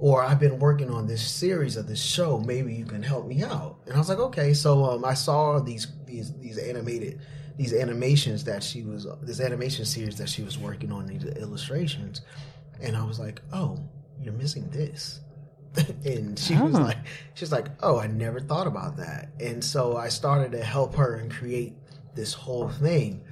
Or 0.00 0.24
I've 0.24 0.40
been 0.40 0.58
working 0.58 0.90
on 0.90 1.06
this 1.06 1.22
series 1.26 1.76
of 1.76 1.86
this 1.86 2.02
show. 2.02 2.40
Maybe 2.40 2.74
you 2.74 2.84
can 2.84 3.00
help 3.02 3.26
me 3.28 3.44
out. 3.44 3.78
And 3.86 3.94
I 3.94 3.98
was 3.98 4.08
like, 4.08 4.18
okay. 4.18 4.52
So 4.52 4.84
um, 4.84 5.04
I 5.04 5.14
saw 5.14 5.60
these 5.60 5.86
these 6.04 6.32
these 6.40 6.58
animated 6.58 7.20
these 7.56 7.72
animations 7.72 8.42
that 8.44 8.62
she 8.64 8.82
was 8.82 9.06
this 9.22 9.40
animation 9.40 9.84
series 9.84 10.16
that 10.18 10.28
she 10.28 10.42
was 10.42 10.58
working 10.58 10.90
on 10.90 11.06
these 11.06 11.24
illustrations, 11.24 12.22
and 12.82 12.96
I 12.96 13.04
was 13.04 13.20
like, 13.20 13.40
oh, 13.52 13.78
you're 14.20 14.34
missing 14.34 14.68
this. 14.70 15.20
and 16.04 16.36
she 16.38 16.54
was 16.56 16.74
Oh. 16.74 16.80
like, 16.80 16.98
she's 17.34 17.52
like, 17.52 17.68
oh, 17.80 17.98
I 17.98 18.08
never 18.08 18.40
thought 18.40 18.66
about 18.66 18.96
that. 18.96 19.30
And 19.40 19.62
so 19.62 19.96
I 19.96 20.08
started 20.08 20.50
to 20.52 20.62
help 20.62 20.96
her 20.96 21.14
and 21.16 21.30
create 21.30 21.74
this 22.16 22.32
whole 22.34 22.68
thing. 22.68 23.22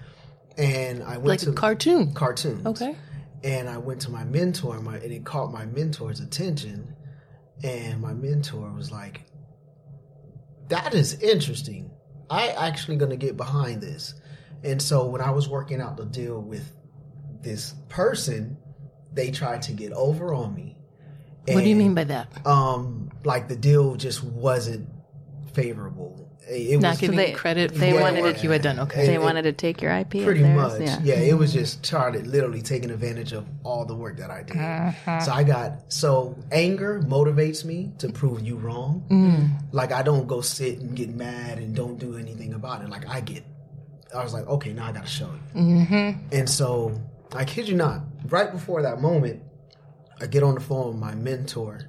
And 0.58 1.02
I 1.02 1.12
went 1.16 1.26
Like 1.28 1.40
to 1.40 1.50
a 1.50 1.54
cartoon. 1.54 2.12
cartoons. 2.14 2.66
Okay. 2.66 2.96
And 3.44 3.68
I 3.68 3.78
went 3.78 4.00
to 4.02 4.10
my 4.10 4.24
mentor, 4.24 4.80
my, 4.80 4.96
and 4.96 5.12
it 5.12 5.24
caught 5.24 5.52
my 5.52 5.66
mentor's 5.66 6.20
attention. 6.20 6.94
And 7.64 8.00
my 8.00 8.12
mentor 8.12 8.70
was 8.72 8.90
like, 8.92 9.22
that 10.68 10.94
is 10.94 11.20
interesting. 11.20 11.90
I 12.30 12.48
actually 12.48 12.96
going 12.96 13.10
to 13.10 13.16
get 13.16 13.36
behind 13.36 13.80
this. 13.80 14.14
And 14.64 14.80
so 14.80 15.06
when 15.06 15.20
I 15.20 15.30
was 15.30 15.48
working 15.48 15.80
out 15.80 15.96
the 15.96 16.04
deal 16.04 16.40
with 16.40 16.72
this 17.42 17.74
person, 17.88 18.56
they 19.12 19.30
tried 19.30 19.62
to 19.62 19.72
get 19.72 19.92
over 19.92 20.32
on 20.32 20.54
me. 20.54 20.76
What 21.48 21.64
do 21.64 21.68
you 21.68 21.76
mean 21.76 21.94
by 21.94 22.04
that? 22.04 22.46
Um, 22.46 23.10
like 23.24 23.48
the 23.48 23.56
deal 23.56 23.96
just 23.96 24.22
wasn't 24.22 24.88
favorable. 25.52 26.21
It, 26.48 26.72
it 26.72 26.80
Not 26.80 26.90
was 26.92 27.00
giving 27.00 27.16
they- 27.16 27.32
credit 27.32 27.72
they 27.74 27.92
the 27.92 28.00
wanted 28.00 28.22
work 28.22 28.36
it- 28.38 28.42
you 28.44 28.50
had 28.50 28.62
done. 28.62 28.80
Okay. 28.80 29.06
They 29.06 29.14
it- 29.14 29.20
wanted 29.22 29.42
to 29.42 29.52
take 29.52 29.80
your 29.80 29.92
IP. 29.92 30.24
pretty 30.24 30.42
theirs, 30.42 30.78
much. 30.78 30.80
Yeah. 30.80 30.98
Yeah. 31.02 31.14
it 31.14 31.34
was 31.38 31.52
just 31.52 31.84
started 31.86 32.26
literally 32.26 32.62
taking 32.62 32.90
advantage 32.90 33.32
of 33.32 33.46
all 33.62 33.84
the 33.84 33.94
work 33.94 34.16
that 34.18 34.30
I 34.30 34.42
did. 34.42 35.22
So 35.24 35.32
I 35.32 35.44
got 35.44 35.92
so 35.92 36.36
anger 36.50 37.00
motivates 37.06 37.64
me 37.64 37.92
to 37.98 38.08
prove 38.10 38.42
you 38.42 38.56
wrong. 38.56 39.52
Like 39.72 39.92
I 39.92 40.02
don't 40.02 40.26
go 40.26 40.40
sit 40.40 40.78
and 40.80 40.96
get 40.96 41.10
mad 41.14 41.58
and 41.58 41.74
don't 41.76 41.98
do 41.98 42.16
anything 42.16 42.54
about 42.54 42.82
it. 42.82 42.88
Like 42.90 43.08
I 43.08 43.20
get, 43.20 43.44
I 44.14 44.22
was 44.22 44.32
like, 44.34 44.46
okay, 44.46 44.72
now 44.72 44.86
I 44.86 44.92
got 44.92 45.04
to 45.04 45.10
show 45.10 45.30
you. 45.54 45.60
Mm-hmm. 45.60 46.18
And 46.32 46.50
so 46.50 47.00
I 47.34 47.44
kid 47.44 47.68
you 47.68 47.74
not, 47.76 48.00
right 48.26 48.50
before 48.50 48.82
that 48.82 49.00
moment, 49.00 49.40
I 50.20 50.26
get 50.26 50.42
on 50.42 50.54
the 50.54 50.60
phone 50.60 50.88
with 50.88 50.96
my 50.96 51.14
mentor. 51.14 51.80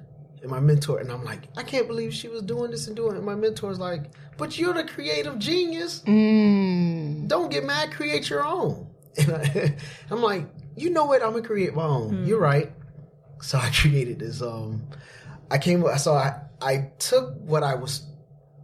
And 0.44 0.50
my 0.50 0.60
mentor, 0.60 0.98
and 0.98 1.10
I'm 1.10 1.24
like, 1.24 1.48
I 1.56 1.62
can't 1.62 1.88
believe 1.88 2.12
she 2.12 2.28
was 2.28 2.42
doing 2.42 2.70
this 2.70 2.86
and 2.86 2.94
doing 2.94 3.14
it. 3.14 3.16
And 3.16 3.24
my 3.24 3.34
mentor's 3.34 3.78
like, 3.78 4.10
but 4.36 4.58
you're 4.58 4.74
the 4.74 4.84
creative 4.84 5.38
genius 5.38 6.02
Mm. 6.06 7.26
don't 7.28 7.50
get 7.50 7.64
mad, 7.64 7.92
create 7.92 8.28
your 8.28 8.44
own. 8.44 8.86
And 9.16 9.32
I, 9.32 9.76
I'm 10.10 10.20
like, 10.20 10.46
you 10.76 10.90
know 10.90 11.06
what? 11.06 11.22
I'm 11.22 11.30
gonna 11.32 11.46
create 11.46 11.72
my 11.74 11.84
own. 11.84 12.26
You're 12.26 12.40
right. 12.40 12.72
So 13.40 13.56
I 13.58 13.70
created 13.80 14.18
this. 14.18 14.42
Um, 14.42 14.82
I 15.50 15.56
came. 15.56 15.82
So 15.98 16.12
I 16.12 16.40
I 16.60 16.90
took 16.98 17.34
what 17.40 17.62
I 17.62 17.74
was 17.76 18.06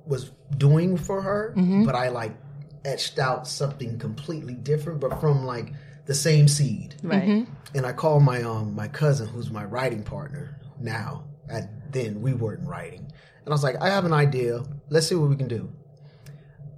was 0.04 0.32
doing 0.58 0.98
for 0.98 1.22
her, 1.22 1.54
but 1.86 1.94
I 1.94 2.08
like 2.08 2.36
etched 2.84 3.18
out 3.18 3.46
something 3.46 3.98
completely 3.98 4.54
different, 4.54 4.98
but 5.00 5.18
from 5.20 5.46
like 5.46 5.72
the 6.06 6.14
same 6.14 6.46
seed. 6.48 6.96
Right. 7.02 7.46
And 7.74 7.86
I 7.86 7.92
called 7.92 8.24
my 8.24 8.42
um 8.42 8.74
my 8.74 8.88
cousin, 8.88 9.28
who's 9.28 9.50
my 9.50 9.64
writing 9.64 10.02
partner 10.02 10.58
now. 10.80 11.24
At 11.50 11.92
then 11.92 12.22
we 12.22 12.32
weren't 12.32 12.66
writing, 12.66 13.00
and 13.00 13.48
I 13.48 13.50
was 13.50 13.62
like, 13.64 13.76
I 13.80 13.88
have 13.88 14.04
an 14.04 14.12
idea. 14.12 14.62
Let's 14.88 15.08
see 15.08 15.14
what 15.14 15.28
we 15.30 15.36
can 15.36 15.48
do. 15.48 15.72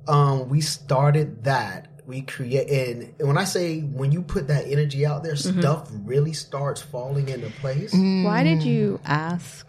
Um, 0.08 0.48
we 0.48 0.60
started 0.60 1.44
that. 1.44 1.88
We 2.06 2.22
create, 2.22 2.68
and, 2.68 3.14
and 3.20 3.28
when 3.28 3.38
I 3.38 3.44
say 3.44 3.80
when 3.80 4.10
you 4.10 4.22
put 4.22 4.48
that 4.48 4.66
energy 4.66 5.06
out 5.06 5.22
there, 5.22 5.36
stuff 5.36 5.88
really 6.04 6.32
starts 6.32 6.82
falling 6.82 7.28
into 7.28 7.48
place. 7.60 7.92
Why 7.92 8.42
did 8.42 8.62
you 8.64 8.98
ask 9.04 9.66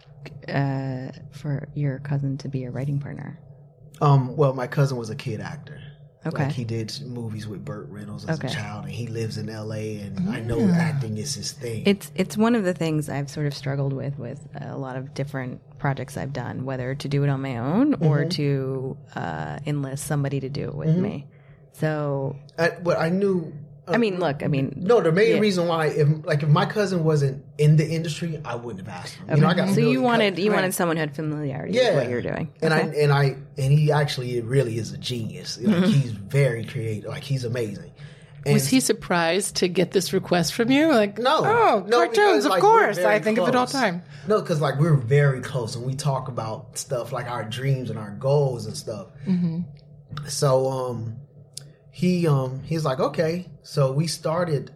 uh, 0.48 1.10
for 1.32 1.70
your 1.76 2.00
cousin 2.00 2.38
to 2.40 2.50
be 2.50 2.64
a 2.64 2.72
writing 2.72 3.00
partner? 3.00 3.40
Um, 4.02 4.36
well, 4.36 4.54
my 4.54 4.66
cousin 4.66 4.98
was 4.98 5.12
a 5.12 5.16
kid 5.16 5.40
actor. 5.40 5.80
Okay. 6.26 6.44
Like 6.46 6.54
he 6.54 6.64
did 6.64 6.98
movies 7.06 7.48
with 7.48 7.66
Burt 7.66 7.88
Reynolds 7.90 8.24
as 8.26 8.40
Okay. 8.40 8.48
a 8.48 8.52
child, 8.52 8.86
and 8.86 8.94
he 8.94 9.08
lives 9.08 9.38
in 9.38 9.50
L.A. 9.50 9.98
and 10.00 10.30
I 10.30 10.40
know 10.40 10.70
acting 10.70 11.18
is 11.18 11.36
his 11.36 11.52
thing. 11.52 11.84
It's 11.86 12.12
it's 12.16 12.38
one 12.38 12.56
of 12.56 12.64
the 12.64 12.74
things 12.74 13.10
I've 13.10 13.30
sort 13.30 13.46
of 13.46 13.54
struggled 13.54 13.92
with 13.94 14.18
with 14.18 14.40
a 14.56 14.78
lot 14.78 14.96
of 14.96 15.14
different 15.14 15.60
projects 15.80 16.16
I've 16.16 16.32
done, 16.32 16.64
whether 16.64 16.96
to 16.96 17.08
do 17.10 17.24
it 17.24 17.30
on 17.30 17.42
my 17.42 17.58
own 17.58 17.96
or 17.96 18.24
to 18.26 18.96
uh, 19.16 19.60
enlist 19.66 20.06
somebody 20.06 20.40
to 20.40 20.50
do 20.50 20.70
it 20.70 20.76
with 20.76 20.96
me. 20.96 21.28
So 21.74 22.38
I, 22.58 22.70
but 22.82 22.98
I 22.98 23.10
knew. 23.10 23.52
I 23.86 23.98
mean, 23.98 24.20
look, 24.20 24.44
I 24.44 24.48
mean, 24.48 24.74
No, 24.78 25.02
the 25.02 25.12
main 25.12 25.36
Yeah. 25.36 25.40
reason 25.40 25.68
why, 25.68 25.88
if 25.88 26.08
like 26.26 26.42
if 26.44 26.50
my 26.50 26.66
cousin 26.66 27.04
wasn't 27.04 27.44
in 27.58 27.76
the 27.76 27.86
industry, 27.86 28.40
I 28.46 28.56
wouldn't 28.56 28.86
have 28.88 28.96
asked 28.96 29.16
him. 29.16 29.30
You 29.30 29.42
know, 29.42 29.48
I 29.48 29.54
got 29.54 29.70
so 29.76 29.82
you 29.82 30.02
wanted 30.02 30.40
you 30.40 30.50
cut- 30.50 30.56
wanted 30.56 30.74
someone 30.74 30.96
who 30.98 31.02
had 31.02 31.16
familiarity 31.16 31.74
yeah, 31.74 31.90
with 31.90 32.04
what 32.04 32.10
you're 32.10 32.22
doing, 32.22 32.50
and 32.62 32.74
Okay. 32.74 32.82
I 33.00 33.02
and 33.04 33.12
I 33.12 33.36
and 33.58 33.74
he 33.74 33.92
actually 33.92 34.40
really 34.42 34.78
is 34.78 34.94
a 34.94 34.98
genius. 34.98 35.60
Like 35.62 35.84
he's 35.86 36.12
very 36.12 36.64
creative. 36.66 37.10
Like 37.10 37.24
he's 37.24 37.44
amazing. 37.46 37.92
Was 38.46 38.68
he 38.68 38.82
surprised 38.82 39.56
to 39.58 39.70
get 39.70 39.92
this 39.92 40.12
request 40.12 40.54
from 40.54 40.70
you? 40.70 40.90
Like, 40.90 41.18
No, 41.18 41.40
oh, 41.46 41.86
no, 41.88 41.98
cartoons, 42.00 42.10
because, 42.18 42.46
of 42.46 42.52
like, 42.52 42.62
we're 42.64 42.70
course. 42.70 42.98
I 42.98 43.20
think 43.20 43.38
of 43.38 43.48
it 43.48 43.56
all 43.56 43.66
the 43.68 43.72
time. 43.72 44.02
No, 44.28 44.42
because 44.42 44.60
like 44.60 44.80
we're 44.82 44.96
very 44.98 45.40
close 45.40 45.78
and 45.78 45.86
we 45.86 45.94
talk 45.96 46.28
about 46.28 46.78
stuff 46.78 47.14
like 47.14 47.30
our 47.32 47.46
dreams 47.46 47.90
and 47.90 47.98
our 47.98 48.12
goals 48.12 48.66
and 48.66 48.76
stuff. 48.76 49.08
Mm-hmm. 49.26 49.62
So 50.28 50.70
um, 50.70 51.16
he 51.94 52.28
um 52.28 52.62
he's 52.64 52.84
like, 52.84 53.00
okay. 53.00 53.46
So 53.62 53.92
we 53.92 54.08
started 54.08 54.72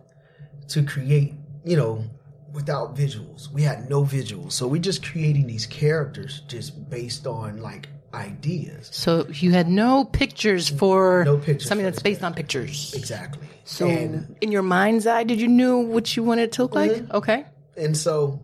to 0.70 0.84
create, 0.84 1.34
you 1.66 1.76
know, 1.76 2.06
without 2.54 2.96
visuals. 2.96 3.52
We 3.52 3.64
had 3.64 3.90
no 3.90 4.04
visuals, 4.04 4.52
so 4.52 4.68
we 4.68 4.80
just 4.80 5.04
creating 5.04 5.48
these 5.48 5.66
characters 5.66 6.42
just 6.48 6.90
based 6.90 7.26
on 7.26 7.60
like 7.60 7.90
ideas. 8.14 8.90
So 8.94 9.26
you 9.34 9.52
had 9.52 9.68
no 9.68 10.06
pictures 10.06 10.70
for 10.70 11.24
No 11.26 11.38
pictures 11.38 11.68
something 11.68 11.86
that's 11.86 12.02
based 12.02 12.24
on 12.24 12.36
pictures. 12.36 12.94
Exactly. 12.94 13.48
So 13.64 13.88
and 13.88 14.36
in 14.40 14.52
your 14.52 14.62
mind's 14.62 15.08
eye, 15.08 15.24
did 15.24 15.42
you 15.42 15.48
know 15.48 15.80
what 15.80 16.16
you 16.16 16.24
wanted 16.24 16.44
it 16.44 16.52
to 16.54 16.64
look 16.64 16.76
like? 16.76 16.92
Mm-hmm. 16.92 17.16
Okay. 17.16 17.46
And 17.76 17.98
so, 17.98 18.44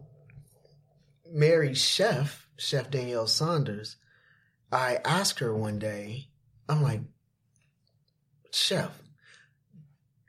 Mary's 1.32 1.84
chef, 1.84 2.47
Chef 2.57 2.89
Danielle 2.89 3.28
Saunders, 3.28 3.97
I 4.71 4.97
asked 5.05 5.39
her 5.39 5.55
one 5.55 5.78
day, 5.78 6.30
I'm 6.67 6.82
like, 6.82 7.01
Chef, 8.54 8.91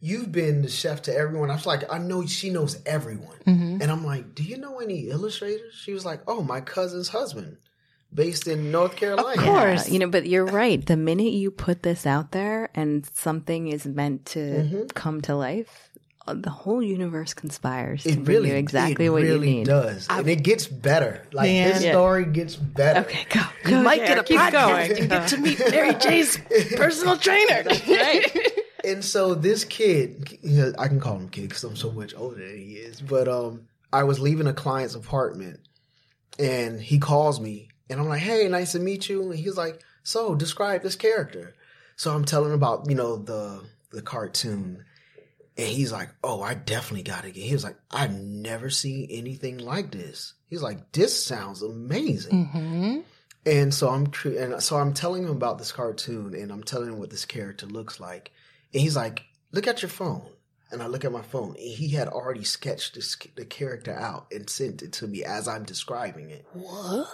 you've 0.00 0.32
been 0.32 0.62
the 0.62 0.68
chef 0.70 1.02
to 1.02 1.14
everyone. 1.14 1.50
I 1.50 1.54
was 1.54 1.66
like, 1.66 1.90
I 1.92 1.98
know 1.98 2.26
she 2.26 2.50
knows 2.50 2.80
everyone. 2.86 3.36
Mm-hmm. 3.46 3.82
And 3.82 3.90
I'm 3.90 4.04
like, 4.04 4.34
do 4.34 4.42
you 4.42 4.56
know 4.56 4.78
any 4.80 5.08
illustrators? 5.10 5.74
She 5.74 5.92
was 5.92 6.04
like, 6.04 6.20
oh, 6.26 6.42
my 6.42 6.60
cousin's 6.60 7.08
husband, 7.08 7.58
based 8.12 8.46
in 8.46 8.70
North 8.70 8.96
Carolina. 8.96 9.40
Of 9.40 9.46
course. 9.46 9.86
Yeah, 9.86 9.92
you 9.92 9.98
know, 9.98 10.08
but 10.08 10.26
you're 10.26 10.46
right. 10.46 10.84
The 10.84 10.96
minute 10.96 11.32
you 11.32 11.50
put 11.50 11.82
this 11.82 12.06
out 12.06 12.32
there 12.32 12.70
and 12.74 13.06
something 13.14 13.68
is 13.68 13.86
meant 13.86 14.26
to 14.26 14.38
Mm-hmm. 14.40 14.86
come 14.94 15.20
to 15.22 15.34
life, 15.34 15.83
the 16.26 16.50
whole 16.50 16.82
universe 16.82 17.34
conspires 17.34 18.02
to 18.04 18.08
It 18.10 18.24
bring 18.24 18.36
really, 18.36 18.50
you 18.50 18.54
exactly 18.56 19.06
it 19.06 19.10
what 19.10 19.22
really 19.22 19.48
you 19.50 19.54
need. 19.56 19.66
does, 19.66 20.06
and 20.08 20.26
it 20.26 20.42
gets 20.42 20.66
better. 20.66 21.22
Like 21.32 21.50
Man. 21.50 21.68
this 21.72 21.84
Yeah. 21.84 21.92
story 21.92 22.24
gets 22.24 22.56
better. 22.56 23.00
Okay, 23.00 23.26
go. 23.28 23.40
You 23.64 23.70
go 23.70 23.82
might 23.82 23.98
there. 23.98 24.08
get 24.08 24.18
a 24.18 24.22
Keep 24.24 24.40
podcast 24.40 24.52
going. 24.88 24.98
and 25.00 25.10
get 25.10 25.28
to 25.28 25.36
meet 25.38 25.58
Mary 25.70 25.94
J's 26.00 26.38
personal 26.76 27.16
trainer. 27.18 27.64
And 28.84 29.02
so 29.02 29.34
this 29.34 29.64
kid, 29.64 30.38
you 30.42 30.60
know, 30.60 30.72
I 30.78 30.88
can 30.88 31.00
call 31.00 31.16
him 31.16 31.30
kid 31.30 31.48
because 31.48 31.64
I'm 31.64 31.74
so 31.74 31.90
much 31.90 32.14
older 32.14 32.36
than 32.46 32.58
he 32.58 32.74
is. 32.74 33.00
But 33.00 33.28
um, 33.28 33.62
I 33.90 34.02
was 34.04 34.20
leaving 34.20 34.46
a 34.46 34.52
client's 34.52 34.94
apartment, 34.94 35.60
and 36.38 36.78
he 36.80 36.98
calls 36.98 37.40
me, 37.40 37.68
and 37.88 37.98
I'm 37.98 38.08
like, 38.08 38.20
"Hey, 38.20 38.46
nice 38.48 38.72
to 38.72 38.78
meet 38.78 39.08
you." 39.08 39.30
And 39.30 39.38
he's 39.38 39.56
like, 39.56 39.80
"So, 40.02 40.34
describe 40.34 40.82
this 40.82 40.96
character." 40.96 41.54
So 41.96 42.14
I'm 42.14 42.26
telling 42.26 42.50
him 42.50 42.56
about 42.56 42.84
you 42.90 42.94
know 42.94 43.16
the 43.16 43.62
the 43.90 44.02
cartoon, 44.02 44.84
and 45.56 45.68
he's 45.68 45.92
like, 45.92 46.10
"Oh, 46.22 46.42
I 46.42 46.54
definitely 46.54 47.02
got 47.04 47.22
to 47.22 47.30
get." 47.30 47.44
He 47.44 47.52
was 47.52 47.64
like, 47.64 47.76
"I've 47.90 48.12
never 48.14 48.70
seen 48.70 49.08
anything 49.10 49.58
like 49.58 49.90
this." 49.92 50.34
He's 50.48 50.62
like, 50.62 50.92
"This 50.92 51.20
sounds 51.24 51.62
amazing." 51.62 52.46
hmm 52.46 52.98
And 53.46 53.72
so 53.74 53.88
I'm 53.90 54.06
cre- 54.08 54.38
and 54.38 54.62
so 54.62 54.76
I'm 54.76 54.94
telling 54.94 55.24
him 55.24 55.30
about 55.30 55.58
this 55.58 55.70
cartoon 55.72 56.34
and 56.34 56.50
I'm 56.50 56.64
telling 56.64 56.88
him 56.88 56.98
what 56.98 57.10
this 57.10 57.24
character 57.24 57.66
looks 57.66 58.00
like. 58.00 58.32
And 58.72 58.80
he's 58.82 58.96
like, 58.96 59.22
"Look 59.52 59.66
at 59.66 59.82
your 59.82 59.90
phone." 59.90 60.22
And 60.72 60.82
I 60.82 60.86
look 60.88 61.04
at 61.04 61.12
my 61.12 61.22
phone 61.22 61.50
and 61.50 61.58
he 61.58 61.90
had 61.90 62.08
already 62.08 62.42
sketched 62.42 62.94
this, 62.94 63.16
the 63.36 63.44
character 63.44 63.94
out 63.94 64.26
and 64.32 64.50
sent 64.50 64.82
it 64.82 64.92
to 64.94 65.06
me 65.06 65.22
as 65.22 65.46
I'm 65.46 65.62
describing 65.62 66.30
it. 66.30 66.44
What? 66.52 67.06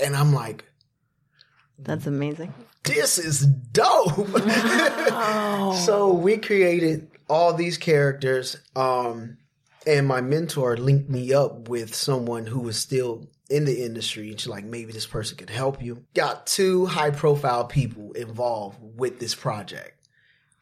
And 0.00 0.16
I'm 0.16 0.32
like, 0.32 0.64
That's 1.78 2.06
amazing. 2.06 2.54
"This 2.84 3.18
is 3.18 3.44
dope." 3.46 4.14
so 5.84 6.12
we 6.12 6.38
created 6.38 7.10
all 7.28 7.52
these 7.54 7.78
characters 7.78 8.56
um 8.76 9.36
and 9.86 10.06
my 10.06 10.20
mentor 10.20 10.76
linked 10.76 11.08
me 11.08 11.32
up 11.32 11.68
with 11.68 11.94
someone 11.94 12.46
who 12.46 12.60
was 12.60 12.76
still 12.78 13.26
in 13.50 13.64
the 13.64 13.84
industry 13.84 14.30
and 14.30 14.40
she's 14.40 14.48
like 14.48 14.64
maybe 14.64 14.92
this 14.92 15.06
person 15.06 15.36
could 15.36 15.50
help 15.50 15.82
you 15.82 16.04
got 16.14 16.46
two 16.46 16.86
high 16.86 17.10
profile 17.10 17.64
people 17.64 18.12
involved 18.12 18.78
with 18.82 19.18
this 19.20 19.34
project 19.34 19.94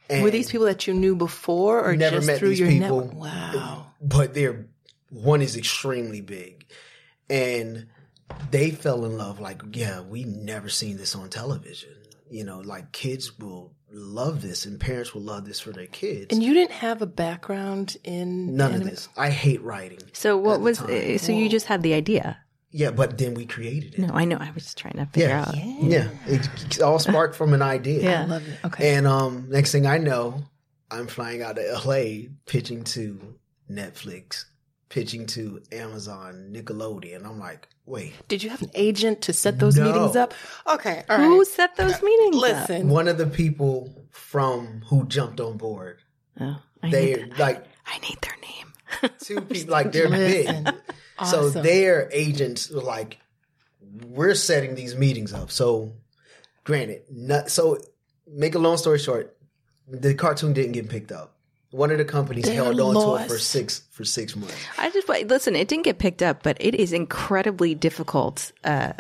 and 0.08 0.22
Were 0.22 0.30
these 0.30 0.50
people 0.50 0.66
that 0.66 0.86
you 0.86 0.94
knew 0.94 1.16
before 1.16 1.84
or 1.84 1.96
Never 1.96 2.16
just 2.16 2.26
met 2.28 2.38
through 2.38 2.50
these 2.50 2.60
your 2.60 2.68
people. 2.68 3.00
network? 3.06 3.14
Wow. 3.20 3.86
but 4.00 4.34
they're 4.34 4.66
one 5.10 5.42
is 5.42 5.56
extremely 5.56 6.20
big 6.20 6.64
and 7.28 7.86
they 8.50 8.70
fell 8.70 9.04
in 9.04 9.16
love 9.16 9.40
like 9.40 9.62
yeah 9.72 10.00
we 10.00 10.24
never 10.24 10.68
seen 10.68 10.96
this 10.96 11.14
on 11.16 11.28
television 11.28 11.90
you 12.30 12.44
know 12.44 12.58
like 12.60 12.92
kids 12.92 13.36
will 13.38 13.72
love 13.92 14.42
this 14.42 14.66
and 14.66 14.78
parents 14.80 15.14
will 15.14 15.22
love 15.22 15.44
this 15.44 15.60
for 15.60 15.70
their 15.70 15.86
kids 15.86 16.26
And 16.32 16.42
you 16.42 16.52
didn't 16.54 16.72
have 16.72 17.02
a 17.02 17.06
background 17.06 17.96
in 18.04 18.56
None 18.56 18.74
of 18.74 18.84
this. 18.84 19.08
I 19.16 19.30
hate 19.30 19.62
writing. 19.62 20.00
So 20.12 20.36
what 20.36 20.60
was? 20.60 20.78
time. 20.78 21.14
uh, 21.14 21.18
So 21.18 21.32
you 21.32 21.48
just 21.48 21.66
had 21.66 21.82
the 21.82 21.94
idea? 21.94 22.38
Yeah, 22.72 22.90
but 22.90 23.16
then 23.16 23.34
we 23.34 23.46
created 23.46 23.94
it. 23.94 24.00
No, 24.00 24.12
I 24.12 24.24
know. 24.24 24.36
I 24.38 24.50
was 24.50 24.64
just 24.64 24.76
trying 24.76 24.96
to 24.96 25.06
figure 25.06 25.28
Yeah. 25.28 25.42
out. 25.48 25.56
Yeah. 25.56 26.08
It, 26.26 26.46
it 26.66 26.82
all 26.82 26.98
sparked 26.98 27.34
from 27.36 27.54
an 27.54 27.62
idea. 27.62 28.02
Yeah. 28.02 28.22
I 28.22 28.26
love 28.26 28.46
it. 28.48 28.58
Okay. 28.64 28.94
And 28.96 29.06
um, 29.06 29.46
next 29.48 29.72
thing 29.72 29.86
I 29.86 29.98
know, 29.98 30.42
I'm 30.90 31.06
flying 31.06 31.40
out 31.42 31.56
to 31.56 31.80
LA, 31.84 32.28
pitching 32.44 32.84
to 32.84 33.18
Netflix, 33.70 34.44
pitching 34.88 35.26
to 35.26 35.60
Amazon, 35.72 36.50
Nickelodeon. 36.52 37.24
I'm 37.26 37.38
like, 37.38 37.68
wait, 37.86 38.12
Did 38.28 38.42
you 38.42 38.50
have 38.50 38.62
an 38.62 38.70
agent 38.74 39.22
to 39.22 39.32
set 39.32 39.58
those 39.58 39.76
No. 39.76 39.84
meetings 39.84 40.16
up? 40.16 40.32
Okay. 40.66 41.04
All 41.08 41.18
right. 41.18 41.24
Who 41.26 41.44
set 41.44 41.76
those 41.76 42.00
meetings? 42.02 42.36
up? 42.36 42.42
Listen. 42.42 42.88
one 42.88 43.08
of 43.08 43.18
the 43.18 43.26
people 43.26 44.06
from 44.10 44.82
who 44.88 45.06
jumped 45.06 45.40
on 45.40 45.56
board, 45.56 45.98
Oh, 46.40 46.60
I 46.82 46.90
they 46.90 47.14
need, 47.14 47.38
like 47.38 47.64
I 47.86 47.98
need 47.98 48.18
their 48.22 48.36
name. 48.42 49.12
two 49.20 49.40
people, 49.40 49.72
like 49.72 49.92
they're 49.92 50.08
Listen. 50.08 50.64
big. 50.64 50.74
So 51.26 51.50
their 51.50 52.08
agents 52.12 52.70
were 52.70 52.82
like, 52.82 53.18
we're 54.04 54.34
setting 54.34 54.74
these 54.74 54.94
meetings 54.94 55.32
up. 55.32 55.50
So, 55.50 55.94
granted, 56.64 57.02
not, 57.10 57.50
so 57.50 57.78
make 58.26 58.54
a 58.54 58.58
long 58.58 58.76
story 58.76 58.98
short, 58.98 59.36
the 59.88 60.14
cartoon 60.14 60.52
didn't 60.52 60.72
get 60.72 60.88
picked 60.90 61.12
up. 61.12 61.35
One 61.76 61.90
of 61.90 61.98
the 61.98 62.04
companies 62.04 62.48
held 62.48 62.80
on 62.80 62.94
to 62.94 63.22
it 63.24 63.28
for 63.28 63.38
six 63.38 63.82
for 63.90 64.04
six 64.04 64.34
months. 64.34 64.54
I 64.78 64.90
just 64.90 65.06
wait- 65.08 65.28
listen. 65.28 65.54
It 65.56 65.68
didn't 65.68 65.84
get 65.84 65.98
picked 65.98 66.22
up, 66.22 66.42
but 66.42 66.56
it 66.60 66.74
is 66.74 66.92
incredibly 66.92 67.74
difficult. 67.74 68.52
Uh, 68.64 68.92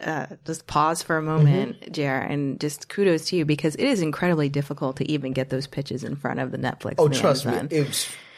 uh, 0.00 0.26
just 0.46 0.66
pause 0.68 1.02
for 1.02 1.16
a 1.16 1.22
moment, 1.22 1.80
Mm-hmm. 1.80 1.92
JR, 1.92 2.32
and 2.32 2.60
just 2.60 2.88
kudos 2.88 3.26
to 3.26 3.36
you 3.36 3.44
because 3.44 3.74
it 3.74 3.84
is 3.84 4.00
incredibly 4.00 4.48
difficult 4.48 4.96
to 4.98 5.10
even 5.10 5.32
get 5.32 5.50
those 5.50 5.66
pitches 5.66 6.04
in 6.04 6.14
front 6.14 6.38
of 6.40 6.52
the 6.52 6.58
Netflix. 6.58 6.94
Oh, 6.98 7.08
the 7.08 7.16
trust 7.18 7.44
Amazon. 7.46 7.68
me, 7.70 7.86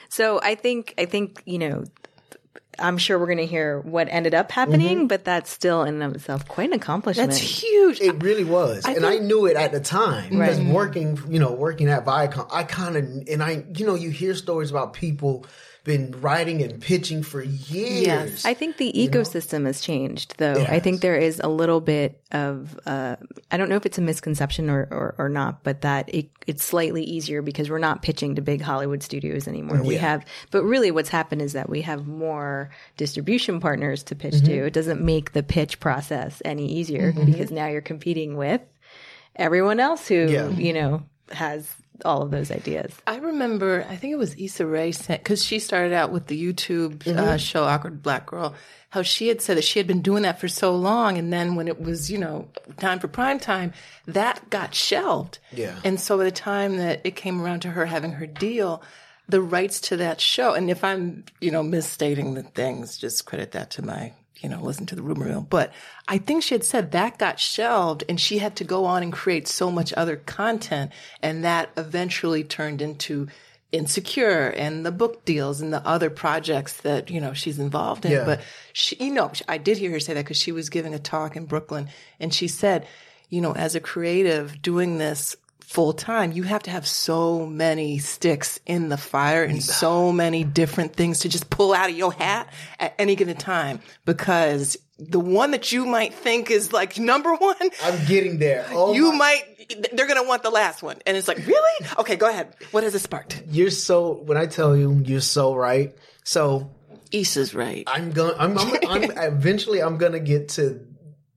So 0.09 0.41
I 0.43 0.55
think 0.55 0.95
I 0.97 1.05
think 1.05 1.43
you 1.45 1.59
know. 1.59 1.85
I'm 2.79 2.99
sure 2.99 3.19
we're 3.19 3.27
going 3.27 3.39
to 3.39 3.47
hear 3.47 3.81
what 3.81 4.09
ended 4.11 4.35
up 4.35 4.51
happening, 4.53 4.99
Mm-hmm. 4.99 5.07
but 5.07 5.25
that's 5.25 5.51
still 5.51 5.83
in 5.83 5.95
and 5.95 6.03
of 6.03 6.15
itself 6.15 6.47
quite 6.47 6.69
an 6.69 6.75
accomplishment. 6.75 7.31
That's 7.31 7.41
huge. 7.41 8.01
it 8.01 8.23
really 8.23 8.45
was, 8.45 8.85
and 8.85 9.05
I 9.07 9.17
knew 9.19 9.47
it 9.47 9.57
at 9.57 9.73
the 9.73 9.81
time 9.81 10.31
because 10.31 10.61
working, 10.61 11.19
you 11.29 11.39
know, 11.41 11.53
working 11.53 11.89
at 11.89 12.05
Viacom, 12.05 12.49
I 12.53 12.65
kind 12.65 12.97
of 12.97 13.05
and 13.29 13.43
I, 13.43 13.65
you 13.77 13.87
know, 13.87 13.95
you 13.95 14.11
hear 14.11 14.35
stories 14.35 14.71
about 14.71 14.93
people 14.93 15.47
been 15.87 16.11
writing 16.21 16.61
and 16.63 16.83
pitching 16.83 17.23
for 17.23 17.43
years. 17.43 18.45
I 18.45 18.55
think 18.55 18.77
the 18.77 18.93
ecosystem 18.93 19.67
has 19.67 19.81
changed, 19.81 20.35
though. 20.37 20.55
I 20.69 20.81
think 20.81 21.01
there 21.01 21.17
is 21.17 21.41
a 21.43 21.49
little 21.49 21.81
bit 21.81 22.21
of, 22.33 22.79
uh, 22.87 23.15
I 23.53 23.57
don't 23.57 23.69
know 23.69 23.77
if 23.77 23.87
it's 23.87 23.97
a 23.97 24.03
misconception 24.03 24.69
or, 24.69 24.89
or, 24.91 25.15
or 25.17 25.29
not, 25.29 25.63
but 25.63 25.83
that 25.83 26.13
it, 26.13 26.29
it's 26.49 26.65
slightly 26.65 27.05
easier 27.05 27.41
because 27.41 27.71
we're 27.71 27.79
not 27.79 28.03
pitching 28.03 28.35
to 28.35 28.43
big 28.43 28.61
Hollywood 28.61 29.03
studios 29.05 29.47
anymore. 29.47 29.81
We 29.81 29.95
have, 29.95 30.25
but 30.51 30.65
really 30.65 30.91
what's 30.91 31.09
happened 31.09 31.41
is 31.41 31.53
that 31.53 31.71
we 31.71 31.83
have 31.83 32.07
more 32.07 32.71
distribution 32.97 33.61
partners 33.61 34.03
to 34.05 34.17
pitch 34.17 34.43
to. 34.43 34.67
It 34.67 34.73
doesn't 34.73 35.01
make 35.01 35.33
the 35.33 35.45
pitch 35.45 35.79
process 35.79 36.43
any 36.45 36.67
easier 36.67 37.13
because 37.13 37.53
now 37.53 37.69
you're 37.69 37.81
competing 37.81 38.37
with 38.37 38.61
everyone 39.37 39.79
else 39.79 40.09
who, 40.09 40.27
Yeah. 40.29 40.49
you 40.49 40.73
know, 40.73 41.05
has 41.33 41.75
all 42.05 42.23
of 42.23 42.31
those 42.31 42.51
ideas. 42.51 42.93
I 43.07 43.17
remember, 43.17 43.87
I 43.89 43.97
think 43.97 44.13
it 44.13 44.19
was 44.19 44.35
Issa 44.39 44.67
Rae 44.67 44.93
sent, 44.93 45.23
because 45.23 45.43
she 45.43 45.59
started 45.59 45.93
out 45.95 46.13
with 46.13 46.27
the 46.27 46.41
YouTube 46.41 46.99
Mm-hmm. 46.99 47.19
uh, 47.19 47.37
show 47.39 47.65
Awkward 47.65 48.03
Black 48.03 48.27
Girl, 48.27 48.55
how 48.91 49.03
she 49.03 49.29
had 49.29 49.41
said 49.41 49.57
that 49.57 49.65
she 49.65 49.79
had 49.79 49.87
been 49.87 50.03
doing 50.03 50.23
that 50.25 50.39
for 50.39 50.49
so 50.49 50.77
long. 50.77 51.17
And 51.17 51.33
then 51.33 51.55
when 51.55 51.69
it 51.69 51.81
was, 51.81 52.11
you 52.11 52.19
know, 52.19 52.49
time 52.79 52.99
for 52.99 53.09
prime 53.09 53.39
time, 53.39 53.73
that 54.07 54.49
got 54.51 54.75
shelved. 54.75 55.39
Yeah. 55.53 55.79
And 55.85 55.99
so 55.99 56.19
by 56.19 56.25
the 56.25 56.31
time 56.31 56.77
that 56.77 57.01
it 57.05 57.17
came 57.17 57.41
around 57.41 57.61
to 57.61 57.71
her 57.71 57.87
having 57.87 58.13
her 58.13 58.27
deal, 58.27 58.83
the 59.29 59.41
rights 59.41 59.81
to 59.81 59.97
that 59.97 60.21
show, 60.21 60.55
and 60.55 60.71
if 60.71 60.85
I'm, 60.85 61.25
you 61.41 61.51
know, 61.51 61.63
misstating 61.63 62.35
the 62.35 62.43
things, 62.43 62.97
just 62.99 63.25
credit 63.25 63.53
that 63.53 63.71
to 63.73 63.83
my, 63.83 64.13
you 64.41 64.49
know, 64.49 64.61
listen 64.61 64.87
to 64.87 64.95
the 64.95 65.03
rumor 65.03 65.27
mill. 65.27 65.47
But 65.49 65.73
I 66.09 66.19
think 66.19 66.43
she 66.43 66.55
had 66.55 66.65
said 66.65 66.93
that 66.93 67.19
got 67.19 67.41
shelved 67.41 68.05
and 68.09 68.21
she 68.21 68.39
had 68.39 68.57
to 68.57 68.65
go 68.65 68.85
on 68.85 69.03
and 69.03 69.13
create 69.13 69.49
so 69.49 69.71
much 69.71 69.93
other 69.95 70.17
content. 70.17 70.93
And 71.23 71.45
that 71.45 71.71
eventually 71.77 72.45
turned 72.45 72.83
into 72.83 73.29
Insecure 73.73 74.49
and 74.57 74.87
the 74.87 74.93
book 74.93 75.25
deals 75.25 75.61
and 75.61 75.73
the 75.73 75.85
other 75.87 76.11
projects 76.11 76.75
that, 76.79 77.11
you 77.11 77.21
know, 77.21 77.33
she's 77.33 77.59
involved 77.59 78.05
in. 78.05 78.13
Yeah. 78.13 78.25
But 78.25 78.41
she, 78.73 78.97
you 78.97 79.13
know, 79.13 79.33
I 79.49 79.59
did 79.59 79.79
hear 79.79 79.91
her 79.91 80.01
say 80.01 80.15
that 80.15 80.25
because 80.25 80.37
she 80.37 80.53
was 80.53 80.71
giving 80.71 80.95
a 80.95 80.99
talk 80.99 81.37
in 81.37 81.47
Brooklyn 81.47 81.89
and 82.21 82.33
she 82.33 82.47
said, 82.47 82.87
you 83.29 83.41
know, 83.41 83.53
as 83.53 83.75
a 83.75 83.81
creative 83.81 84.63
doing 84.63 84.99
this 84.99 85.37
full 85.67 85.93
time, 85.93 86.33
you 86.33 86.45
have 86.45 86.63
to 86.63 86.71
have 86.71 86.87
so 86.87 87.45
many 87.45 87.99
sticks 87.99 88.61
in 88.67 88.89
the 88.89 88.97
fire 88.97 89.43
and 89.43 89.63
so 89.63 90.13
many 90.13 90.45
different 90.45 90.95
things 90.95 91.21
to 91.21 91.29
just 91.29 91.51
pull 91.51 91.75
out 91.75 91.91
of 91.91 91.97
your 91.97 92.13
hat 92.13 92.49
at 92.79 92.95
any 92.99 93.17
given 93.17 93.37
time 93.37 93.81
because 94.05 94.77
the 94.99 95.21
one 95.21 95.51
that 95.51 95.73
you 95.73 95.85
might 95.85 96.15
think 96.15 96.51
is 96.51 96.73
like 96.73 96.99
number 96.99 97.35
one, 97.35 97.57
I'm 97.83 98.07
getting 98.07 98.39
there. 98.39 98.67
Oh 98.71 98.95
you 98.95 99.13
my- 99.13 99.43
might, 99.69 99.93
they're 99.93 100.07
going 100.07 100.23
to 100.23 100.27
want 100.29 100.45
the 100.45 100.51
last 100.51 100.83
one. 100.83 100.99
And 101.05 101.17
it's 101.17 101.27
like, 101.27 101.39
really? 101.39 101.87
Okay, 101.99 102.15
go 102.15 102.29
ahead. 102.31 102.55
What 102.71 102.85
has 102.85 102.95
it 102.95 103.01
sparked? 103.01 103.43
You're 103.51 103.71
so. 103.71 104.13
When 104.25 104.39
I 104.39 104.47
tell 104.47 104.77
you, 104.77 105.03
you're 105.05 105.21
so 105.21 105.55
right. 105.57 105.97
So 106.23 106.71
Issa's 107.11 107.53
right. 107.55 107.83
I'm 107.89 108.13
going. 108.13 108.35
I'm, 108.39 108.57
I'm, 108.57 108.77
I'm. 108.89 109.03
Eventually, 109.35 109.83
I'm 109.83 109.97
gonna 109.99 110.21
get 110.21 110.51
to 110.51 110.87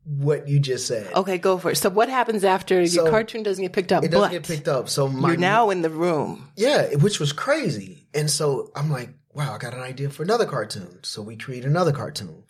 what 0.09 0.47
you 0.47 0.59
just 0.59 0.87
said. 0.87 1.13
Okay, 1.13 1.37
go 1.37 1.59
for 1.59 1.69
it. 1.69 1.75
So 1.75 1.89
what 1.89 2.09
happens 2.09 2.43
after 2.43 2.85
So, 2.87 3.03
your 3.03 3.11
cartoon 3.11 3.43
doesn't 3.43 3.61
get 3.61 3.73
picked 3.73 3.91
up? 3.91 4.03
It 4.03 4.09
doesn't 4.09 4.31
get 4.31 4.47
picked 4.47 4.67
up. 4.67 4.89
So 4.89 5.07
my 5.07 5.29
you're 5.29 5.37
now 5.37 5.69
in 5.69 5.83
the 5.83 5.89
room. 5.89 6.49
Yeah, 6.55 6.95
which 6.95 7.19
was 7.19 7.31
crazy. 7.31 8.07
And 8.13 8.29
so 8.29 8.71
I'm 8.75 8.89
like, 8.89 9.11
wow, 9.33 9.53
I 9.53 9.59
got 9.59 9.75
an 9.75 9.81
idea 9.81 10.09
for 10.09 10.23
another 10.23 10.47
cartoon. 10.47 10.99
So 11.03 11.21
we 11.21 11.37
create 11.37 11.63
another 11.63 11.91
cartoon. 11.91 12.43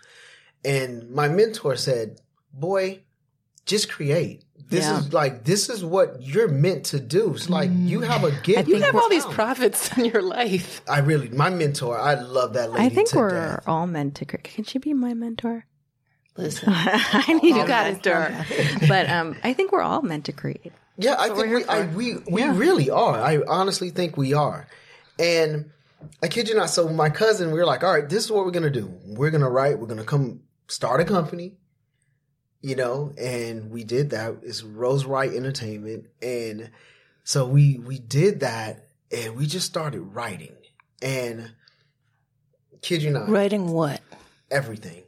And 0.64 1.12
my 1.12 1.28
mentor 1.28 1.76
said, 1.76 2.22
boy, 2.53 3.01
just 3.66 3.91
create. 3.91 4.45
This 4.70 4.86
Yeah. 4.86 4.99
is 4.99 5.12
like, 5.12 5.43
this 5.43 5.70
is 5.70 5.84
what 5.84 6.22
you're 6.22 6.47
meant 6.47 6.86
to 6.86 6.99
do. 6.99 7.34
It's 7.34 7.49
like, 7.49 7.72
you 7.74 7.99
mm. 7.99 8.07
have 8.07 8.24
a 8.24 8.32
gift. 8.41 8.70
You 8.70 8.82
have 8.82 8.95
all 8.95 9.10
these 9.10 9.26
prophets 9.26 9.97
in 9.97 10.05
your 10.05 10.22
life. 10.22 10.82
I 10.88 10.99
really, 10.99 11.28
my 11.30 11.49
mentor, 11.49 11.99
I 11.99 12.14
love 12.14 12.53
that 12.53 12.72
lady. 12.72 12.86
I 12.86 12.89
think 12.89 13.10
to 13.10 13.18
we're 13.18 13.30
death. 13.32 13.64
all 13.68 13.86
meant 13.86 14.16
to. 14.16 14.26
cre- 14.26 14.38
Can 14.38 14.64
she 14.64 14.80
be 14.80 14.93
my 14.93 15.14
mentor? 15.14 15.66
Listen, 16.40 16.70
I 16.74 17.40
need 17.42 17.58
a 17.58 17.68
got 17.68 17.88
it, 17.88 18.06
mentor. 18.06 18.46
but 18.88 19.10
um, 19.10 19.36
I 19.44 19.54
think 19.54 19.72
we're 19.72 19.82
all 19.82 20.02
meant 20.02 20.26
to 20.26 20.32
create. 20.32 20.72
Yeah, 20.98 21.16
I 21.20 21.28
think 21.28 21.38
we're 21.38 21.56
we, 21.56 21.62
here 21.62 21.66
I, 21.70 21.88
for. 21.88 21.98
we, 21.98 22.16
we 22.30 22.44
really 22.44 22.90
are. 22.90 23.16
I 23.20 23.42
honestly 23.48 23.90
think 23.90 24.18
we 24.18 24.34
are. 24.34 24.68
And 25.18 25.72
I 26.24 26.28
kid 26.28 26.48
you 26.48 26.56
not. 26.56 26.70
So 26.70 26.90
my 26.90 27.10
cousin, 27.10 27.52
we 27.52 27.60
were 27.60 27.66
like, 27.66 27.84
all 27.84 27.94
right, 27.94 28.08
this 28.08 28.26
is 28.26 28.32
what 28.32 28.46
we're 28.46 28.52
going 28.52 28.64
to 28.64 28.70
do. 28.70 28.94
We're 29.06 29.32
going 29.32 29.42
to 29.44 29.50
write, 29.50 29.80
we're 29.80 29.88
going 29.88 30.00
to 30.00 30.06
come 30.06 30.42
start 30.68 31.02
a 31.02 31.06
company, 31.06 31.58
you 32.62 32.76
know, 32.76 33.12
and 33.18 33.70
we 33.70 33.84
did 33.84 34.12
that. 34.12 34.38
It's 34.44 34.64
Rose 34.64 35.06
Wright 35.06 35.34
Entertainment. 35.34 36.08
And 36.22 36.70
so 37.24 37.46
we, 37.46 37.78
we 37.80 38.00
did 38.00 38.42
that 38.42 38.88
and 39.12 39.36
we 39.36 39.46
just 39.46 39.66
started 39.66 40.02
writing 40.02 40.56
and 41.02 41.52
kid 42.82 43.02
you 43.04 43.12
not, 43.12 43.30
writing 43.30 43.68
what? 43.72 44.02
everything, 44.52 45.04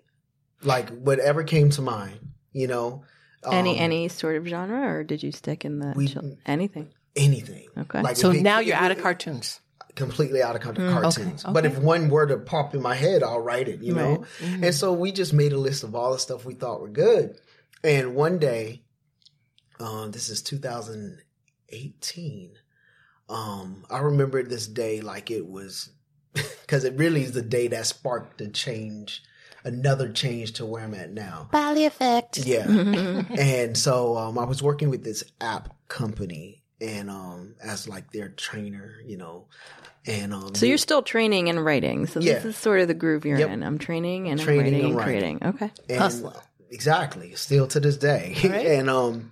like 0.64 0.90
whatever 0.90 1.44
came 1.44 1.70
to 1.72 1.82
mind, 1.82 2.20
you 2.54 2.68
know, 2.68 3.04
Any 3.52 3.80
Um, 3.80 3.86
any 3.86 4.08
sort 4.08 4.36
of 4.36 4.46
genre, 4.46 4.88
or 4.88 5.04
did 5.04 5.24
you 5.24 5.32
stick 5.32 5.66
in 5.66 5.80
the 5.80 5.94
we- 5.96 6.08
chil- 6.08 6.38
anything? 6.46 6.94
anything. 7.16 7.68
Okay. 7.76 8.02
Like 8.04 8.16
So 8.16 8.30
it- 8.30 8.44
now 8.44 8.60
you're 8.60 8.76
it- 8.76 8.82
out 8.82 8.92
of 8.92 9.00
cartoons. 9.00 9.60
completely 9.96 10.44
out 10.44 10.56
of 10.56 10.62
con- 10.62 10.76
Mm, 10.76 10.92
cartoons. 11.02 11.44
okay, 11.44 11.52
But 11.52 11.66
if 11.66 11.78
one 11.80 12.08
were 12.10 12.28
to 12.28 12.38
pop 12.38 12.76
in 12.76 12.82
my 12.84 12.94
head, 12.96 13.24
I'll 13.24 13.40
write 13.42 13.68
it, 13.68 13.82
you 13.82 13.94
know? 13.96 14.18
Right. 14.18 14.28
Mm-hmm. 14.42 14.64
And 14.66 14.76
so 14.76 14.94
we 14.94 15.12
just 15.12 15.34
made 15.34 15.52
a 15.54 15.58
list 15.58 15.84
of 15.84 15.96
all 15.96 16.12
the 16.14 16.20
stuff 16.20 16.46
we 16.46 16.54
thought 16.54 16.82
were 16.82 16.88
good. 16.90 17.36
And 17.84 18.14
one 18.16 18.38
day, 18.38 18.84
um, 19.80 20.12
this 20.12 20.30
is 20.30 20.42
2018. 20.44 22.52
Um, 23.30 23.86
I 23.90 24.00
remember 24.00 24.44
this 24.44 24.68
day 24.68 25.02
like 25.02 25.32
it 25.32 25.48
was, 25.48 25.90
because 26.34 26.84
it 26.84 26.96
really 26.96 27.24
is 27.24 27.32
the 27.32 27.42
day 27.42 27.68
that 27.70 27.88
sparked 27.88 28.38
the 28.38 28.50
change, 28.50 29.24
another 29.64 30.10
change 30.12 30.54
to 30.54 30.66
where 30.66 30.84
I'm 30.84 30.94
at 30.94 31.12
now. 31.12 31.50
Bali 31.52 31.86
effect. 31.86 32.40
Yeah. 32.40 32.66
and 33.38 33.78
so 33.78 34.18
um, 34.18 34.38
I 34.38 34.46
was 34.46 34.62
working 34.64 34.90
with 34.90 35.04
this 35.04 35.24
app 35.40 35.76
company 35.88 36.64
and 36.80 37.10
um, 37.10 37.56
as 37.64 37.88
like 37.88 38.12
their 38.12 38.30
trainer, 38.30 38.96
you 39.06 39.18
know. 39.18 39.48
And 40.08 40.34
um, 40.34 40.56
So 40.56 40.66
you're 40.66 40.78
still 40.80 41.04
training 41.04 41.48
and 41.50 41.64
writing. 41.64 42.08
So 42.08 42.20
Yeah. 42.20 42.36
this 42.36 42.46
is 42.46 42.58
sort 42.58 42.80
of 42.82 42.88
the 42.88 42.96
groove 42.96 43.24
you're 43.26 43.38
Yep. 43.38 43.50
in. 43.50 43.64
I'm 43.64 43.78
training 43.78 44.30
and 44.30 44.40
Training 44.40 44.66
I'm 44.66 44.66
writing 44.74 44.80
and 44.80 44.86
and 44.90 44.96
writing. 44.98 45.40
creating. 45.40 45.66
Okay. 45.68 45.72
and, 45.90 46.00
Hustler. 46.00 46.34
Exactly. 46.72 47.36
Still 47.36 47.68
to 47.68 47.80
this 47.80 47.98
day. 47.98 48.36
Right. 48.44 48.66
and 48.66 48.90
um, 48.90 49.32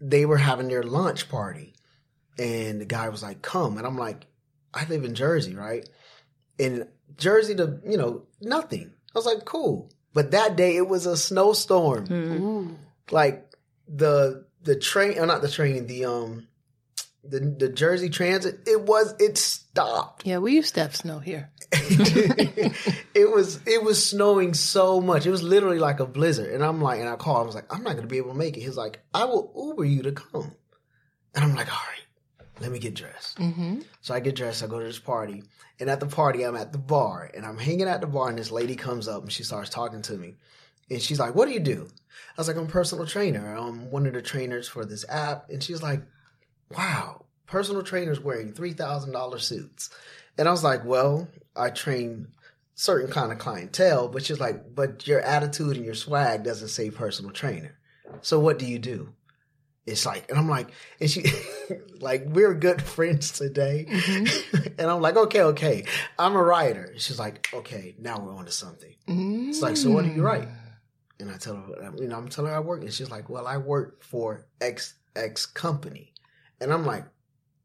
they 0.00 0.24
were 0.24 0.38
having 0.38 0.68
their 0.68 0.82
lunch 0.82 1.28
party, 1.28 1.74
and 2.38 2.80
the 2.80 2.84
guy 2.86 3.08
was 3.10 3.22
like, 3.22 3.42
"Come," 3.42 3.76
and 3.76 3.86
I'm 3.86 3.98
like, 3.98 4.26
"I 4.72 4.86
live 4.86 5.04
in 5.04 5.14
Jersey, 5.14 5.54
right?" 5.54 5.86
In 6.58 6.88
Jersey, 7.18 7.54
to 7.56 7.80
you 7.86 7.98
know, 7.98 8.22
nothing. 8.40 8.92
I 9.14 9.18
was 9.18 9.26
like, 9.26 9.44
"Cool," 9.44 9.90
but 10.12 10.30
that 10.32 10.56
day 10.56 10.76
it 10.76 10.88
was 10.88 11.06
a 11.06 11.16
snowstorm. 11.16 12.06
Mm. 12.06 12.40
Ooh. 12.40 12.76
Like 13.10 13.50
the 13.88 14.46
the 14.62 14.76
train, 14.76 15.18
or 15.18 15.26
not 15.26 15.42
the 15.42 15.50
train, 15.50 15.86
the 15.86 16.04
um. 16.06 16.46
The, 17.22 17.38
the 17.38 17.68
Jersey 17.68 18.08
Transit, 18.08 18.60
it 18.66 18.80
was, 18.80 19.14
it 19.20 19.36
stopped. 19.36 20.26
Yeah, 20.26 20.38
we 20.38 20.54
used 20.54 20.74
to 20.76 20.80
have 20.80 20.96
snow 20.96 21.18
here. 21.18 21.50
it 21.72 23.30
was 23.30 23.60
it 23.66 23.84
was 23.84 24.04
snowing 24.04 24.54
so 24.54 25.02
much. 25.02 25.26
It 25.26 25.30
was 25.30 25.42
literally 25.42 25.78
like 25.78 26.00
a 26.00 26.06
blizzard. 26.06 26.50
And 26.50 26.64
I'm 26.64 26.80
like, 26.80 26.98
and 26.98 27.10
I 27.10 27.16
called. 27.16 27.42
I 27.42 27.44
was 27.44 27.54
like, 27.54 27.72
I'm 27.72 27.82
not 27.82 27.96
gonna 27.96 28.06
be 28.06 28.16
able 28.16 28.32
to 28.32 28.38
make 28.38 28.56
it. 28.56 28.62
He's 28.62 28.78
like, 28.78 29.00
I 29.12 29.26
will 29.26 29.52
Uber 29.54 29.84
you 29.84 30.02
to 30.04 30.12
come. 30.12 30.54
And 31.34 31.44
I'm 31.44 31.54
like, 31.54 31.70
all 31.70 31.78
right, 31.78 32.06
let 32.60 32.70
me 32.70 32.78
get 32.78 32.94
dressed. 32.94 33.38
Mm-hmm. 33.38 33.80
So 34.02 34.14
I 34.14 34.20
get 34.20 34.36
dressed. 34.36 34.62
I 34.62 34.66
go 34.66 34.78
to 34.78 34.84
this 34.84 34.98
party, 34.98 35.42
and 35.78 35.88
at 35.88 35.98
the 35.98 36.06
party, 36.06 36.42
I'm 36.42 36.56
at 36.56 36.72
the 36.72 36.78
bar, 36.78 37.30
and 37.34 37.44
I'm 37.46 37.58
hanging 37.58 37.88
at 37.88 38.00
the 38.00 38.06
bar, 38.06 38.28
and 38.28 38.38
this 38.38 38.50
lady 38.50 38.76
comes 38.76 39.08
up 39.08 39.22
and 39.22 39.32
she 39.32 39.42
starts 39.42 39.70
talking 39.70 40.02
to 40.02 40.14
me, 40.14 40.34
and 40.90 41.00
she's 41.00 41.18
like, 41.18 41.34
"What 41.34 41.46
do 41.46 41.54
you 41.54 41.60
do?" 41.60 41.88
I 42.36 42.40
was 42.40 42.48
like, 42.48 42.56
"I'm 42.56 42.64
a 42.64 42.68
personal 42.68 43.06
trainer. 43.06 43.54
I'm 43.54 43.90
one 43.90 44.06
of 44.06 44.12
the 44.12 44.22
trainers 44.22 44.68
for 44.68 44.84
this 44.84 45.04
app." 45.08 45.48
And 45.48 45.62
she's 45.62 45.82
like, 45.82 46.02
"Wow, 46.70 47.24
personal 47.46 47.82
trainers 47.82 48.20
wearing 48.20 48.52
three 48.52 48.74
thousand 48.74 49.12
dollars 49.12 49.44
suits," 49.44 49.90
and 50.36 50.46
I 50.46 50.50
was 50.50 50.64
like, 50.64 50.84
"Well, 50.84 51.28
I 51.56 51.70
train." 51.70 52.28
Certain 52.76 53.10
kind 53.10 53.30
of 53.30 53.36
clientele, 53.36 54.08
but 54.08 54.24
she's 54.24 54.40
like, 54.40 54.74
but 54.74 55.06
your 55.06 55.20
attitude 55.20 55.76
and 55.76 55.84
your 55.84 55.94
swag 55.94 56.44
doesn't 56.44 56.68
say 56.68 56.88
personal 56.88 57.30
trainer. 57.30 57.78
So 58.22 58.40
what 58.40 58.58
do 58.58 58.64
you 58.64 58.78
do? 58.78 59.12
It's 59.86 60.04
like, 60.06 60.28
and 60.30 60.38
I'm 60.38 60.48
like, 60.48 60.70
and 61.00 61.10
she, 61.10 61.24
like, 62.00 62.24
we're 62.26 62.54
good 62.54 62.80
friends 62.96 63.32
today. 63.32 63.86
Mm-hmm. 63.88 64.66
and 64.78 64.90
I'm 64.90 65.00
like, 65.00 65.16
okay, 65.16 65.42
okay. 65.42 65.84
I'm 66.18 66.34
a 66.34 66.42
writer. 66.42 66.92
She's 66.98 67.18
like, 67.18 67.48
okay, 67.52 67.94
now 67.98 68.20
we're 68.20 68.34
on 68.34 68.44
to 68.44 68.52
something. 68.52 68.94
It's 69.08 69.62
like, 69.62 69.76
so 69.76 69.90
what 69.90 70.04
do 70.04 70.10
you 70.12 70.22
write? 70.22 70.48
And 71.18 71.30
I 71.30 71.36
tell 71.36 71.56
her, 71.56 71.92
you 71.98 72.08
know, 72.08 72.16
I'm 72.16 72.28
telling 72.28 72.50
her 72.50 72.56
I 72.56 72.60
work. 72.60 72.82
And 72.82 72.92
she's 72.92 73.10
like, 73.10 73.28
well, 73.28 73.46
I 73.46 73.56
work 73.56 74.02
for 74.02 74.46
X, 74.60 74.94
X 75.16 75.44
company. 75.46 76.12
And 76.60 76.72
I'm 76.72 76.84
like, 76.86 77.04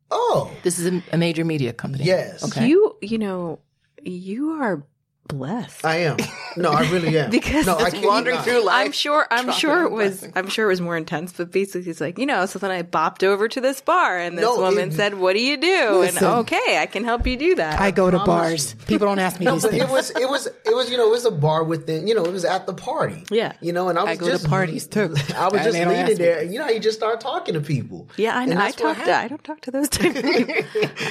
oh, 0.10 0.52
This 0.64 0.80
is 0.80 0.88
a, 0.88 1.04
a 1.14 1.18
major 1.18 1.46
media 1.46 1.74
company. 1.74 2.06
yes, 2.06 2.44
Okay. 2.44 2.68
You, 2.68 2.96
you 3.02 3.18
know, 3.18 3.60
you 4.04 4.50
are 4.62 4.86
blessed. 5.28 5.84
I 5.86 5.98
am. 5.98 6.18
No, 6.58 6.72
I 6.72 6.90
really 6.92 7.18
am. 7.18 7.30
Because 7.36 7.66
no, 7.66 7.76
I 7.76 7.86
just 7.90 7.96
kid 7.98 8.06
wandering 8.06 8.38
through 8.40 8.64
life. 8.64 8.86
I'm 8.86 8.92
sure. 8.92 9.28
I'm 9.32 9.52
sure 9.52 9.84
it 9.84 9.92
was. 9.92 10.12
blessings. 10.20 10.34
I'm 10.36 10.48
sure 10.48 10.66
it 10.66 10.70
was 10.70 10.82
more 10.82 10.96
intense. 10.96 11.34
But 11.34 11.52
basically, 11.52 11.82
he's 11.84 12.00
like 12.00 12.18
you 12.20 12.26
know. 12.26 12.46
So 12.46 12.60
then 12.60 12.72
I 12.72 12.84
bopped 12.84 13.24
over 13.24 13.48
to 13.50 13.60
this 13.62 13.82
bar, 13.82 14.18
and 14.18 14.38
this 14.38 14.44
No, 14.44 14.58
woman 14.58 14.90
it- 14.90 14.94
said, 14.94 15.16
"What 15.16 15.34
do 15.34 15.42
you 15.42 15.58
do?" 15.58 15.90
Listen. 16.00 16.24
and 16.24 16.36
okay, 16.42 16.78
I 16.80 16.86
can 16.86 17.04
help 17.04 17.26
you 17.28 17.36
do 17.38 17.56
that. 17.56 17.80
I 17.80 17.92
go 17.92 18.10
to 18.12 18.18
promise 18.20 18.74
bars. 18.74 18.86
People 18.86 19.08
don't 19.08 19.20
ask 19.20 19.40
me 19.40 19.46
No, 19.46 19.54
these 19.54 19.64
but 19.64 19.72
things. 19.72 19.84
it 19.84 19.90
was 19.90 20.10
it 20.12 20.30
was 20.30 20.48
it 20.48 20.76
was 20.76 20.90
you 20.92 20.98
know 20.98 21.08
it 21.08 21.12
was 21.12 21.26
a 21.26 21.32
bar 21.32 21.64
within 21.64 22.08
you 22.08 22.16
know 22.16 22.24
it 22.24 22.32
was 22.32 22.46
at 22.46 22.66
the 22.68 22.74
party 22.74 23.24
Yeah. 23.30 23.54
you 23.62 23.74
know 23.74 23.90
and 23.90 23.98
I 24.00 24.04
was 24.04 24.12
I 24.12 24.16
go 24.16 24.26
to 24.28 24.32
just 24.32 24.48
parties, 24.48 24.88
too. 24.88 25.14
I 25.36 25.48
was 25.50 25.62
just 25.64 25.72
they 25.74 25.84
don't 25.84 25.94
ask 25.94 26.08
leaning 26.10 26.18
there 26.18 26.40
and 26.40 26.54
you 26.54 26.60
know 26.60 26.68
you 26.70 26.80
just 26.80 26.98
start 26.98 27.20
talking 27.20 27.54
to 27.56 27.62
people 27.62 28.08
yeah, 28.18 28.38
I, 28.38 28.46
know. 28.46 28.56
I 28.56 28.72
that's 28.72 28.76
talk 28.78 28.98
to. 29.04 29.14
I 29.16 29.28
don't 29.28 29.44
talk 29.44 29.62
to 29.62 29.72
those 29.72 29.90
type 29.90 30.16
of 30.16 30.24
people. 30.24 30.56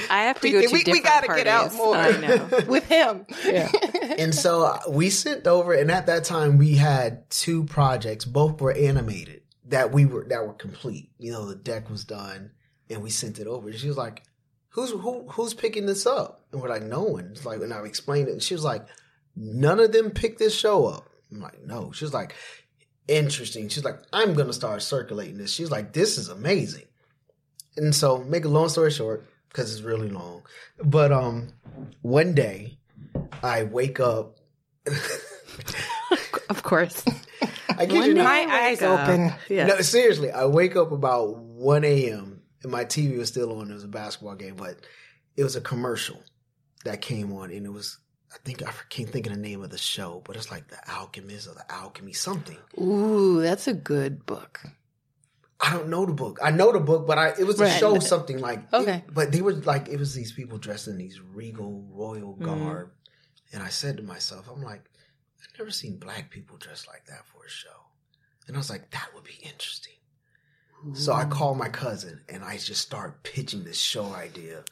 I 0.09 0.23
have 0.23 0.39
to 0.41 0.49
go 0.51 0.61
to 0.61 0.67
we- 0.73 0.83
we 0.91 1.01
gotta 1.01 1.27
get 1.27 1.47
out 1.47 1.73
more. 1.73 1.95
I 1.95 2.11
know. 2.17 2.49
with 2.67 2.85
him. 2.87 3.25
Yeah. 3.45 3.69
And 4.17 4.33
so 4.33 4.63
uh, 4.63 4.79
we 4.89 5.09
sent 5.09 5.47
over 5.47 5.73
and 5.73 5.91
at 5.91 6.07
that 6.07 6.23
time 6.23 6.57
we 6.57 6.75
had 6.75 7.29
two 7.29 7.63
projects. 7.65 8.25
Both 8.25 8.61
were 8.61 8.73
animated 8.73 9.41
that 9.67 9.91
we 9.91 10.05
were 10.05 10.25
that 10.29 10.45
were 10.45 10.53
complete. 10.53 11.11
You 11.17 11.31
know 11.31 11.45
the 11.45 11.55
deck 11.55 11.89
was 11.89 12.03
done 12.03 12.51
and 12.89 13.01
we 13.01 13.09
sent 13.09 13.39
it 13.39 13.47
over. 13.47 13.71
She 13.73 13.87
was 13.87 13.97
like 13.97 14.23
who's 14.69 14.91
who 14.91 15.27
who's 15.29 15.53
picking 15.53 15.85
this 15.85 16.05
up? 16.05 16.45
And 16.51 16.61
we're 16.61 16.69
like 16.69 16.83
no 16.83 17.03
one. 17.03 17.29
It's 17.31 17.45
like 17.45 17.61
and 17.61 17.73
I 17.73 17.83
explained 17.83 18.29
it 18.29 18.33
and 18.33 18.43
she 18.43 18.53
was 18.53 18.63
like 18.63 18.85
none 19.35 19.79
of 19.79 19.91
them 19.91 20.11
picked 20.11 20.39
this 20.39 20.57
show 20.57 20.87
up. 20.87 21.09
I'm 21.31 21.41
like 21.41 21.63
no. 21.65 21.91
She 21.91 22.05
was 22.05 22.13
like 22.13 22.35
interesting. 23.07 23.69
She's 23.69 23.85
like 23.85 23.99
I'm 24.13 24.33
gonna 24.33 24.53
start 24.53 24.81
circulating 24.81 25.37
this. 25.37 25.53
She's 25.53 25.71
like 25.71 25.93
this 25.93 26.17
is 26.17 26.29
amazing. 26.29 26.85
And 27.77 27.93
so 27.93 28.23
make 28.23 28.45
a 28.45 28.49
long 28.49 28.69
story 28.69 28.91
short 28.91 29.25
because 29.49 29.73
it's 29.73 29.83
really 29.83 30.09
long 30.09 30.43
but 30.83 31.11
um 31.11 31.53
one 32.01 32.33
day 32.33 32.77
I 33.43 33.63
wake 33.63 33.99
up 33.99 34.37
Of 36.49 36.61
course. 36.63 37.03
I 37.69 37.85
kid 37.87 37.95
One 37.95 38.07
you 38.07 38.13
not. 38.13 38.23
My 38.25 38.47
eyes 38.49 38.81
open. 38.81 39.33
Yeah. 39.49 39.65
No, 39.67 39.81
seriously, 39.81 40.31
I 40.31 40.45
wake 40.45 40.75
up 40.75 40.91
about 40.91 41.37
1 41.37 41.83
a.m. 41.83 42.41
and 42.63 42.71
my 42.71 42.85
TV 42.85 43.17
was 43.17 43.29
still 43.29 43.59
on. 43.59 43.71
It 43.71 43.73
was 43.73 43.83
a 43.83 43.87
basketball 43.87 44.35
game, 44.35 44.55
but 44.55 44.77
it 45.35 45.43
was 45.43 45.55
a 45.55 45.61
commercial 45.61 46.21
that 46.83 47.01
came 47.01 47.33
on, 47.33 47.51
and 47.51 47.65
it 47.65 47.69
was, 47.71 47.97
I 48.31 48.37
think, 48.45 48.61
I 48.63 48.71
can't 48.89 49.09
think 49.09 49.25
of 49.25 49.33
the 49.33 49.39
name 49.39 49.63
of 49.63 49.71
the 49.71 49.77
show, 49.77 50.21
but 50.25 50.35
it's 50.35 50.51
like 50.51 50.67
The 50.67 50.77
Alchemist 50.91 51.47
or 51.47 51.55
The 51.55 51.69
Alchemy, 51.71 52.13
something. 52.13 52.57
Ooh, 52.79 53.41
that's 53.41 53.67
a 53.67 53.73
good 53.73 54.25
book. 54.27 54.61
I 55.59 55.71
don't 55.71 55.87
know 55.89 56.05
the 56.05 56.13
book. 56.13 56.37
I 56.43 56.51
know 56.51 56.71
the 56.71 56.79
book, 56.79 57.07
but 57.07 57.17
I 57.17 57.29
it 57.39 57.47
was 57.47 57.59
a 57.59 57.63
Right. 57.63 57.79
show 57.79 57.97
something 57.99 58.37
like 58.39 58.71
Okay. 58.71 58.97
it- 58.97 59.03
but 59.13 59.31
they 59.31 59.41
were 59.41 59.53
like 59.53 59.87
it 59.87 59.97
was 59.97 60.13
these 60.13 60.31
people 60.31 60.57
dressed 60.59 60.87
in 60.87 60.97
these 60.97 61.19
regal 61.19 61.83
royal 61.91 62.33
Mm-hmm. 62.35 62.45
garb, 62.45 62.91
and 63.55 63.63
I 63.63 63.69
said 63.69 63.97
to 63.97 64.03
myself, 64.03 64.47
I'm 64.53 64.61
like, 64.61 64.83
I've 65.41 65.57
never 65.57 65.71
seen 65.71 65.97
black 65.97 66.29
people 66.29 66.57
dressed 66.57 66.87
like 66.87 67.05
that 67.07 67.25
for 67.25 67.43
a 67.43 67.49
show, 67.49 67.87
and 68.47 68.55
I 68.55 68.59
was 68.59 68.69
like, 68.69 68.91
that 68.91 69.09
would 69.15 69.23
be 69.23 69.39
interesting. 69.41 69.93
So 70.93 71.13
I 71.13 71.25
called 71.25 71.57
my 71.57 71.69
cousin 71.69 72.21
and 72.29 72.43
I 72.43 72.57
just 72.57 72.81
start 72.81 73.23
pitching 73.23 73.63
this 73.63 73.79
show 73.79 74.13
idea. 74.13 74.63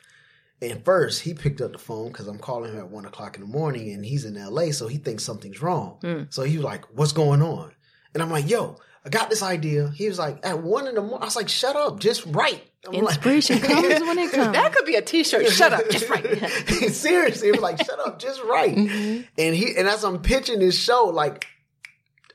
And 0.61 0.85
first, 0.85 1.21
he 1.21 1.33
picked 1.33 1.59
up 1.59 1.71
the 1.71 1.79
phone 1.79 2.09
because 2.09 2.27
I'm 2.27 2.37
calling 2.37 2.71
him 2.71 2.79
at 2.79 2.89
one 2.89 3.05
o'clock 3.05 3.35
in 3.35 3.41
the 3.41 3.47
morning, 3.47 3.91
and 3.91 4.05
he's 4.05 4.23
in 4.23 4.35
LA, 4.35 4.71
so 4.71 4.87
he 4.87 4.97
thinks 4.97 5.23
something's 5.23 5.61
wrong. 5.61 5.97
Mm. 6.03 6.33
So 6.33 6.43
he 6.43 6.57
was 6.57 6.63
like, 6.63 6.85
"What's 6.93 7.11
going 7.11 7.41
on?" 7.41 7.71
And 8.13 8.21
I'm 8.21 8.29
like, 8.29 8.49
"Yo, 8.49 8.77
I 9.03 9.09
got 9.09 9.29
this 9.29 9.41
idea." 9.43 9.89
He 9.89 10.07
was 10.07 10.19
like, 10.19 10.45
"At 10.45 10.61
one 10.61 10.87
in 10.87 10.95
the 10.95 11.01
morning," 11.01 11.21
I 11.21 11.25
was 11.25 11.35
like, 11.35 11.49
"Shut 11.49 11.75
up, 11.75 11.99
just 11.99 12.25
write." 12.27 12.63
I'm 12.85 12.93
like- 13.01 13.15
Inspiration 13.15 13.59
comes 13.61 14.01
when 14.01 14.19
it 14.19 14.31
comes. 14.31 14.53
That 14.53 14.73
could 14.73 14.85
be 14.85 14.95
a 14.95 15.01
T-shirt. 15.01 15.47
Shut 15.49 15.73
up, 15.73 15.89
just 15.89 16.09
write. 16.09 16.25
Seriously, 16.91 17.47
it 17.49 17.51
was 17.51 17.61
like, 17.61 17.77
"Shut 17.83 17.99
up, 17.99 18.19
just 18.19 18.43
write." 18.43 18.75
Mm-hmm. 18.75 19.21
And 19.37 19.55
he 19.55 19.75
and 19.77 19.87
as 19.87 20.03
I'm 20.03 20.21
pitching 20.21 20.59
this 20.59 20.77
show, 20.77 21.05
like 21.05 21.47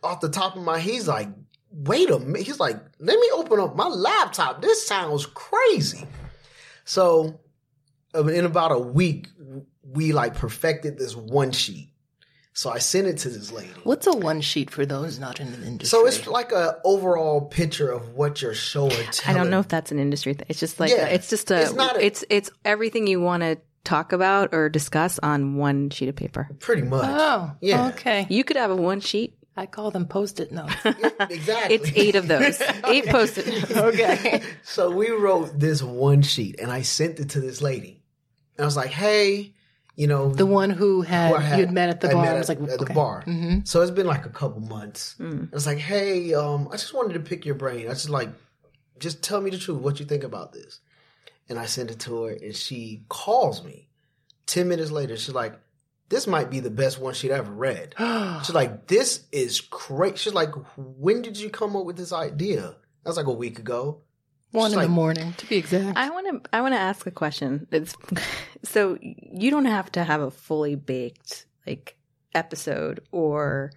off 0.03 0.21
the 0.21 0.31
top 0.31 0.57
of 0.57 0.63
my, 0.63 0.79
head, 0.79 0.91
he's 0.91 1.09
like, 1.09 1.29
"Wait 1.71 2.09
a 2.11 2.19
minute." 2.19 2.47
He's 2.47 2.61
like, 2.61 2.77
"Let 2.99 3.19
me 3.19 3.31
open 3.35 3.61
up 3.61 3.77
my 3.77 3.89
laptop. 3.89 4.63
This 4.63 4.87
sounds 4.87 5.27
crazy." 5.27 6.07
So, 6.85 7.41
uh, 8.15 8.27
in 8.27 8.47
about 8.47 8.73
a 8.73 8.79
week, 8.79 9.29
we 9.83 10.13
like 10.13 10.35
perfected 10.35 10.99
this 10.99 11.15
one 11.15 11.53
sheet. 11.53 11.91
So 12.59 12.71
I 12.71 12.79
sent 12.79 13.07
it 13.07 13.19
to 13.19 13.29
this 13.29 13.53
lady. 13.53 13.71
What's 13.85 14.09
a 14.09 14.13
one 14.17 14.41
sheet 14.41 14.69
for 14.69 14.85
those 14.85 15.21
not 15.21 15.39
in 15.39 15.53
the 15.53 15.65
industry? 15.65 15.97
So 15.97 16.07
it's 16.09 16.27
like 16.27 16.51
a 16.51 16.81
overall 16.83 17.43
picture 17.43 17.89
of 17.89 18.17
what 18.17 18.43
your 18.43 18.53
show 18.53 18.87
or 18.91 19.05
I 19.29 19.33
don't 19.33 19.49
know 19.49 19.61
if 19.61 19.69
that's 19.69 19.93
an 19.93 20.01
industry 20.01 20.35
thing. 20.35 20.47
It's 20.49 20.59
just 20.59 20.81
like 20.81 20.91
Yeah. 20.91 21.07
it's 21.07 21.31
just 21.31 21.53
a 21.53 21.61
It's 21.63 21.73
not 21.73 21.99
a- 21.99 22.05
it's 22.05 22.25
it's 22.29 22.51
everything 22.65 23.07
you 23.07 23.21
want 23.21 23.45
to 23.45 23.59
talk 23.85 24.13
about 24.13 24.53
or 24.53 24.69
discuss 24.69 25.21
on 25.23 25.55
one 25.57 25.91
sheet 25.91 26.09
of 26.09 26.17
paper. 26.17 26.49
Pretty 26.59 26.83
much. 26.83 27.05
Oh, 27.09 27.53
Yeah. 27.61 27.91
Okay. 27.91 28.27
You 28.29 28.43
could 28.43 28.57
have 28.57 28.73
a 28.73 28.77
one 28.77 28.99
sheet. 28.99 29.35
I 29.57 29.67
call 29.67 29.93
them 29.93 30.07
post-it 30.09 30.51
notes. 30.51 30.75
exactly. 30.85 31.77
It's 31.77 31.93
eight 31.95 32.17
of 32.17 32.27
those. 32.27 32.61
Eight 32.89 33.07
post-it 33.07 33.47
notes. 33.47 33.71
okay. 33.77 34.43
So 34.65 34.91
we 34.91 35.11
wrote 35.11 35.57
this 35.61 35.81
one 35.81 36.23
sheet 36.23 36.59
and 36.59 36.73
I 36.73 36.83
sent 36.83 37.21
it 37.21 37.29
to 37.31 37.41
this 37.41 37.63
lady. 37.63 38.03
And 38.57 38.65
I 38.65 38.67
was 38.67 38.77
like, 38.77 38.91
hey, 38.91 39.55
you 39.99 40.07
know, 40.07 40.31
The 40.33 40.47
one 40.47 40.71
who 40.71 41.03
had, 41.03 41.31
who 41.33 41.37
had- 41.39 41.59
you'd 41.59 41.73
met 41.73 41.89
at 41.89 42.01
the 42.01 42.09
I 42.11 42.13
bar. 42.13 42.23
met 42.25 42.35
I 42.37 42.39
was 42.39 42.49
at, 42.51 42.61
like, 42.61 42.71
at 42.71 42.79
the 42.79 42.85
okay. 42.85 42.95
bar. 42.95 43.25
Mhm. 43.27 43.67
So 43.67 43.83
it's 43.83 43.91
been 43.91 44.07
like 44.07 44.25
a 44.27 44.31
couple 44.31 44.61
months. 44.61 45.17
Mm. 45.19 45.49
I 45.53 45.55
was 45.55 45.67
like, 45.67 45.79
hey, 45.79 46.33
um, 46.35 46.69
I 46.69 46.77
just 46.77 46.95
wanted 46.95 47.15
to 47.15 47.21
pick 47.21 47.45
your 47.45 47.57
brain. 47.57 47.87
I 47.89 47.91
just 47.95 48.09
like, 48.09 48.31
just 49.01 49.23
tell 49.23 49.41
me 49.41 49.51
the 49.51 49.59
truth. 49.59 49.81
What 49.81 49.99
you 50.01 50.07
think 50.07 50.23
about 50.25 50.53
this? 50.53 50.81
And 51.49 51.59
I 51.59 51.67
sent 51.67 51.91
it 51.91 51.99
to 52.01 52.23
her, 52.25 52.31
and 52.33 52.55
she 52.55 53.05
calls 53.09 53.65
me. 53.65 53.89
Ten 54.47 54.69
minutes 54.69 54.91
later, 54.91 55.17
she's 55.17 55.35
like, 55.35 55.59
"This 56.11 56.27
might 56.27 56.49
be 56.51 56.61
the 56.61 56.71
best 56.71 57.01
one 57.01 57.15
she'd 57.15 57.31
ever 57.31 57.51
read." 57.53 57.95
She's 58.45 58.55
like, 58.55 58.87
"This 58.87 59.25
is 59.33 59.61
great." 59.61 60.17
She's 60.19 60.35
like, 60.35 60.53
"When 60.77 61.23
did 61.23 61.37
you 61.39 61.51
come 61.51 61.75
up 61.77 61.85
with 61.87 61.97
this 61.97 62.13
idea?" 62.13 62.77
That 63.03 63.11
was 63.11 63.17
like 63.17 63.27
a 63.27 63.33
week 63.33 63.59
ago. 63.59 64.03
One 64.53 64.71
in 64.73 64.77
like- 64.79 64.87
the 64.87 64.93
morning, 64.93 65.35
to 65.37 65.47
be 65.47 65.57
exact. 65.57 65.97
I 65.99 66.11
want 66.11 66.45
to 66.45 66.51
I 66.57 66.61
want 66.63 66.75
to 66.75 66.79
ask 66.81 67.07
a 67.07 67.11
question. 67.11 67.67
It's 67.71 67.95
so 68.65 68.99
you 69.01 69.51
don't 69.51 69.67
have 69.67 69.93
to 69.93 70.05
have 70.05 70.21
a 70.21 70.31
fully 70.31 70.75
baked 70.75 71.47
like 71.67 71.97
episode 72.35 73.01
or 73.13 73.73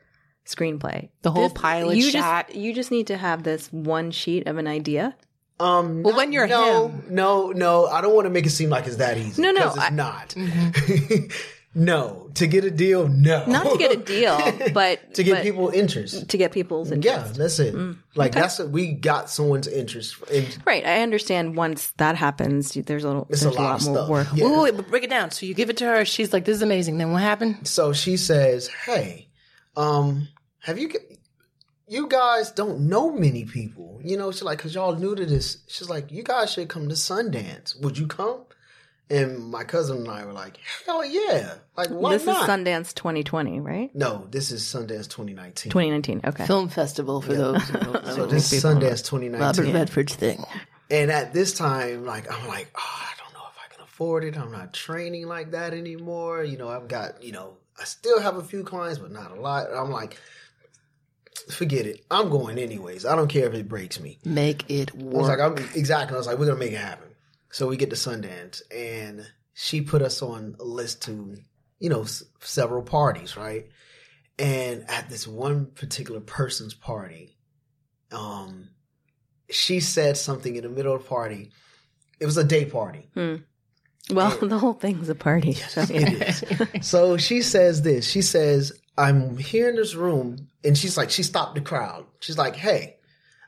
screenplay. 0.45 1.09
The 1.22 1.32
whole 1.32 1.49
pilot 1.49 1.97
you 1.97 2.09
shot. 2.09 2.47
Just, 2.47 2.57
you 2.59 2.74
just 2.74 2.91
need 2.91 3.07
to 3.07 3.17
have 3.17 3.43
this 3.43 3.67
one 3.72 4.11
sheet 4.11 4.47
of 4.47 4.57
an 4.57 4.67
idea. 4.67 5.15
Um, 5.59 6.01
Well, 6.03 6.13
not- 6.13 6.17
when 6.17 6.32
you're 6.34 6.47
no, 6.47 6.88
him- 6.88 7.03
no, 7.09 7.51
no, 7.51 7.86
I 7.88 8.01
don't 8.01 8.15
want 8.15 8.26
to 8.26 8.30
make 8.32 8.45
it 8.45 8.49
seem 8.51 8.69
like 8.69 8.88
it's 8.88 8.95
that 8.95 9.17
easy. 9.17 9.41
No, 9.41 9.51
no, 9.51 9.61
'cause 9.67 9.76
it's 9.78 9.86
I- 9.86 9.89
not. 9.89 10.30
Mm-hmm. 10.30 11.26
no, 11.74 12.30
to 12.36 12.47
get 12.47 12.65
a 12.65 12.72
deal, 12.72 13.07
no, 13.07 13.45
Not 13.45 13.63
to 13.72 13.78
get 13.78 13.91
a 13.93 13.97
deal, 13.97 14.38
but 14.74 15.13
to 15.13 15.24
get 15.24 15.36
but 15.36 15.43
people 15.43 15.69
interest. 15.69 16.28
to 16.30 16.38
get 16.38 16.51
people's 16.51 16.91
interest. 16.91 17.05
Yeah, 17.05 17.19
interest. 17.30 17.39
that's 17.39 17.59
it. 17.59 17.95
Like 18.15 18.34
that's 18.34 18.59
what 18.59 18.69
we 18.72 18.91
got 18.91 19.30
someone's 19.30 19.67
interest. 19.67 20.15
In, 20.30 20.45
Right. 20.65 20.86
I 20.86 21.01
understand 21.01 21.55
once 21.55 21.91
that 21.97 22.15
happens, 22.17 22.74
there's 22.74 23.03
a 23.05 23.07
little 23.07 23.28
It's 23.30 23.41
a 23.41 23.45
there's 23.45 23.55
a 23.55 23.61
lot 23.61 23.69
lot, 23.69 23.80
of 23.82 23.86
more 23.88 23.95
stuff. 23.95 24.09
work. 24.09 24.28
Yeah. 24.36 24.45
Wait, 24.45 24.51
wait, 24.51 24.63
wait, 24.63 24.76
but 24.76 24.89
break 24.89 25.03
it 25.03 25.09
down. 25.09 25.32
So 25.32 25.45
you 25.45 25.53
give 25.53 25.69
it 25.69 25.78
to 25.78 25.86
her. 25.86 26.03
She's 26.03 26.34
like, 26.34 26.43
"This 26.45 26.57
is 26.57 26.61
amazing." 26.61 26.97
Then 26.97 27.13
what 27.13 27.22
happened? 27.22 27.67
so 27.67 27.93
she 27.93 28.17
says, 28.17 28.67
"Hey, 28.67 29.30
um, 29.78 30.28
have 30.59 30.78
you? 30.78 30.89
You 31.88 32.07
guys 32.07 32.51
don't 32.51 32.82
know 32.88 33.11
many 33.11 33.45
people, 33.45 33.99
you 34.03 34.17
know." 34.17 34.32
She's 34.32 34.43
like, 34.43 34.59
"Cause 34.59 34.76
y'all 34.76 34.95
new 34.95 35.15
to 35.15 35.26
this." 35.26 35.57
She's 35.67 35.89
like, 35.89 36.11
"You 36.11 36.24
guys 36.24 36.51
should 36.53 36.67
come 36.69 36.89
to 36.89 36.95
Sundance. 36.95 37.82
Would 37.82 37.97
you 37.97 38.07
come?" 38.07 38.43
And 39.12 39.49
my 39.51 39.64
cousin 39.66 39.97
and 39.97 40.07
I 40.07 40.26
were 40.26 40.32
like, 40.34 40.57
"Hell 40.86 41.03
yeah! 41.05 41.55
Like, 41.76 41.89
why 41.89 42.14
this 42.14 42.26
not?" 42.26 42.43
is 42.43 42.49
Sundance 42.49 42.93
2020, 42.95 43.59
right? 43.59 43.93
no, 43.93 44.28
this 44.32 44.51
is 44.51 44.64
Sundance 44.64 45.09
2019. 45.09 45.70
2019. 45.72 46.22
Okay. 46.26 46.45
Film 46.45 46.70
festival 46.70 47.22
for 47.22 47.34
those. 47.34 47.62
Who 47.64 47.80
don't 47.80 48.05
So 48.05 48.16
know. 48.18 48.26
this 48.28 48.53
is 48.53 48.64
Sundance 48.64 49.03
2019. 49.05 49.39
Robert 49.39 49.74
Redford's 49.74 50.16
thing. 50.16 50.43
And 50.89 51.12
at 51.12 51.34
this 51.34 51.53
time, 51.53 52.05
like 52.05 52.32
I'm 52.32 52.47
like, 52.47 52.72
oh, 52.76 52.80
I 53.03 53.12
don't 53.24 53.34
know 53.34 53.45
if 53.51 53.57
I 53.64 53.74
can 53.74 53.84
afford 53.84 54.24
it. 54.24 54.38
I'm 54.38 54.51
not 54.51 54.74
training 54.74 55.28
like 55.28 55.51
that 55.51 55.74
anymore. 55.74 56.43
You 56.43 56.57
know, 56.57 56.70
I've 56.70 56.88
got, 56.88 57.22
you 57.24 57.32
know, 57.34 57.57
I 57.80 57.84
still 57.84 58.20
have 58.22 58.38
a 58.38 58.43
few 58.43 58.64
clients, 58.64 58.99
but 58.99 59.12
not 59.12 59.32
a 59.32 59.39
lot. 59.41 59.68
I'm 59.74 59.89
like, 59.91 60.18
forget 61.49 61.86
it. 61.86 62.05
I'm 62.12 62.30
going 62.30 62.57
anyways. 62.57 63.05
I 63.05 63.16
don't 63.16 63.28
care 63.30 63.47
if 63.47 63.53
it 63.53 63.68
breaks 63.68 63.99
me. 63.99 64.20
Make 64.24 64.70
it 64.70 64.91
I 64.93 65.03
was 65.03 65.28
like. 65.28 65.39
I'm 65.39 65.57
exactly. 65.76 66.16
I 66.16 66.18
was 66.18 66.28
like, 66.28 66.38
we're 66.38 66.45
gonna 66.47 66.59
make 66.59 66.74
it 66.74 66.78
happen. 66.78 67.07
So 67.52 67.68
we 67.68 67.78
get 67.78 67.89
to 67.89 67.95
Sundance, 67.95 68.62
and 68.76 69.28
she 69.54 69.82
put 69.82 70.02
us 70.02 70.22
on 70.22 70.56
a 70.60 70.64
list 70.64 71.04
to, 71.04 71.38
you 71.80 71.89
know, 71.89 72.04
s- 72.04 72.24
several 72.39 72.82
parties, 72.82 73.36
right? 73.36 73.68
And 74.39 74.89
at 74.89 75.10
this 75.10 75.28
one 75.28 75.68
particular 75.68 76.22
person's 76.22 76.74
party, 76.74 77.38
um, 78.12 78.70
she 79.49 79.80
said 79.80 80.18
something 80.18 80.56
in 80.56 80.64
the 80.64 80.70
middle 80.70 80.95
of 80.95 81.04
the 81.04 81.08
party. 81.10 81.52
It 82.20 82.26
was 82.26 82.38
a 82.38 82.43
day 82.43 82.66
party. 82.66 83.10
Well, 84.10 84.38
the 84.41 84.58
whole 84.58 84.74
thing's 84.74 85.10
a 85.10 85.16
party. 85.16 85.54
so, 85.54 85.82
yeah. 85.82 86.10
It 86.10 86.76
is. 86.82 86.88
so 86.88 87.18
she 87.18 87.41
says 87.41 87.82
this. 87.82 88.10
She 88.10 88.22
says, 88.22 88.72
I'm 88.97 89.38
here 89.38 89.70
in 89.70 89.76
this 89.76 89.93
room. 89.95 90.47
And 90.64 90.78
she's 90.78 90.97
like, 90.97 91.10
she 91.12 91.24
stopped 91.24 91.56
the 91.56 91.62
crowd. 91.62 92.06
She's 92.20 92.38
like, 92.38 92.56
hey, 92.56 92.97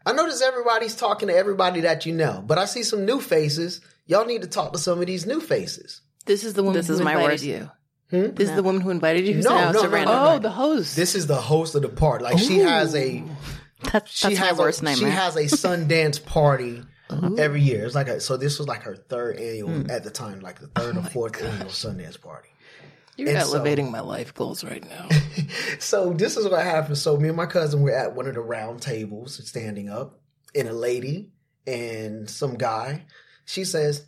I 0.06 0.14
notice 0.14 0.42
everybody's 0.42 0.96
talking 0.96 1.30
to 1.30 1.36
everybody 1.36 1.82
that 1.82 2.06
you 2.06 2.14
know, 2.14 2.44
but 2.46 2.58
I 2.58 2.66
see 2.66 2.84
some 2.84 3.06
new 3.06 3.22
faces. 3.22 3.80
Y'all 4.06 4.26
need 4.26 4.42
to 4.42 4.48
talk 4.48 4.74
to 4.74 4.80
some 4.80 5.00
of 5.00 5.08
these 5.08 5.26
new 5.26 5.40
faces. 5.40 6.02
This 6.26 6.44
is 6.44 6.54
the 6.54 6.64
woman 6.64 6.78
This 6.78 6.88
who 6.88 6.94
is 6.94 7.02
my 7.02 7.14
invited 7.14 7.32
worst. 7.32 7.44
you. 7.44 7.72
Hmm? 8.10 8.34
This 8.36 8.50
is 8.50 8.56
the 8.56 8.64
woman 8.64 8.82
who 8.82 8.90
invited 8.90 9.26
you. 9.26 9.36
Who 9.36 9.42
No, 9.42 9.50
said, 9.50 9.72
no, 9.74 9.80
"Oh, 9.80 9.84
no, 9.88 10.04
no, 10.04 10.30
Oh, 10.36 10.40
the 10.40 10.50
host. 10.52 10.96
This 10.96 11.16
is 11.16 11.26
the 11.28 11.36
host 11.42 11.74
of 11.76 11.82
the 11.82 11.90
party. 11.90 12.24
Like 12.24 12.38
she 12.38 12.60
has 12.60 12.94
a 12.96 13.24
That's, 13.92 14.12
she 14.12 14.28
that's 14.30 14.40
my 14.40 14.46
has 14.48 14.58
worst 14.58 14.82
a, 14.82 14.86
nightmare. 14.86 15.10
She 15.12 15.16
has 15.16 15.36
a 15.36 15.44
Sundance 15.46 16.24
party 16.26 16.84
every 17.38 17.62
year. 17.62 17.86
It's 17.86 17.96
like 17.96 18.08
a, 18.08 18.20
so 18.20 18.38
this 18.38 18.58
was 18.60 18.68
like 18.68 18.84
her 18.84 18.96
third 18.96 19.38
annual 19.38 19.92
at 19.92 20.04
the 20.04 20.12
time, 20.12 20.40
like 20.42 20.60
the 20.60 20.68
third 20.68 20.98
or 20.98 21.04
fourth 21.04 21.42
annual 21.42 21.70
Sundance 21.70 22.20
party. 22.22 22.50
You're 23.18 23.30
and 23.30 23.42
so- 23.46 23.54
elevating 23.56 23.92
my 23.92 24.00
life 24.00 24.34
goals 24.34 24.64
right 24.64 24.88
now. 24.90 25.08
So 25.80 26.14
this 26.14 26.38
is 26.38 26.48
what 26.48 26.64
happened. 26.64 26.98
So 26.98 27.18
me 27.18 27.28
and 27.28 27.38
my 27.38 27.46
cousin 27.46 27.82
were 27.82 27.92
at 27.94 28.16
one 28.16 28.28
of 28.28 28.36
the 28.36 28.40
round 28.42 28.82
tables, 28.82 29.40
standing 29.48 29.90
up, 29.90 30.20
and 30.56 30.68
a 30.68 30.74
lady 30.74 31.32
and 31.68 32.30
some 32.30 32.56
guy. 32.56 33.06
She 33.46 33.64
says, 33.66 34.04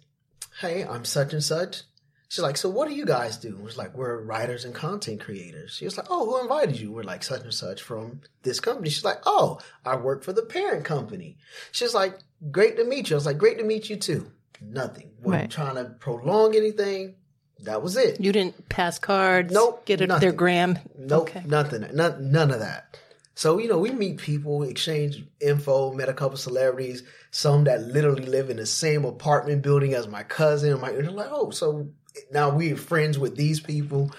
"Hey, 0.62 0.84
I'm 0.84 1.06
such 1.06 1.34
and 1.34 1.44
such." 1.44 1.84
She's 2.28 2.42
like, 2.44 2.58
"So 2.58 2.70
what 2.70 2.88
do 2.88 2.96
you 2.96 3.06
guys 3.06 3.38
do?" 3.38 3.56
We're 3.58 3.70
like, 3.76 3.96
"We're 3.96 4.22
writers 4.22 4.66
and 4.66 4.74
content 4.74 5.22
creators." 5.22 5.72
She 5.76 5.86
was 5.86 5.96
like, 5.98 6.08
"Oh, 6.10 6.26
who 6.26 6.42
invited 6.42 6.80
you?" 6.80 6.92
We're 6.92 7.04
like, 7.04 7.24
"Such 7.24 7.42
and 7.44 7.54
such 7.54 7.82
from 7.82 8.22
this 8.44 8.60
company." 8.60 8.90
She's 8.90 9.06
like, 9.06 9.22
"Oh, 9.26 9.60
I 9.86 9.96
work 9.96 10.24
for 10.24 10.34
the 10.34 10.42
parent 10.42 10.84
company." 10.86 11.38
She's 11.72 11.94
like, 11.94 12.18
"Great 12.52 12.78
to 12.78 12.84
meet 12.84 13.10
you." 13.10 13.16
I 13.16 13.18
was 13.18 13.26
like, 13.26 13.38
"Great 13.38 13.58
to 13.60 13.64
meet 13.64 13.90
you 13.90 13.96
too." 13.98 14.32
Nothing. 14.62 15.12
We're 15.22 15.34
Right. 15.34 15.52
trying 15.52 15.76
to 15.76 15.86
prolong 16.00 16.56
anything. 16.56 17.16
That 17.60 17.82
was 17.82 17.96
it. 17.96 18.20
You 18.20 18.32
didn't 18.32 18.68
pass 18.70 19.00
cards. 19.00 19.54
Nope, 19.54 19.86
Get 19.86 20.02
it, 20.02 20.08
nothing. 20.08 20.22
their 20.22 20.32
gram. 20.34 20.80
Nope, 20.98 21.30
Okay. 21.30 21.44
nothing, 21.46 21.88
none, 21.94 22.32
none 22.32 22.52
of 22.52 22.60
that. 22.60 22.98
So 23.36 23.60
you 23.60 23.68
know, 23.68 23.78
we 23.78 23.92
meet 23.92 24.18
people, 24.18 24.64
exchange 24.64 25.24
info, 25.40 25.94
met 25.94 26.10
a 26.10 26.14
couple 26.14 26.38
celebrities, 26.38 27.04
some 27.32 27.66
that 27.66 27.82
literally 27.82 28.26
live 28.26 28.50
in 28.50 28.58
the 28.58 28.66
same 28.66 29.06
apartment 29.06 29.62
building 29.62 29.94
as 29.94 30.08
my 30.08 30.24
cousin. 30.24 30.80
My, 30.80 30.90
and 30.90 31.06
they're 31.06 31.12
like, 31.12 31.30
oh, 31.32 31.50
so 31.52 31.90
now 32.32 32.50
we're 32.50 32.78
friends 32.78 33.20
with 33.20 33.36
these 33.36 33.60
people. 33.60 34.12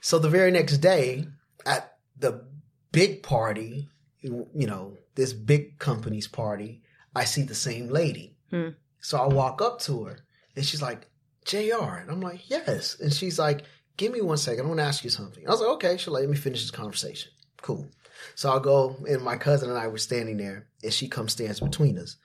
So 0.00 0.18
the 0.18 0.30
very 0.30 0.50
next 0.50 0.78
day 0.78 1.26
at 1.66 1.96
the 2.18 2.44
big 2.90 3.22
party, 3.22 3.88
you 4.20 4.46
know, 4.54 4.96
this 5.14 5.32
big 5.32 5.78
company's 5.78 6.26
party, 6.26 6.82
I 7.14 7.24
see 7.24 7.42
the 7.42 7.54
same 7.54 7.88
lady. 7.88 8.34
Hmm. 8.50 8.70
So 9.00 9.18
I 9.18 9.26
walk 9.26 9.60
up 9.60 9.80
to 9.80 10.04
her, 10.04 10.20
and 10.56 10.64
she's 10.64 10.80
like, 10.80 11.06
JR. 11.44 11.96
And 12.00 12.10
I'm 12.10 12.20
like, 12.20 12.48
yes. 12.48 12.98
And 12.98 13.12
she's 13.12 13.38
like, 13.38 13.64
give 13.96 14.12
me 14.12 14.22
one 14.22 14.38
second. 14.38 14.64
I 14.64 14.68
want 14.68 14.80
to 14.80 14.84
ask 14.84 15.04
you 15.04 15.10
something. 15.10 15.46
I 15.46 15.50
was 15.50 15.60
like, 15.60 15.70
okay. 15.70 15.96
She'll 15.98 16.14
let 16.14 16.28
me 16.28 16.36
finish 16.36 16.62
this 16.62 16.70
conversation. 16.70 17.30
Cool. 17.60 17.86
So 18.34 18.50
I'll 18.50 18.60
go, 18.60 18.96
and 19.08 19.22
my 19.22 19.36
cousin 19.36 19.70
and 19.70 19.78
I 19.78 19.88
were 19.88 19.98
standing 19.98 20.36
there, 20.36 20.68
and 20.82 20.92
she 20.92 21.08
comes 21.08 21.32
stands 21.32 21.60
between 21.60 21.98
us. 21.98 22.16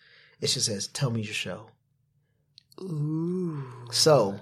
and 0.41 0.49
she 0.49 0.59
says, 0.59 0.87
"Tell 0.87 1.09
me 1.09 1.21
your 1.21 1.33
show." 1.33 1.69
Ooh. 2.81 3.63
So 3.91 4.39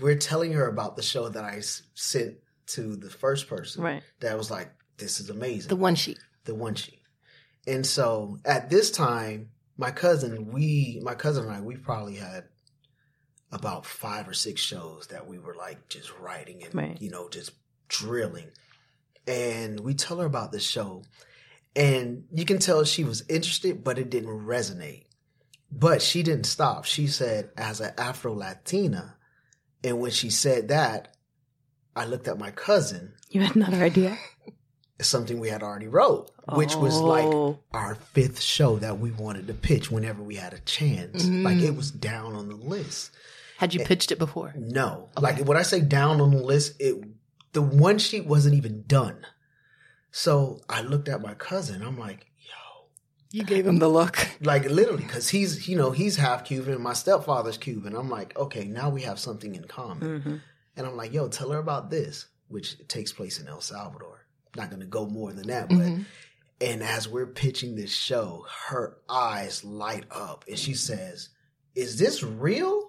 we're 0.00 0.16
telling 0.16 0.52
her 0.52 0.66
about 0.68 0.96
the 0.96 1.02
show 1.02 1.28
that 1.28 1.44
I 1.44 1.60
sent 1.94 2.36
to 2.68 2.96
the 2.96 3.10
first 3.10 3.48
person. 3.48 3.82
Right. 3.82 4.02
That 4.20 4.36
was 4.36 4.50
like, 4.50 4.70
"This 4.96 5.20
is 5.20 5.30
amazing." 5.30 5.68
The 5.68 5.76
one 5.76 5.94
sheet. 5.94 6.18
the 6.44 6.54
one 6.54 6.74
sheet. 6.74 7.00
And 7.66 7.86
so 7.86 8.38
at 8.46 8.70
this 8.70 8.90
time, 8.90 9.50
my 9.76 9.90
cousin, 9.90 10.50
we, 10.50 11.00
my 11.04 11.14
cousin 11.14 11.44
and 11.44 11.52
I, 11.52 11.60
we 11.60 11.76
probably 11.76 12.14
had 12.16 12.44
about 13.52 13.84
five 13.84 14.26
or 14.26 14.32
six 14.32 14.60
shows 14.60 15.08
that 15.08 15.26
we 15.26 15.38
were 15.38 15.54
like 15.54 15.88
just 15.88 16.10
writing 16.18 16.64
and, 16.64 16.74
Right. 16.74 17.00
you 17.02 17.10
know, 17.10 17.28
just 17.28 17.52
drilling. 17.88 18.50
And 19.28 19.80
we 19.80 19.94
tell 19.94 20.18
her 20.18 20.26
about 20.26 20.52
the 20.52 20.60
show 20.60 21.02
and 21.78 22.24
you 22.32 22.44
can 22.44 22.58
tell 22.58 22.82
she 22.82 23.04
was 23.04 23.24
interested, 23.28 23.84
but 23.84 23.98
it 23.98 24.10
didn't 24.10 24.46
resonate. 24.46 25.04
But 25.70 26.02
she 26.02 26.22
didn't 26.24 26.46
stop. 26.46 26.84
She 26.84 27.06
said, 27.06 27.50
as 27.56 27.80
an 27.80 27.92
Afro 27.96 28.34
Latina, 28.34 29.16
and 29.84 30.00
when 30.00 30.10
she 30.10 30.28
said 30.28 30.68
that, 30.68 31.16
I 31.94 32.04
looked 32.04 32.26
at 32.26 32.38
my 32.38 32.50
cousin 32.50 33.14
You 33.30 33.42
had 33.42 33.54
another 33.54 33.82
idea? 33.82 34.18
something 35.00 35.38
we 35.38 35.50
had 35.50 35.62
already 35.62 35.86
wrote, 35.86 36.32
which 36.54 36.74
was 36.74 36.98
like 36.98 37.24
Oh. 37.26 37.60
our 37.72 37.94
fifth 37.94 38.40
show 38.40 38.76
that 38.78 38.98
we 38.98 39.12
wanted 39.12 39.46
to 39.46 39.54
pitch 39.54 39.90
whenever 39.90 40.22
we 40.22 40.34
had 40.34 40.52
a 40.54 40.58
chance. 40.60 41.24
Mm-hmm. 41.24 41.44
Like 41.44 41.58
it 41.58 41.76
was 41.76 41.92
down 41.92 42.34
on 42.34 42.48
the 42.48 42.56
list. 42.56 43.12
Had 43.58 43.74
you 43.74 43.82
eh, 43.82 43.86
pitched 43.86 44.10
it 44.10 44.18
before? 44.18 44.52
No, 44.56 45.10
like 45.20 45.38
when 45.44 45.56
I 45.56 45.62
say 45.62 45.80
down 45.80 46.20
on 46.20 46.32
the 46.32 46.42
list, 46.42 46.74
it 46.80 46.96
the 47.52 47.62
one 47.62 47.98
sheet 47.98 48.26
wasn't 48.26 48.54
even 48.54 48.84
done. 48.86 49.24
So 50.10 50.60
I 50.68 50.82
looked 50.82 51.08
at 51.08 51.20
my 51.20 51.34
cousin. 51.34 51.82
I'm 51.82 51.98
like, 51.98 52.26
yo, 52.40 52.86
You 53.30 53.44
gave 53.44 53.66
him 53.66 53.78
the 53.78 53.88
look. 53.88 54.18
like 54.40 54.64
literally, 54.70 55.04
because 55.04 55.28
he's 55.28 55.68
you 55.68 55.76
know 55.76 55.90
he's 55.90 56.16
half 56.16 56.44
Cuban 56.44 56.74
and 56.74 56.82
my 56.82 56.92
stepfather's 56.94 57.58
Cuban. 57.58 57.94
I'm 57.94 58.08
like, 58.10 58.36
okay, 58.38 58.64
now 58.64 58.88
we 58.88 59.02
have 59.02 59.18
something 59.18 59.54
in 59.54 59.64
common. 59.64 60.20
hmm 60.20 60.36
And 60.76 60.86
I'm 60.86 60.96
like, 60.96 61.12
yo, 61.12 61.28
tell 61.28 61.50
her 61.50 61.58
about 61.58 61.90
this, 61.90 62.26
which 62.48 62.86
takes 62.88 63.12
place 63.12 63.38
in 63.40 63.48
El 63.48 63.60
Salvador. 63.60 64.26
Not 64.56 64.70
going 64.70 64.80
to 64.80 64.86
go 64.86 65.06
more 65.06 65.32
than 65.32 65.48
that, 65.48 65.68
but. 65.68 65.78
Mhm. 65.78 66.04
And 66.60 66.82
as 66.82 67.06
we're 67.06 67.28
pitching 67.28 67.76
this 67.76 67.92
show, 67.94 68.44
her 68.66 68.96
eyes 69.08 69.62
light 69.62 70.06
up 70.10 70.44
and 70.48 70.58
she 70.58 70.74
says, 70.74 71.28
Is 71.76 71.98
this 72.00 72.24
real? 72.24 72.87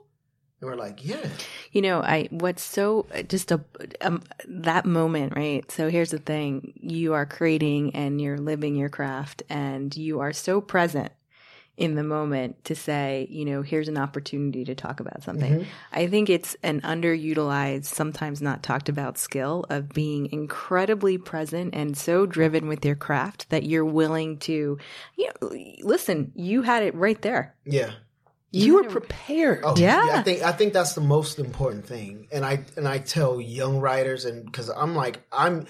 And 0.61 0.69
we're 0.69 0.75
like, 0.75 1.05
Yeah. 1.05 1.27
You 1.71 1.81
know, 1.81 2.01
I 2.01 2.27
what's 2.31 2.63
so 2.63 3.05
just 3.27 3.51
a 3.51 3.61
um, 4.01 4.23
that 4.47 4.85
moment, 4.85 5.35
right? 5.35 5.69
So 5.71 5.89
here's 5.89 6.11
the 6.11 6.19
thing: 6.19 6.73
you 6.81 7.13
are 7.13 7.25
creating 7.25 7.95
and 7.95 8.19
you're 8.19 8.37
living 8.37 8.75
your 8.75 8.89
craft, 8.89 9.43
and 9.49 9.95
you 9.95 10.19
are 10.19 10.33
so 10.33 10.61
present 10.61 11.11
in 11.79 11.95
the 11.95 12.03
moment 12.03 12.61
to 12.65 12.75
say, 12.75 13.25
you 13.29 13.45
know, 13.45 13.61
here's 13.61 13.87
an 13.87 13.97
opportunity 13.97 14.65
to 14.65 14.75
talk 14.75 14.99
about 14.99 15.23
something. 15.23 15.65
I 15.93 16.07
think 16.07 16.29
it's 16.29 16.57
an 16.61 16.81
underutilized, 16.81 17.85
sometimes 17.85 18.41
not 18.41 18.61
talked 18.61 18.89
about 18.89 19.17
skill 19.17 19.65
of 19.69 19.87
being 19.87 20.29
incredibly 20.33 21.17
present 21.17 21.73
and 21.73 21.97
so 21.97 22.25
driven 22.25 22.67
with 22.67 22.83
your 22.83 22.97
craft 22.97 23.49
that 23.49 23.63
you're 23.63 23.85
willing 23.85 24.39
to, 24.39 24.77
you 25.15 25.29
know, 25.41 25.51
listen, 25.81 26.33
you 26.35 26.63
had 26.63 26.83
it 26.83 26.93
right 26.95 27.21
there. 27.21 27.55
Yeah. 27.63 27.91
You 28.51 28.75
were 28.75 28.83
had 28.83 28.91
prepared. 28.91 29.61
Oh, 29.63 29.75
Yeah. 29.77 30.07
I 30.11 30.23
think 30.23 30.41
I 30.41 30.51
think 30.51 30.73
that's 30.73 30.93
the 30.93 31.01
most 31.01 31.39
important 31.39 31.85
thing. 31.85 32.27
And 32.31 32.45
I 32.45 32.63
and 32.75 32.87
I 32.87 32.97
tell 32.97 33.39
young 33.39 33.79
writers 33.79 34.25
and 34.25 34.45
because 34.45 34.69
I'm 34.69 34.95
like 34.95 35.21
I'm 35.31 35.67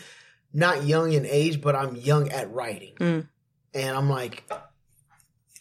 not 0.53 0.85
young 0.85 1.13
in 1.13 1.25
age, 1.25 1.61
but 1.61 1.75
I'm 1.75 1.95
young 1.95 2.29
at 2.29 2.51
writing. 2.51 2.95
Mm. 2.99 3.27
And 3.73 3.97
I'm 3.97 4.09
like, 4.09 4.49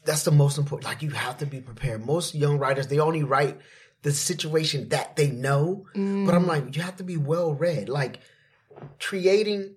that's 0.04 0.22
the 0.22 0.30
most 0.30 0.58
important. 0.58 0.90
Like 0.90 1.02
you 1.02 1.10
have 1.10 1.38
to 1.38 1.46
be 1.46 1.60
prepared. 1.60 2.06
Most 2.06 2.34
young 2.34 2.58
writers, 2.58 2.86
they 2.86 2.98
only 2.98 3.22
write 3.22 3.58
the 4.02 4.12
situation 4.12 4.88
that 4.90 5.16
they 5.16 5.28
know. 5.30 5.86
But 5.94 6.34
I'm 6.34 6.46
like, 6.46 6.76
you 6.76 6.82
have 6.82 6.96
to 6.96 7.04
be 7.04 7.16
well 7.16 7.52
read. 7.52 7.88
Like 7.88 8.20
creating 9.00 9.74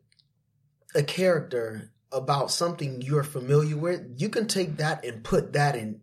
a 0.95 1.03
character 1.03 1.91
about 2.11 2.51
something 2.51 3.01
you're 3.01 3.23
familiar 3.23 3.77
with, 3.77 4.01
you 4.17 4.29
can 4.29 4.47
take 4.47 4.77
that 4.77 5.03
and 5.03 5.23
put 5.23 5.53
that 5.53 5.75
in 5.75 6.01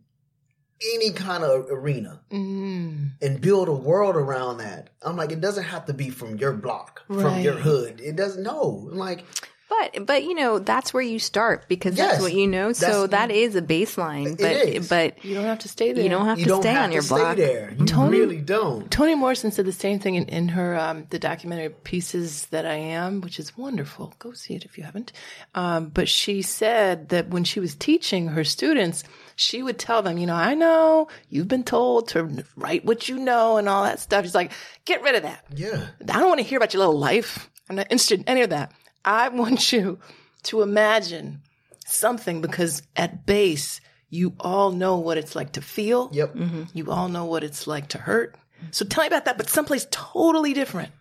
any 0.95 1.11
kind 1.11 1.43
of 1.43 1.67
arena 1.69 2.19
Mm. 2.31 3.11
and 3.21 3.41
build 3.41 3.67
a 3.67 3.73
world 3.73 4.15
around 4.15 4.57
that. 4.59 4.89
I'm 5.01 5.17
like, 5.17 5.31
it 5.31 5.41
doesn't 5.41 5.63
have 5.65 5.85
to 5.87 5.93
be 5.93 6.09
from 6.09 6.37
your 6.37 6.53
block, 6.53 7.01
from 7.07 7.39
your 7.41 7.55
hood. 7.55 7.99
It 8.01 8.15
doesn't. 8.15 8.43
No, 8.43 8.87
I'm 8.91 8.97
like, 8.97 9.25
But 9.69 10.07
but 10.07 10.23
you 10.23 10.33
know 10.33 10.57
that's 10.57 10.93
where 10.95 11.03
you 11.03 11.19
start 11.19 11.65
because 11.67 11.95
Yes. 11.95 12.11
that's 12.13 12.21
what 12.23 12.33
you 12.33 12.47
know. 12.47 12.73
So 12.73 13.05
That's- 13.05 13.55
a 13.55 13.61
baseline. 13.61 14.35
But 14.35 14.51
is. 14.67 14.89
but 14.89 15.23
You 15.23 15.35
don't 15.35 15.45
have 15.45 15.59
to 15.59 15.67
stay 15.69 15.93
there. 15.93 16.03
you 16.03 16.09
don't 16.09 16.25
have 16.25 16.39
you 16.39 16.45
to 16.45 16.49
don't 16.49 16.61
stay 16.63 16.71
have 16.71 16.83
on 16.85 16.89
to 16.89 16.93
your 16.95 17.03
block. 17.03 17.37
there. 17.37 17.73
You 17.77 17.85
Tony- 17.85 18.19
really 18.19 18.37
don't. 18.41 18.89
Toni 18.89 19.13
Morrison 19.13 19.51
said 19.51 19.65
the 19.65 19.71
same 19.71 19.99
thing 19.99 20.15
in, 20.15 20.25
in 20.25 20.49
her 20.49 20.75
um, 20.77 21.05
the 21.11 21.19
documentary 21.19 21.69
"Pieces 21.69 22.47
That 22.47 22.65
I 22.65 22.75
Am," 22.75 23.21
which 23.21 23.39
is 23.39 23.55
wonderful. 23.57 24.13
Go 24.17 24.31
see 24.33 24.55
it 24.55 24.65
if 24.65 24.75
you 24.77 24.83
haven't. 24.85 25.11
Um, 25.53 25.89
but 25.93 26.09
she 26.09 26.41
said 26.41 27.09
that 27.09 27.29
when 27.29 27.43
she 27.43 27.59
was 27.59 27.75
teaching 27.75 28.29
her 28.29 28.43
students, 28.43 29.03
she 29.39 29.63
would 29.63 29.79
tell 29.79 30.01
them, 30.01 30.17
you 30.17 30.27
know, 30.27 30.35
I 30.35 30.53
know 30.53 31.07
you've 31.29 31.47
been 31.47 31.63
told 31.63 32.09
to 32.09 32.43
write 32.57 32.83
what 32.83 33.07
you 33.07 33.17
know 33.17 33.55
and 33.55 33.69
all 33.69 33.83
that 33.85 34.01
stuff. 34.01 34.25
She's 34.25 34.35
like, 34.35 34.51
get 34.83 35.01
rid 35.01 35.15
of 35.15 35.23
that. 35.23 35.45
Yeah, 35.55 35.87
I 36.01 36.19
don't 36.19 36.27
want 36.27 36.39
to 36.41 36.45
hear 36.45 36.57
about 36.57 36.73
your 36.73 36.79
little 36.79 36.99
life. 36.99 37.49
I'm 37.69 37.77
not 37.77 37.87
interested 37.89 38.19
in 38.19 38.27
any 38.27 38.41
of 38.41 38.49
that. 38.49 38.73
I 39.05 39.29
want 39.29 39.71
you 39.71 39.99
to 40.43 40.61
imagine 40.61 41.41
something 41.85 42.41
because 42.41 42.81
at 42.97 43.25
base, 43.25 43.79
you 44.09 44.33
all 44.41 44.71
know 44.71 44.97
what 44.97 45.17
it's 45.17 45.35
like 45.35 45.53
to 45.53 45.61
feel. 45.61 46.09
yep. 46.11 46.33
Mm-hmm. 46.33 46.63
You 46.73 46.91
all 46.91 47.07
know 47.07 47.25
what 47.25 47.43
it's 47.45 47.65
like 47.65 47.87
to 47.89 47.97
hurt. 47.97 48.35
So 48.71 48.83
tell 48.83 49.03
me 49.03 49.07
about 49.07 49.23
that, 49.25 49.37
but 49.37 49.49
someplace 49.49 49.87
totally 49.89 50.53
different. 50.53 50.91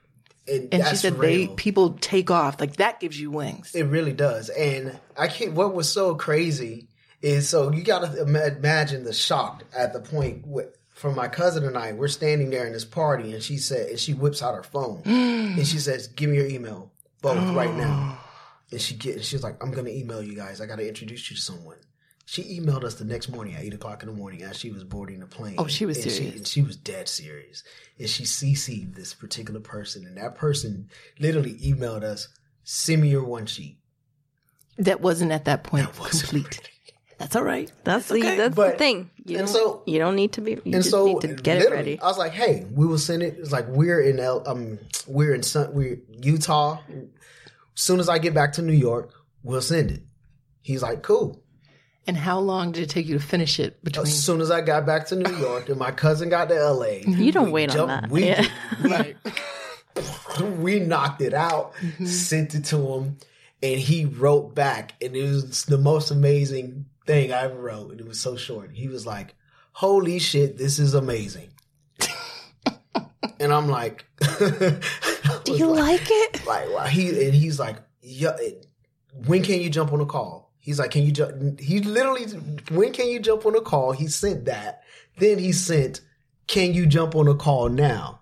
And, 0.46 0.72
And 0.72 0.86
she 0.86 0.94
said 0.96 1.18
real. 1.18 1.48
they 1.48 1.54
people 1.54 1.98
take 2.00 2.30
off. 2.30 2.60
Like 2.60 2.76
that 2.76 3.00
gives 3.00 3.18
you 3.20 3.32
wings. 3.32 3.74
It 3.74 3.84
really 3.84 4.12
does. 4.12 4.48
And 4.48 4.98
I 5.18 5.26
can't, 5.26 5.54
what 5.54 5.74
was 5.74 5.90
so 5.90 6.14
crazy 6.14 6.86
is 7.20 7.48
so 7.48 7.72
you 7.72 7.82
got 7.82 8.00
to 8.00 8.20
imagine 8.22 9.04
the 9.04 9.12
shock 9.12 9.64
at 9.76 9.92
the 9.92 10.00
point 10.00 10.46
with, 10.46 10.76
from 10.90 11.14
my 11.14 11.28
cousin 11.28 11.64
and 11.64 11.76
I, 11.76 11.92
we're 11.92 12.08
standing 12.08 12.50
there 12.50 12.66
in 12.66 12.72
this 12.72 12.84
party 12.84 13.32
and 13.32 13.42
she 13.42 13.56
said, 13.56 13.88
and 13.90 13.98
she 13.98 14.14
whips 14.14 14.42
out 14.42 14.54
her 14.54 14.62
phone 14.62 15.02
and 15.04 15.66
she 15.66 15.78
says, 15.78 16.08
give 16.08 16.30
me 16.30 16.36
your 16.36 16.46
email 16.46 16.92
both 17.22 17.38
right 17.54 17.74
now. 17.74 18.18
And 18.70 18.80
she 18.80 18.94
get, 18.94 19.24
she 19.24 19.36
was 19.36 19.42
like, 19.42 19.62
I'm 19.62 19.70
going 19.70 19.86
to 19.86 19.96
email 19.96 20.22
you 20.22 20.34
guys. 20.36 20.60
I 20.60 20.66
got 20.66 20.76
to 20.76 20.86
introduce 20.86 21.30
you 21.30 21.36
to 21.36 21.42
someone. 21.42 21.76
She 22.26 22.60
emailed 22.60 22.84
us 22.84 22.96
the 22.96 23.06
next 23.06 23.30
morning 23.30 23.54
at 23.54 23.62
eight 23.62 23.72
o'clock 23.72 24.02
in 24.02 24.08
the 24.10 24.14
morning 24.14 24.42
as 24.42 24.58
she 24.58 24.70
was 24.70 24.84
boarding 24.84 25.20
the 25.20 25.26
plane. 25.26 25.54
Oh, 25.56 25.66
she 25.66 25.86
was 25.86 25.96
And 26.04 26.12
serious. 26.12 26.36
and 26.36 26.46
she 26.46 26.60
was 26.60 26.76
dead 26.76 27.08
serious. 27.08 27.64
And 27.98 28.06
she 28.10 28.24
CC'd 28.24 28.94
this 28.94 29.14
particular 29.14 29.60
person. 29.60 30.04
And 30.04 30.18
that 30.18 30.34
person 30.34 30.90
literally 31.18 31.54
emailed 31.54 32.02
us, 32.02 32.28
send 32.64 33.00
me 33.00 33.08
your 33.08 33.24
one 33.24 33.46
sheet. 33.46 33.78
That 34.76 35.00
wasn't 35.00 35.32
at 35.32 35.46
that 35.46 35.64
point 35.64 35.86
That 35.90 35.96
complete. 35.96 36.68
That's 37.18 37.34
all 37.36 37.42
right. 37.44 37.70
That's 37.84 38.10
okay. 38.10 38.20
the 38.30 38.36
that's 38.36 38.54
But- 38.54 38.72
the 38.72 38.78
thing. 38.78 39.10
You 39.24 39.38
and 39.38 39.46
don't, 39.46 39.54
so- 39.54 39.82
you 39.86 39.98
don't 39.98 40.16
need 40.16 40.32
to 40.34 40.40
be. 40.40 40.52
You 40.52 40.62
and 40.66 40.72
just 40.74 40.90
so 40.90 41.04
need 41.06 41.20
to 41.22 41.34
get 41.34 41.60
it 41.60 41.70
ready. 41.70 42.00
I 42.00 42.06
was 42.06 42.16
like, 42.16 42.32
"Hey, 42.32 42.64
we 42.72 42.86
will 42.86 42.96
send 42.98 43.22
it." 43.22 43.36
It's 43.38 43.52
like 43.52 43.66
we're 43.68 44.00
in 44.00 44.18
L, 44.20 44.42
um, 44.46 44.78
we're 45.06 45.34
in 45.34 45.42
Sun, 45.42 45.74
we're 45.74 45.98
Utah. 46.22 46.78
soon 47.74 48.00
as 48.00 48.08
I 48.08 48.18
get 48.18 48.32
back 48.34 48.52
to 48.54 48.62
New 48.62 48.72
York, 48.72 49.12
we'll 49.42 49.60
send 49.60 49.90
it. 49.90 50.02
He's 50.62 50.82
like, 50.82 51.02
"Cool." 51.02 51.42
And 52.06 52.16
how 52.16 52.38
long 52.38 52.72
did 52.72 52.84
it 52.84 52.88
take 52.88 53.04
you 53.06 53.18
to 53.18 53.22
finish 53.24 53.60
it 53.60 53.84
between? 53.84 54.06
As 54.06 54.24
soon 54.24 54.40
as 54.40 54.50
I 54.50 54.62
got 54.62 54.86
back 54.86 55.06
to 55.08 55.16
New 55.16 55.36
York 55.36 55.68
and 55.68 55.78
my 55.78 55.90
cousin 55.90 56.30
got 56.30 56.48
to 56.48 56.54
LA, 56.54 57.00
You 57.06 57.30
don't 57.32 57.46
we 57.46 57.52
wait 57.52 57.76
on 57.76 57.88
that. 57.88 58.08
We, 58.08 58.24
Yeah. 58.28 58.46
right. 58.80 59.14
we 60.58 60.80
knocked 60.80 61.20
it 61.20 61.34
out, 61.34 61.74
sent 62.04 62.54
it 62.54 62.64
to 62.66 62.76
him, 62.94 63.18
and 63.62 63.78
he 63.78 64.04
wrote 64.06 64.54
back, 64.54 64.94
and 65.02 65.14
it 65.14 65.22
was 65.22 65.64
the 65.66 65.76
most 65.78 66.10
amazing 66.10 66.86
thing 67.08 67.32
I 67.32 67.42
ever 67.42 67.60
wrote. 67.60 67.90
And 67.90 68.00
it 68.00 68.06
was 68.06 68.20
so 68.20 68.36
short. 68.36 68.70
He 68.72 68.86
was 68.86 69.04
like, 69.06 69.34
"Holy 69.72 70.18
shit, 70.20 70.58
this 70.58 70.78
is 70.78 70.94
amazing," 70.94 71.50
and 73.40 73.52
I'm 73.52 73.68
like, 73.68 74.04
Do 75.44 75.56
you 75.56 75.66
like 75.66 76.02
it? 76.04 76.46
like 76.46 76.68
wow. 76.70 76.84
he 76.84 77.08
and 77.08 77.34
he's 77.34 77.58
like, 77.58 77.76
yeah, 78.02 78.36
when 79.26 79.42
can 79.42 79.60
you 79.60 79.70
jump 79.70 79.92
on 79.92 80.00
a 80.00 80.06
call? 80.06 80.52
He's 80.58 80.78
like, 80.78 80.90
can 80.90 81.02
you 81.02 81.12
jump? 81.12 81.60
He 81.60 81.80
literally, 81.80 82.26
when 82.70 82.92
can 82.92 83.08
you 83.08 83.20
jump 83.20 83.46
on 83.46 83.56
a 83.56 83.60
call? 83.60 83.92
He 83.92 84.06
sent 84.08 84.44
that. 84.44 84.82
Then 85.18 85.38
he 85.38 85.52
sent, 85.52 86.02
can 86.46 86.74
you 86.74 86.86
jump 86.86 87.14
on 87.14 87.26
a 87.28 87.34
call 87.34 87.68
now? 87.68 88.20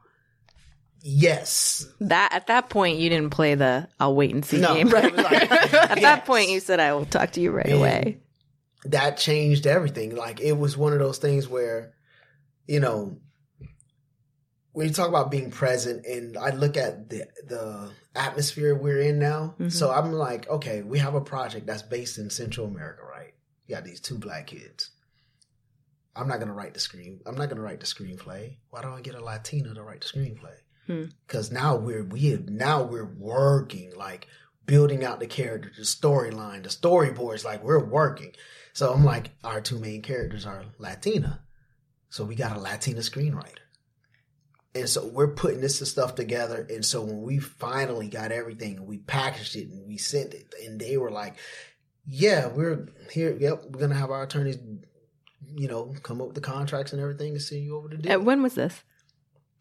Yes. 1.03 1.87
That 2.01 2.33
at 2.33 2.47
that 2.49 2.69
point 2.69 2.99
you 2.99 3.11
didn't 3.11 3.31
play 3.31 3.55
the 3.55 3.89
"I'll 4.01 4.15
wait 4.15 4.35
and 4.35 4.45
see" 4.45 4.59
No. 4.59 4.75
game. 4.75 4.89
Right. 4.89 5.15
Like, 5.15 5.53
at 5.53 5.73
yes. 5.73 6.01
that 6.01 6.25
point, 6.25 6.51
you 6.51 6.59
said, 6.59 6.81
"I 6.81 6.95
will 6.95 7.05
talk 7.05 7.31
to 7.33 7.41
you 7.41 7.53
right 7.53 7.67
And 7.67 7.77
away." 7.77 8.19
That 8.91 9.17
changed 9.17 9.67
everything. 9.67 10.15
Like 10.15 10.41
it 10.41 10.53
was 10.53 10.77
one 10.77 10.93
of 10.93 10.99
those 10.99 11.19
things 11.19 11.49
where, 11.49 11.95
you 12.67 12.81
know, 12.81 13.19
when 14.73 14.89
you 14.89 14.93
talk 14.93 15.09
about 15.09 15.31
being 15.31 15.51
present, 15.51 16.05
and 16.05 16.37
I 16.37 16.51
look 16.51 16.77
at 16.77 17.09
the 17.09 17.27
the 17.47 17.91
atmosphere 18.15 18.75
we're 18.75 19.01
in 19.01 19.19
now, 19.19 19.55
so 19.69 19.91
I'm 19.91 20.13
like, 20.13 20.49
okay, 20.49 20.83
we 20.83 20.99
have 20.99 21.15
a 21.15 21.21
project 21.21 21.67
that's 21.67 21.83
based 21.83 22.19
in 22.19 22.29
Central 22.29 22.67
America, 22.67 23.03
right? 23.03 23.33
You 23.67 23.75
got 23.75 23.85
these 23.85 24.01
two 24.01 24.19
black 24.19 24.49
kids. 24.49 24.91
I'm 26.15 26.29
not 26.29 26.41
gonna 26.41 26.53
write 26.53 26.75
the 26.75 26.81
screen. 26.81 27.21
I'm 27.27 27.37
not 27.37 27.49
gonna 27.49 27.63
write 27.63 27.81
the 27.81 27.87
screenplay. 27.87 28.57
Why 28.71 28.83
don't 28.83 28.93
I 28.93 29.01
get 29.01 29.15
a 29.15 29.25
Latina 29.25 29.75
to 29.75 29.83
write 29.83 30.03
the 30.03 30.19
screenplay? 30.19 30.57
Hmm. 30.87 31.05
Because 31.27 31.51
now 31.51 31.77
we're 31.77 32.05
we 32.05 32.31
have, 32.31 32.49
now 32.49 32.83
we're 32.83 33.13
working 33.19 33.95
like 33.97 34.27
building 34.67 35.05
out 35.05 35.21
the 35.21 35.27
character, 35.27 35.71
the 35.77 35.85
storyline, 35.85 36.63
the 36.63 36.69
storyboards. 36.69 37.45
Like 37.45 37.65
we're 37.65 37.85
working. 37.85 38.33
So 38.77 38.93
I'm 38.93 39.07
like, 39.07 39.31
our 39.43 39.63
two 39.63 39.79
main 39.79 40.03
characters 40.03 40.45
are 40.45 40.63
Latina, 40.77 41.41
so 42.11 42.27
we 42.27 42.35
got 42.35 42.59
a 42.59 42.61
Latina 42.61 43.01
screenwriter. 43.01 43.65
And 44.75 44.87
so 44.87 45.07
we're 45.07 45.33
putting 45.33 45.63
this 45.63 45.81
stuff 45.81 46.15
together. 46.15 46.67
And 46.69 46.85
so 46.85 47.01
when 47.01 47.23
we 47.23 47.39
finally 47.39 48.09
got 48.09 48.33
everything 48.33 48.77
and 48.77 48.87
we 48.87 48.99
packaged 48.99 49.57
it 49.57 49.69
and 49.71 49.87
we 49.87 49.97
sent 49.97 50.35
it, 50.35 50.55
and 50.63 50.79
they 50.79 50.99
were 50.99 51.11
like, 51.11 51.37
yeah, 52.07 52.49
we're 52.49 52.91
here. 53.11 53.35
Yep, 53.41 53.63
we're 53.71 53.81
gonna 53.81 53.95
have 53.95 54.11
our 54.11 54.25
attorneys, 54.25 54.59
you 55.55 55.69
know, 55.69 55.95
come 56.03 56.21
up 56.21 56.27
with 56.27 56.35
the 56.35 56.43
contracts 56.43 56.93
and 56.93 57.01
everything 57.01 57.33
and 57.33 57.41
send 57.41 57.63
you 57.63 57.79
over 57.79 57.89
the 57.89 57.97
deal. 57.97 58.21
When 58.21 58.43
was 58.43 58.57
this? 58.57 58.85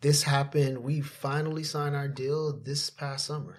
this 0.02 0.24
happened. 0.24 0.80
We 0.80 1.00
finally 1.00 1.64
signed 1.64 1.96
our 1.96 2.10
deal 2.10 2.52
this 2.52 2.90
past 2.90 3.28
summer. 3.28 3.56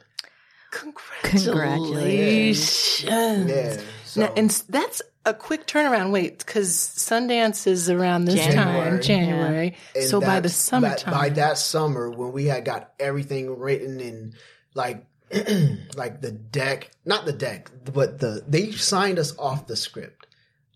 Congratulations. 0.71 3.05
Yeah. 3.05 3.77
So, 4.05 4.21
Now, 4.23 4.33
and 4.37 4.51
that's 4.69 5.03
a 5.25 5.35
quick 5.35 5.67
turnaround. 5.67 6.12
Wait, 6.12 6.39
because 6.39 6.69
Sundance 6.71 7.67
is 7.67 7.91
around 7.91 8.27
this 8.27 8.37
January, 8.37 8.91
time, 8.91 9.03
January. 9.03 9.77
and 9.95 10.05
So 10.05 10.21
by 10.21 10.37
the 10.41 10.49
that's- 10.49 10.57
summertime, 10.57 11.12
by 11.12 11.29
that 11.31 11.59
summer, 11.59 12.11
when 12.11 12.33
we 12.33 12.47
had 12.47 12.64
got 12.64 12.93
everything 12.99 13.59
written 13.59 14.01
and 14.01 14.35
like, 14.75 15.05
like 15.97 16.21
the 16.21 16.31
deck, 16.33 16.91
not 17.05 17.25
the 17.27 17.33
deck, 17.33 17.71
but 17.93 18.19
the 18.21 18.43
they 18.47 18.71
signed 18.73 19.19
us 19.19 19.37
off 19.39 19.67
the 19.67 19.77
script. 19.77 20.27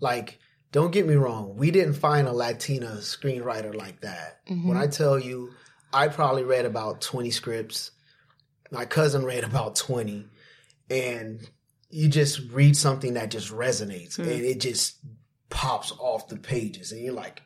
Like, 0.00 0.38
don't 0.72 0.90
get 0.92 1.06
me 1.06 1.14
wrong, 1.14 1.56
we 1.56 1.70
didn't 1.70 1.94
find 1.94 2.26
a 2.26 2.32
Latina 2.32 2.96
screenwriter 3.00 3.74
like 3.74 4.00
that. 4.00 4.44
Mm-hmm. 4.48 4.68
When 4.68 4.76
I 4.76 4.86
tell 4.88 5.18
you, 5.18 5.50
I 5.92 6.08
probably 6.08 6.42
read 6.42 6.64
about 6.64 7.00
twenty 7.00 7.30
scripts. 7.30 7.92
My 8.70 8.84
cousin 8.84 9.24
read 9.24 9.44
about 9.44 9.76
twenty, 9.76 10.26
and 10.88 11.48
you 11.88 12.08
just 12.08 12.40
read 12.50 12.76
something 12.76 13.14
that 13.14 13.30
just 13.30 13.50
resonates 13.50 14.16
Hmm. 14.16 14.22
and 14.22 14.44
it 14.44 14.60
just 14.60 14.98
pops 15.48 15.92
off 15.98 16.28
the 16.28 16.36
pages, 16.36 16.92
and 16.92 17.00
you're 17.02 17.12
like, 17.14 17.42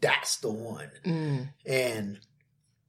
"That's 0.00 0.36
the 0.36 0.50
one." 0.50 0.90
Mm, 1.04 1.48
and 1.66 2.20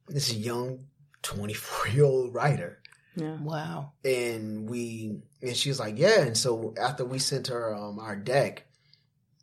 this 0.07 0.33
young 0.33 0.85
24 1.21 1.87
year 1.89 2.03
old 2.05 2.33
writer 2.33 2.81
Yeah. 3.15 3.35
wow. 3.41 3.91
and 4.05 4.67
we 4.69 5.21
and 5.41 5.55
she 5.55 5.69
was 5.69 5.79
like 5.79 5.97
yeah 5.99 6.21
and 6.21 6.35
so 6.37 6.73
after 6.81 7.03
we 7.05 7.19
sent 7.19 7.47
her 7.47 7.75
um 7.75 7.99
our 7.99 8.15
deck 8.15 8.65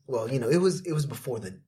well 0.06 0.28
you 0.28 0.38
know 0.40 0.48
it 0.48 0.56
was 0.56 0.80
it 0.86 0.92
was 0.92 1.04
before 1.06 1.38
the 1.38 1.60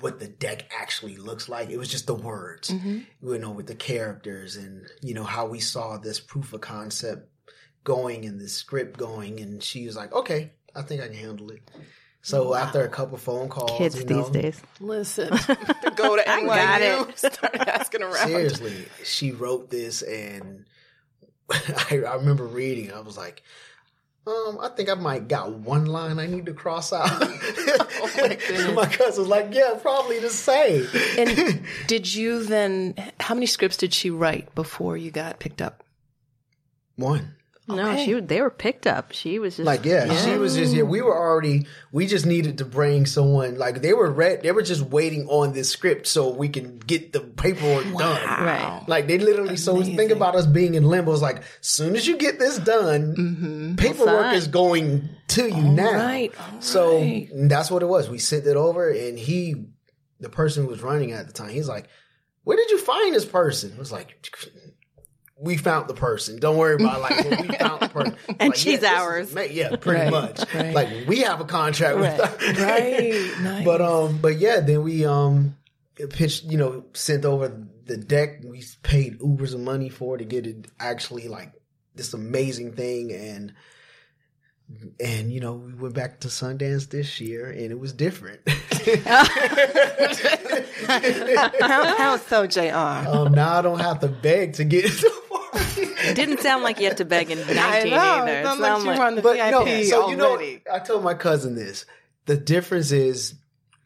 what 0.00 0.18
the 0.18 0.28
deck 0.28 0.70
actually 0.78 1.16
looks 1.16 1.48
like 1.48 1.70
it 1.70 1.78
was 1.78 1.88
just 1.88 2.06
the 2.06 2.14
words 2.14 2.70
hmm 2.70 2.98
you 3.22 3.38
know 3.38 3.50
with 3.50 3.66
the 3.66 3.74
characters 3.74 4.56
and 4.56 4.86
you 5.02 5.14
know 5.14 5.24
how 5.24 5.46
we 5.46 5.60
saw 5.60 5.96
this 5.96 6.20
proof 6.20 6.52
of 6.52 6.60
concept 6.60 7.30
going 7.84 8.24
and 8.24 8.40
the 8.40 8.48
script 8.48 8.98
going 8.98 9.40
and 9.40 9.62
she 9.62 9.86
was 9.86 9.96
like 9.96 10.12
okay 10.12 10.52
i 10.74 10.82
think 10.82 11.00
i 11.00 11.06
can 11.06 11.16
handle 11.16 11.50
it 11.50 11.62
so 12.26 12.54
after 12.54 12.82
a 12.82 12.88
couple 12.88 13.16
phone 13.18 13.48
calls 13.48 13.78
Kids 13.78 14.00
you 14.00 14.04
these 14.04 14.30
days. 14.30 14.62
Listen, 14.80 15.28
go 15.94 16.16
to 16.16 16.28
I 16.28 16.44
got 16.44 16.82
it. 16.82 17.16
start 17.18 17.54
asking 17.54 18.02
around. 18.02 18.16
Seriously, 18.16 18.74
she 19.04 19.30
wrote 19.30 19.70
this, 19.70 20.02
and 20.02 20.64
I, 21.52 22.02
I 22.04 22.14
remember 22.16 22.44
reading. 22.44 22.92
I 22.92 22.98
was 22.98 23.16
like, 23.16 23.44
um, 24.26 24.58
I 24.60 24.68
think 24.68 24.88
I 24.88 24.94
might 24.94 25.28
got 25.28 25.52
one 25.52 25.86
line 25.86 26.18
I 26.18 26.26
need 26.26 26.46
to 26.46 26.54
cross 26.54 26.92
out. 26.92 27.08
Oh 27.98 28.10
my 28.18 28.72
my 28.72 28.86
cousin 28.86 29.22
was 29.22 29.28
like, 29.28 29.48
yeah, 29.52 29.74
probably 29.80 30.18
the 30.18 30.30
same. 30.30 30.86
And 31.18 31.62
did 31.86 32.14
you 32.14 32.44
then? 32.44 32.94
How 33.20 33.34
many 33.34 33.46
scripts 33.46 33.76
did 33.76 33.92
she 33.92 34.10
write 34.10 34.54
before 34.54 34.96
you 34.96 35.10
got 35.10 35.38
picked 35.38 35.60
up? 35.60 35.82
one. 36.96 37.36
No, 37.68 37.90
Okay. 37.90 38.04
she 38.04 38.20
they 38.20 38.40
were 38.40 38.50
picked 38.50 38.86
up. 38.86 39.10
She 39.12 39.40
was 39.40 39.56
just 39.56 39.66
Like, 39.66 39.84
yeah, 39.84 40.14
she 40.24 40.36
was 40.38 40.54
just 40.54 40.72
yeah. 40.72 40.84
We 40.84 41.02
were 41.02 41.16
already. 41.16 41.66
We 41.90 42.06
just 42.06 42.24
needed 42.24 42.58
to 42.58 42.64
bring 42.64 43.06
someone. 43.06 43.58
Like 43.58 43.82
they 43.82 43.92
were 43.92 44.08
read. 44.08 44.42
They 44.44 44.52
were 44.52 44.62
just 44.62 44.82
waiting 44.82 45.26
on 45.28 45.52
this 45.52 45.68
script 45.70 46.06
so 46.06 46.30
we 46.30 46.48
can 46.48 46.78
get 46.78 47.12
the 47.12 47.20
paperwork 47.20 47.84
done. 47.98 48.22
Right. 48.24 48.84
Like 48.86 49.08
they 49.08 49.18
literally. 49.18 49.56
So 49.56 49.82
think 49.82 50.12
about 50.12 50.36
us 50.36 50.46
being 50.46 50.74
in 50.76 50.84
limbo. 50.84 51.12
It's 51.12 51.22
like, 51.22 51.42
soon 51.60 51.96
as 51.96 52.06
you 52.06 52.16
get 52.16 52.38
this 52.38 52.58
done, 52.58 53.14
Mm-hmm. 53.16 53.74
paperwork 53.76 54.34
is 54.34 54.46
going 54.46 55.08
to 55.28 55.48
you 55.48 55.62
now. 55.62 55.92
right, 55.92 56.32
all 56.38 56.60
So 56.62 56.98
right. 57.00 57.28
that's 57.34 57.68
what 57.70 57.82
it 57.82 57.86
was. 57.86 58.08
We 58.08 58.18
sent 58.18 58.46
it 58.46 58.56
over, 58.56 58.90
and 58.90 59.18
he, 59.18 59.56
the 60.20 60.28
person 60.28 60.62
who 60.62 60.68
was 60.70 60.82
running 60.82 61.10
at 61.12 61.26
the 61.26 61.32
time, 61.32 61.48
he's 61.50 61.68
like, 61.68 61.88
"Where 62.44 62.56
did 62.56 62.70
you 62.70 62.78
find 62.78 63.12
this 63.12 63.24
person?" 63.24 63.72
I 63.74 63.78
was 63.80 63.90
like, 63.90 64.16
"We 65.38 65.56
found 65.56 65.88
the 65.88 65.94
person. 65.94 66.38
Don't 66.38 66.56
worry 66.56 66.74
about 66.76 66.96
it. 66.96 67.00
like 67.00 67.24
well, 67.30 67.42
we 67.42 67.48
found 67.56 67.80
the 67.82 67.88
person." 67.88 68.16
And 68.40 68.48
Like, 68.50 68.54
she's 68.56 68.80
this 68.80 68.90
is 68.90 68.96
ours. 68.96 69.34
ma- 69.34 69.40
yeah, 69.42 69.76
pretty 69.76 70.00
Right, 70.02 70.10
much. 70.10 70.54
right. 70.54 70.74
Like 70.74 70.88
we 71.08 71.20
have 71.20 71.40
a 71.40 71.44
contract 71.44 71.96
Right, 71.96 72.18
with 72.18 72.40
her. 72.40 72.64
right, 72.66 73.40
nice. 73.42 73.64
But 73.64 73.80
um, 73.82 74.18
but 74.18 74.38
yeah, 74.38 74.60
then 74.60 74.82
we 74.82 75.04
um 75.04 75.56
pitched, 76.10 76.44
you 76.44 76.58
know, 76.58 76.84
sent 76.92 77.24
over 77.24 77.48
the 77.86 77.96
deck. 77.96 78.40
We 78.44 78.62
paid 78.82 79.18
Ubers 79.20 79.54
of 79.54 79.60
money 79.60 79.88
for 79.88 80.16
it 80.16 80.18
to 80.18 80.24
get 80.24 80.46
it 80.46 80.66
actually 80.80 81.28
like 81.28 81.52
this 81.94 82.12
amazing 82.14 82.72
thing, 82.74 83.12
and 83.12 83.52
and 85.00 85.32
you 85.32 85.40
know 85.40 85.54
we 85.54 85.72
went 85.74 85.94
back 85.94 86.20
to 86.20 86.28
Sundance 86.28 86.90
this 86.90 87.20
year, 87.20 87.46
and 87.50 87.70
it 87.70 87.78
was 87.78 87.92
different. 87.92 88.40
how, 90.86 91.96
how 91.96 92.16
so, 92.16 92.46
Jr. 92.46 92.60
um, 93.08 93.32
now 93.32 93.58
I 93.58 93.62
don't 93.62 93.78
have 93.80 94.00
to 94.00 94.08
beg 94.08 94.54
to 94.54 94.64
get 94.64 94.84
into 94.86 94.96
the 95.00 95.08
party. 95.10 95.25
It 95.78 96.14
didn't 96.16 96.40
sound 96.40 96.62
like 96.62 96.78
you 96.80 96.86
had 96.86 96.96
to 96.98 97.04
beg 97.04 97.30
in 97.30 97.38
19 97.38 97.56
I 97.58 97.82
know. 97.84 97.96
either. 97.96 98.28
It 98.28 98.40
It 98.40 98.44
sounds 98.44 98.60
like 98.60 98.68
sounded 98.70 98.84
you 98.84 98.90
like- 98.90 98.98
were 98.98 99.04
on 99.04 99.14
the 99.16 99.22
but 99.22 99.36
VIP 99.36 99.50
no, 99.50 99.82
so 99.82 100.10
you 100.10 100.16
know. 100.16 100.38
I 100.72 100.78
told 100.80 101.04
my 101.04 101.14
cousin 101.14 101.54
this. 101.54 101.84
The 102.26 102.36
difference 102.36 102.90
is 102.92 103.34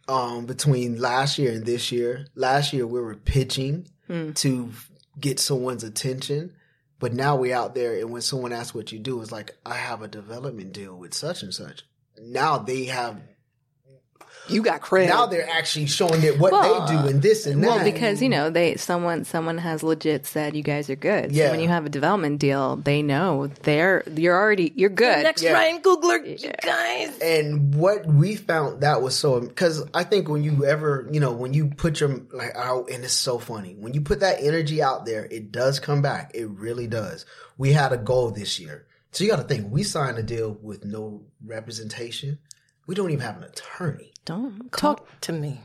um, 0.09 0.47
between 0.47 0.99
last 1.01 1.39
year 1.39 1.53
and 1.53 1.65
this 1.67 1.93
year. 1.93 2.27
Last 2.35 2.73
year 2.73 2.87
we 2.87 3.01
were 3.01 3.15
pitching 3.17 3.87
Hmm. 4.07 4.33
to 4.33 4.71
get 5.21 5.39
someone's 5.39 5.85
attention, 5.85 6.55
but 6.99 7.13
now 7.13 7.37
we're 7.37 7.55
out 7.55 7.75
there, 7.77 7.95
and 7.95 8.11
when 8.11 8.23
someone 8.23 8.53
asks 8.53 8.75
what 8.75 8.91
you 8.91 8.99
do, 8.99 9.21
it's 9.23 9.31
like 9.31 9.57
I 9.65 9.75
have 9.75 10.03
a 10.03 10.09
development 10.09 10.73
deal 10.73 10.97
with 10.97 11.15
such 11.15 11.43
and 11.45 11.55
such. 11.55 11.83
Now 12.21 12.59
they 12.59 12.87
have. 12.87 13.21
You 14.53 14.63
got 14.63 14.81
credit. 14.81 15.09
Now 15.11 15.27
they're 15.27 15.49
actually 15.49 15.87
showing 15.87 16.23
it 16.23 16.39
what 16.39 16.53
Well, 16.53 16.87
they 16.87 16.93
do 16.93 17.09
and 17.09 17.23
this 17.23 17.47
and 17.47 17.63
that. 17.63 17.67
Well, 17.67 17.85
because 17.85 18.21
you 18.23 18.29
know 18.29 18.51
they 18.51 18.77
someone 18.77 19.25
someone 19.25 19.59
has 19.59 19.83
legit 19.83 20.27
said 20.27 20.55
you 20.57 20.63
guys 20.63 20.89
are 20.91 20.97
good. 20.97 21.33
Yeah. 21.33 21.47
So 21.47 21.51
when 21.53 21.61
you 21.61 21.69
have 21.69 21.87
a 21.87 21.89
development 21.89 22.39
deal, 22.41 22.77
they 22.77 23.03
know 23.03 23.49
they're 23.63 24.03
you're 24.15 24.37
already 24.37 24.73
you're 24.75 24.91
good. 24.91 25.23
next 25.23 25.43
Yeah. 25.43 25.53
Ryan 25.53 25.81
Coogler, 25.83 26.43
you 26.43 26.51
guys. 26.63 27.19
and 27.21 27.75
what 27.75 28.07
we 28.07 28.37
found 28.37 28.81
that 28.83 29.03
was 29.03 29.17
so 29.17 29.41
because 29.41 29.83
I 29.95 30.05
think 30.05 30.29
when 30.29 30.43
you 30.43 30.65
ever 30.65 31.09
you 31.11 31.21
know 31.21 31.33
when 31.33 31.55
you 31.55 31.69
put 31.69 32.01
your 32.01 32.21
like 32.33 32.55
out 32.57 32.91
and 32.91 33.05
it's 33.05 33.13
so 33.13 33.39
funny 33.39 33.75
when 33.79 33.95
you 33.95 34.01
put 34.01 34.21
that 34.21 34.39
energy 34.41 34.83
out 34.83 35.07
there 35.07 35.27
it 35.31 35.53
does 35.53 35.81
come 35.81 36.03
back 36.03 36.31
it 36.35 36.47
really 36.49 36.87
does 36.87 37.25
we 37.59 37.73
had 37.73 37.93
a 37.93 37.97
goal 37.99 38.31
this 38.31 38.59
year 38.59 38.87
so 39.13 39.25
you 39.25 39.31
got 39.31 39.37
to 39.37 39.43
think 39.45 39.71
we 39.71 39.83
signed 39.83 40.19
a 40.19 40.23
deal 40.23 40.59
with 40.63 40.85
no 40.85 41.23
representation 41.45 42.39
we 42.87 42.95
don't 42.95 43.11
even 43.11 43.25
have 43.25 43.37
an 43.37 43.45
attorney 43.45 44.10
Don't 44.25 44.71
call. 44.71 44.97
Talk 44.97 45.21
to 45.23 45.33
me. 45.33 45.61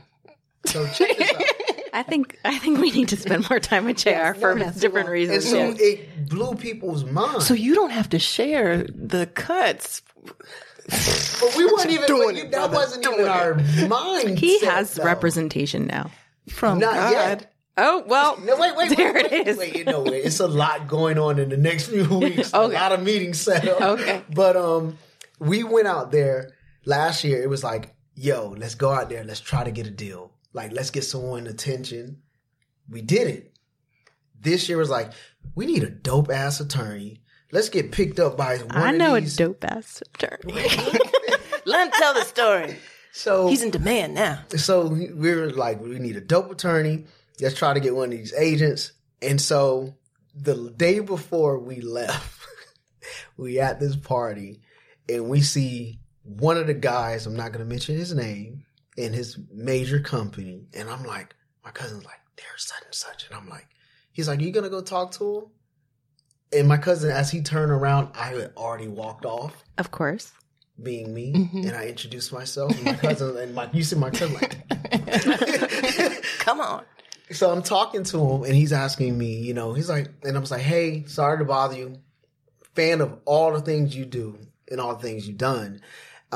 so 0.64 0.86
check 0.88 1.16
this 1.16 1.32
out 1.32 1.42
I 1.92 2.02
think 2.02 2.38
I 2.44 2.58
think 2.58 2.78
we 2.80 2.90
need 2.90 3.08
to 3.08 3.16
spend 3.16 3.48
more 3.48 3.60
time 3.60 3.84
with 3.86 3.98
Jr. 3.98 4.34
for 4.34 4.54
different 4.58 5.06
and 5.06 5.08
reasons. 5.08 5.48
so 5.48 5.74
it 5.78 6.28
blew 6.28 6.54
people's 6.54 7.04
minds 7.04 7.46
So 7.46 7.54
you 7.54 7.74
don't 7.74 7.90
have 7.90 8.10
to 8.10 8.18
share 8.18 8.84
the 8.84 9.26
cuts. 9.26 10.02
but 10.88 11.54
we 11.56 11.64
weren't 11.66 11.90
even 11.90 12.06
Doing 12.06 12.36
it, 12.36 12.50
that 12.52 12.70
wasn't 12.70 13.02
doing 13.04 13.20
even 13.20 13.26
it. 13.26 13.30
our 13.30 13.54
mind 13.88 14.38
he 14.38 14.64
has 14.66 14.98
representation 15.02 15.86
now. 15.86 16.10
From 16.48 16.78
not 16.78 16.94
God. 16.94 17.12
yet 17.12 17.52
Oh 17.78 18.04
well, 18.06 18.38
No, 18.40 18.56
wait, 18.58 18.74
wait, 18.76 18.88
wait. 18.88 18.96
there 18.96 19.12
wait, 19.12 19.26
it 19.32 19.48
is. 19.48 19.58
Wait, 19.58 19.76
you 19.76 19.84
know, 19.84 20.06
it's 20.06 20.40
a 20.40 20.48
lot 20.48 20.88
going 20.88 21.18
on 21.18 21.38
in 21.38 21.50
the 21.50 21.58
next 21.58 21.88
few 21.88 22.04
weeks. 22.18 22.54
okay. 22.54 22.58
A 22.58 22.60
Okay. 22.62 22.74
lot 22.74 22.92
of 22.92 23.02
meetings 23.02 23.38
set 23.40 23.68
up. 23.68 23.80
Okay. 23.80 24.22
But 24.34 24.56
um, 24.56 24.96
we 25.40 25.62
went 25.62 25.86
out 25.86 26.10
there 26.10 26.52
last 26.86 27.22
year. 27.22 27.42
It 27.42 27.50
was 27.50 27.62
like, 27.62 27.94
yo, 28.16 28.54
let's 28.58 28.74
go 28.74 28.90
out 28.90 29.08
there. 29.08 29.22
Let's 29.22 29.40
try 29.40 29.62
to 29.62 29.70
get 29.70 29.86
a 29.86 29.90
deal. 29.90 30.32
Like, 30.52 30.72
let's 30.72 30.90
get 30.90 31.04
someone 31.04 31.46
attention. 31.46 32.22
We 32.90 33.02
did 33.02 33.28
it. 33.28 33.52
This 34.40 34.68
year 34.68 34.78
was 34.78 34.90
like, 34.90 35.12
we 35.54 35.66
need 35.66 35.82
a 35.84 35.90
dope 35.90 36.30
ass 36.30 36.60
attorney. 36.60 37.20
Let's 37.52 37.68
get 37.68 37.92
picked 37.92 38.18
up 38.18 38.36
by 38.36 38.58
one 38.58 38.70
I 38.76 38.90
of 38.90 38.96
know 38.96 39.20
these. 39.20 39.34
a 39.34 39.44
dope 39.44 39.64
ass 39.64 40.02
attorney. 40.14 40.54
Let 41.66 41.86
him 41.86 41.92
tell 41.98 42.14
the 42.14 42.22
story. 42.24 42.76
So 43.12 43.48
He's 43.48 43.62
in 43.62 43.70
demand 43.70 44.14
now. 44.14 44.40
so 44.56 44.86
we 44.88 45.10
were 45.34 45.50
like, 45.50 45.80
we 45.80 45.98
need 45.98 46.16
a 46.16 46.20
dope 46.20 46.50
attorney. 46.50 47.06
Let's 47.40 47.56
try 47.56 47.74
to 47.74 47.80
get 47.80 47.94
one 47.94 48.12
of 48.12 48.18
these 48.18 48.34
agents. 48.34 48.92
And 49.22 49.40
so 49.40 49.94
the 50.34 50.70
day 50.76 51.00
before 51.00 51.58
we 51.58 51.80
left, 51.80 52.46
we 53.36 53.58
at 53.58 53.80
this 53.80 53.96
party 53.96 54.60
and 55.08 55.28
we 55.28 55.40
see 55.40 55.98
one 56.26 56.56
of 56.56 56.66
the 56.66 56.74
guys, 56.74 57.26
I'm 57.26 57.36
not 57.36 57.52
going 57.52 57.64
to 57.64 57.68
mention 57.68 57.96
his 57.96 58.14
name. 58.14 58.64
in 58.96 59.12
his 59.12 59.38
major 59.52 60.00
company, 60.00 60.66
and 60.74 60.88
I'm 60.88 61.04
like, 61.04 61.34
my 61.64 61.70
cousin's 61.70 62.04
like, 62.04 62.20
there's 62.36 62.64
such 62.66 62.82
and 62.84 62.94
such, 62.94 63.26
and 63.26 63.36
I'm 63.36 63.48
like, 63.48 63.66
he's 64.12 64.26
like, 64.28 64.40
you 64.40 64.50
gonna 64.50 64.70
go 64.70 64.80
talk 64.80 65.10
to 65.12 65.36
him? 65.38 65.44
And 66.58 66.66
my 66.68 66.78
cousin, 66.78 67.10
as 67.10 67.30
he 67.30 67.42
turned 67.42 67.70
around, 67.72 68.08
I 68.14 68.28
had 68.28 68.52
already 68.56 68.88
walked 68.88 69.26
off, 69.26 69.62
Of 69.76 69.90
course. 69.90 70.32
being 70.82 71.12
me, 71.12 71.32
Mm-hmm. 71.34 71.58
and 71.68 71.76
I 71.76 71.88
introduced 71.88 72.32
myself. 72.32 72.74
And 72.74 72.84
my 72.86 72.94
cousin 73.06 73.36
and 73.36 73.54
my, 73.54 73.68
you 73.72 73.82
see 73.82 73.96
my 73.96 74.08
cousin 74.10 74.34
like. 74.34 74.56
Come 76.38 76.60
on. 76.60 76.84
So 77.32 77.50
I'm 77.50 77.62
talking 77.62 78.04
to 78.04 78.18
him 78.30 78.44
and 78.44 78.54
he's 78.54 78.72
asking 78.72 79.18
me, 79.18 79.34
you 79.36 79.52
know, 79.52 79.72
he's 79.72 79.88
like, 79.88 80.08
and 80.22 80.36
I 80.36 80.40
was 80.40 80.50
like, 80.50 80.60
hey, 80.62 81.04
sorry 81.06 81.38
to 81.38 81.44
bother 81.44 81.76
you. 81.76 81.98
Fan 82.74 83.00
of 83.00 83.18
all 83.24 83.52
the 83.52 83.60
things 83.60 83.96
you 83.96 84.04
do 84.04 84.38
and 84.70 84.80
all 84.80 84.94
the 84.94 85.02
things 85.02 85.26
you've 85.26 85.38
done. 85.38 85.80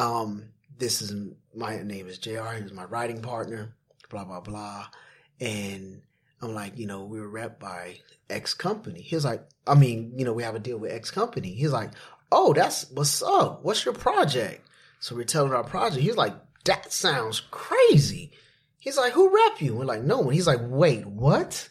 Um, 0.00 0.44
this 0.78 1.02
is 1.02 1.12
my 1.54 1.82
name 1.82 2.08
is 2.08 2.18
JR. 2.18 2.52
He 2.56 2.62
was 2.62 2.72
my 2.72 2.84
writing 2.84 3.20
partner, 3.20 3.74
blah, 4.08 4.24
blah, 4.24 4.40
blah. 4.40 4.86
And 5.40 6.00
I'm 6.40 6.54
like, 6.54 6.78
you 6.78 6.86
know, 6.86 7.04
we 7.04 7.20
were 7.20 7.28
rep 7.28 7.60
by 7.60 7.98
X 8.30 8.54
company. 8.54 9.02
He's 9.02 9.24
like, 9.26 9.46
I 9.66 9.74
mean, 9.74 10.14
you 10.16 10.24
know, 10.24 10.32
we 10.32 10.42
have 10.42 10.54
a 10.54 10.58
deal 10.60 10.78
with 10.78 10.92
X 10.92 11.10
company. 11.10 11.52
He's 11.52 11.72
like, 11.72 11.90
oh, 12.32 12.54
that's 12.54 12.90
what's 12.92 13.22
up. 13.22 13.62
What's 13.62 13.84
your 13.84 13.92
project? 13.92 14.66
So 15.00 15.14
we're 15.14 15.24
telling 15.24 15.52
our 15.52 15.64
project. 15.64 16.02
He's 16.02 16.16
like, 16.16 16.34
that 16.64 16.92
sounds 16.92 17.40
crazy. 17.50 18.32
He's 18.78 18.96
like, 18.96 19.12
who 19.12 19.28
rep 19.34 19.60
you? 19.60 19.74
We're 19.74 19.84
like, 19.84 20.02
no 20.02 20.20
one. 20.20 20.32
He's 20.32 20.46
like, 20.46 20.60
wait, 20.62 21.04
what? 21.06 21.68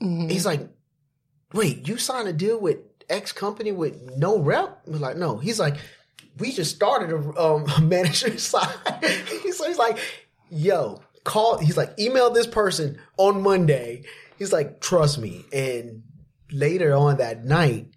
Mhm. 0.00 0.30
He's 0.30 0.46
like, 0.46 0.66
wait, 1.52 1.86
you 1.86 1.98
signed 1.98 2.28
a 2.28 2.32
deal 2.32 2.58
with 2.58 2.78
X 3.10 3.32
company 3.32 3.72
with 3.72 4.00
no 4.16 4.38
rep? 4.38 4.80
We're 4.86 4.98
like, 4.98 5.18
no. 5.18 5.36
He's 5.36 5.60
like, 5.60 5.76
we 6.38 6.52
just 6.52 6.74
started 6.74 7.12
a, 7.12 7.40
um, 7.40 7.66
manager 7.88 8.36
side. 8.38 8.74
so 9.52 9.66
he's 9.66 9.78
like, 9.78 9.98
yo, 10.50 11.00
call. 11.24 11.58
He's 11.58 11.76
like, 11.76 11.98
email 11.98 12.30
this 12.30 12.46
person 12.46 12.98
on 13.16 13.42
Monday. 13.42 14.04
He's 14.38 14.52
like, 14.52 14.80
trust 14.80 15.18
me. 15.18 15.44
And 15.52 16.02
later 16.50 16.94
on 16.94 17.18
that 17.18 17.44
night, 17.44 17.88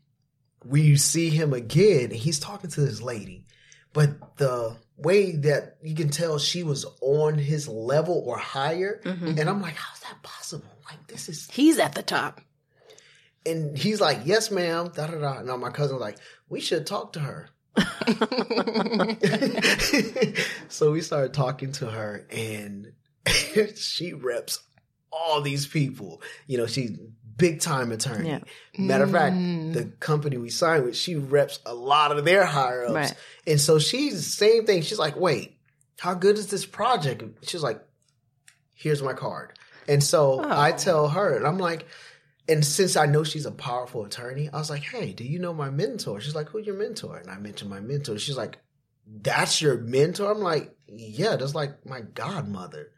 we 0.63 0.95
see 0.97 1.29
him 1.29 1.53
again. 1.53 2.11
He's 2.11 2.39
talking 2.39 2.69
to 2.69 2.81
this 2.81 3.01
lady, 3.01 3.45
but 3.93 4.37
the 4.37 4.75
way 4.97 5.35
that 5.37 5.77
you 5.81 5.95
can 5.95 6.09
tell 6.09 6.37
she 6.39 6.63
was 6.63 6.85
on 7.01 7.37
his 7.37 7.67
level 7.67 8.23
or 8.25 8.37
higher, 8.37 8.99
and 9.05 9.39
I'm 9.49 9.61
like, 9.61 9.75
how's 9.75 9.99
that 10.01 10.21
possible? 10.23 10.65
Like 10.89 11.07
this 11.07 11.29
is 11.29 11.47
He's 11.51 11.79
at 11.79 11.93
the 11.95 12.03
top. 12.03 12.41
and 13.45 13.77
he's 13.77 14.01
like, 14.01 14.21
"Yes, 14.25 14.51
ma'am." 14.51 14.91
Da 14.95 15.07
da 15.07 15.17
da. 15.19 15.41
Now 15.41 15.57
my 15.57 15.69
cousin's 15.69 16.01
like, 16.01 16.17
"We 16.49 16.59
should 16.59 16.85
talk 16.85 17.13
to 17.13 17.19
her." 17.19 17.49
So 20.69 20.91
we 20.91 21.01
started 21.01 21.33
talking 21.33 21.71
to 21.73 21.87
her, 21.87 22.25
and 22.31 22.91
she 23.75 24.13
reps 24.13 24.59
all 25.11 25.41
these 25.41 25.67
people. 25.67 26.21
You 26.47 26.57
know, 26.59 26.67
she's 26.67 26.91
big 27.35 27.61
time 27.61 27.91
attorney. 27.91 28.29
Yeah. 28.29 28.39
Matter 28.77 29.03
of 29.05 29.11
fact, 29.11 29.35
Mm. 29.35 29.73
the 29.73 29.85
company 29.99 30.37
we 30.37 30.49
signed 30.49 30.85
with, 30.85 30.95
she 30.95 31.15
reps 31.15 31.59
a 31.65 31.73
lot 31.73 32.11
of 32.11 32.25
their 32.25 32.45
higher 32.45 32.85
ups. 32.85 32.93
Right. 32.93 33.13
And 33.45 33.61
so 33.61 33.79
she's 33.79 34.13
the 34.15 34.21
same 34.21 34.65
thing. 34.65 34.81
She's 34.81 34.99
like, 34.99 35.15
"Wait, 35.15 35.57
how 35.99 36.13
good 36.13 36.37
is 36.37 36.47
this 36.47 36.65
project?" 36.65 37.23
She's 37.47 37.61
like, 37.63 37.79
"Here's 38.73 39.01
my 39.03 39.13
card." 39.13 39.57
And 39.87 40.03
so 40.03 40.41
I 40.41 40.73
Oh. 40.73 40.77
tell 40.77 41.07
her, 41.09 41.35
and 41.37 41.47
I'm 41.47 41.57
like, 41.59 41.85
and 42.49 42.65
since 42.65 42.95
I 42.95 43.05
know 43.05 43.23
she's 43.23 43.45
a 43.45 43.51
powerful 43.51 44.05
attorney, 44.05 44.49
I 44.51 44.57
was 44.57 44.69
like, 44.69 44.83
hey, 44.83 45.11
do 45.13 45.23
you 45.23 45.39
know 45.39 45.53
my 45.53 45.69
mentor? 45.69 46.21
She's 46.21 46.35
like, 46.35 46.49
who's 46.49 46.65
your 46.65 46.77
mentor? 46.77 47.17
And 47.17 47.29
I 47.29 47.37
mentioned 47.37 47.69
my 47.69 47.79
mentor. 47.79 48.17
She's 48.17 48.37
like, 48.37 48.57
that's 49.05 49.61
your 49.61 49.77
mentor? 49.77 50.31
I'm 50.31 50.39
like, 50.39 50.75
yeah, 50.87 51.35
that's 51.35 51.55
like 51.55 51.85
my 51.85 52.01
godmother. 52.01 52.91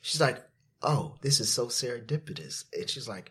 She's 0.00 0.20
like, 0.20 0.42
oh, 0.82 1.16
this 1.22 1.40
is 1.40 1.52
so 1.52 1.66
serendipitous. 1.66 2.64
And 2.76 2.88
she's 2.88 3.08
like, 3.08 3.30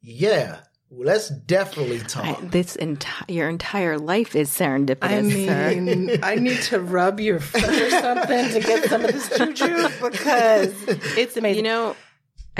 yeah, 0.00 0.60
well, 0.90 1.06
let's 1.06 1.28
definitely 1.28 2.00
I, 2.00 2.04
talk. 2.04 2.40
this 2.50 2.74
entire 2.76 3.24
your 3.28 3.48
entire 3.48 3.98
life 3.98 4.34
is 4.34 4.50
serendipitous. 4.50 5.02
I 5.02 5.46
sir. 5.46 5.80
mean, 5.80 6.18
I 6.22 6.34
need 6.34 6.60
to 6.62 6.80
rub 6.80 7.20
your 7.20 7.38
foot 7.38 7.62
or 7.62 7.90
something 7.90 8.48
to 8.50 8.60
get 8.60 8.88
some 8.88 9.04
of 9.04 9.12
this 9.12 9.28
juju 9.38 9.88
because 10.00 10.74
it's 11.16 11.36
amazing. 11.36 11.64
You 11.64 11.70
know, 11.70 11.96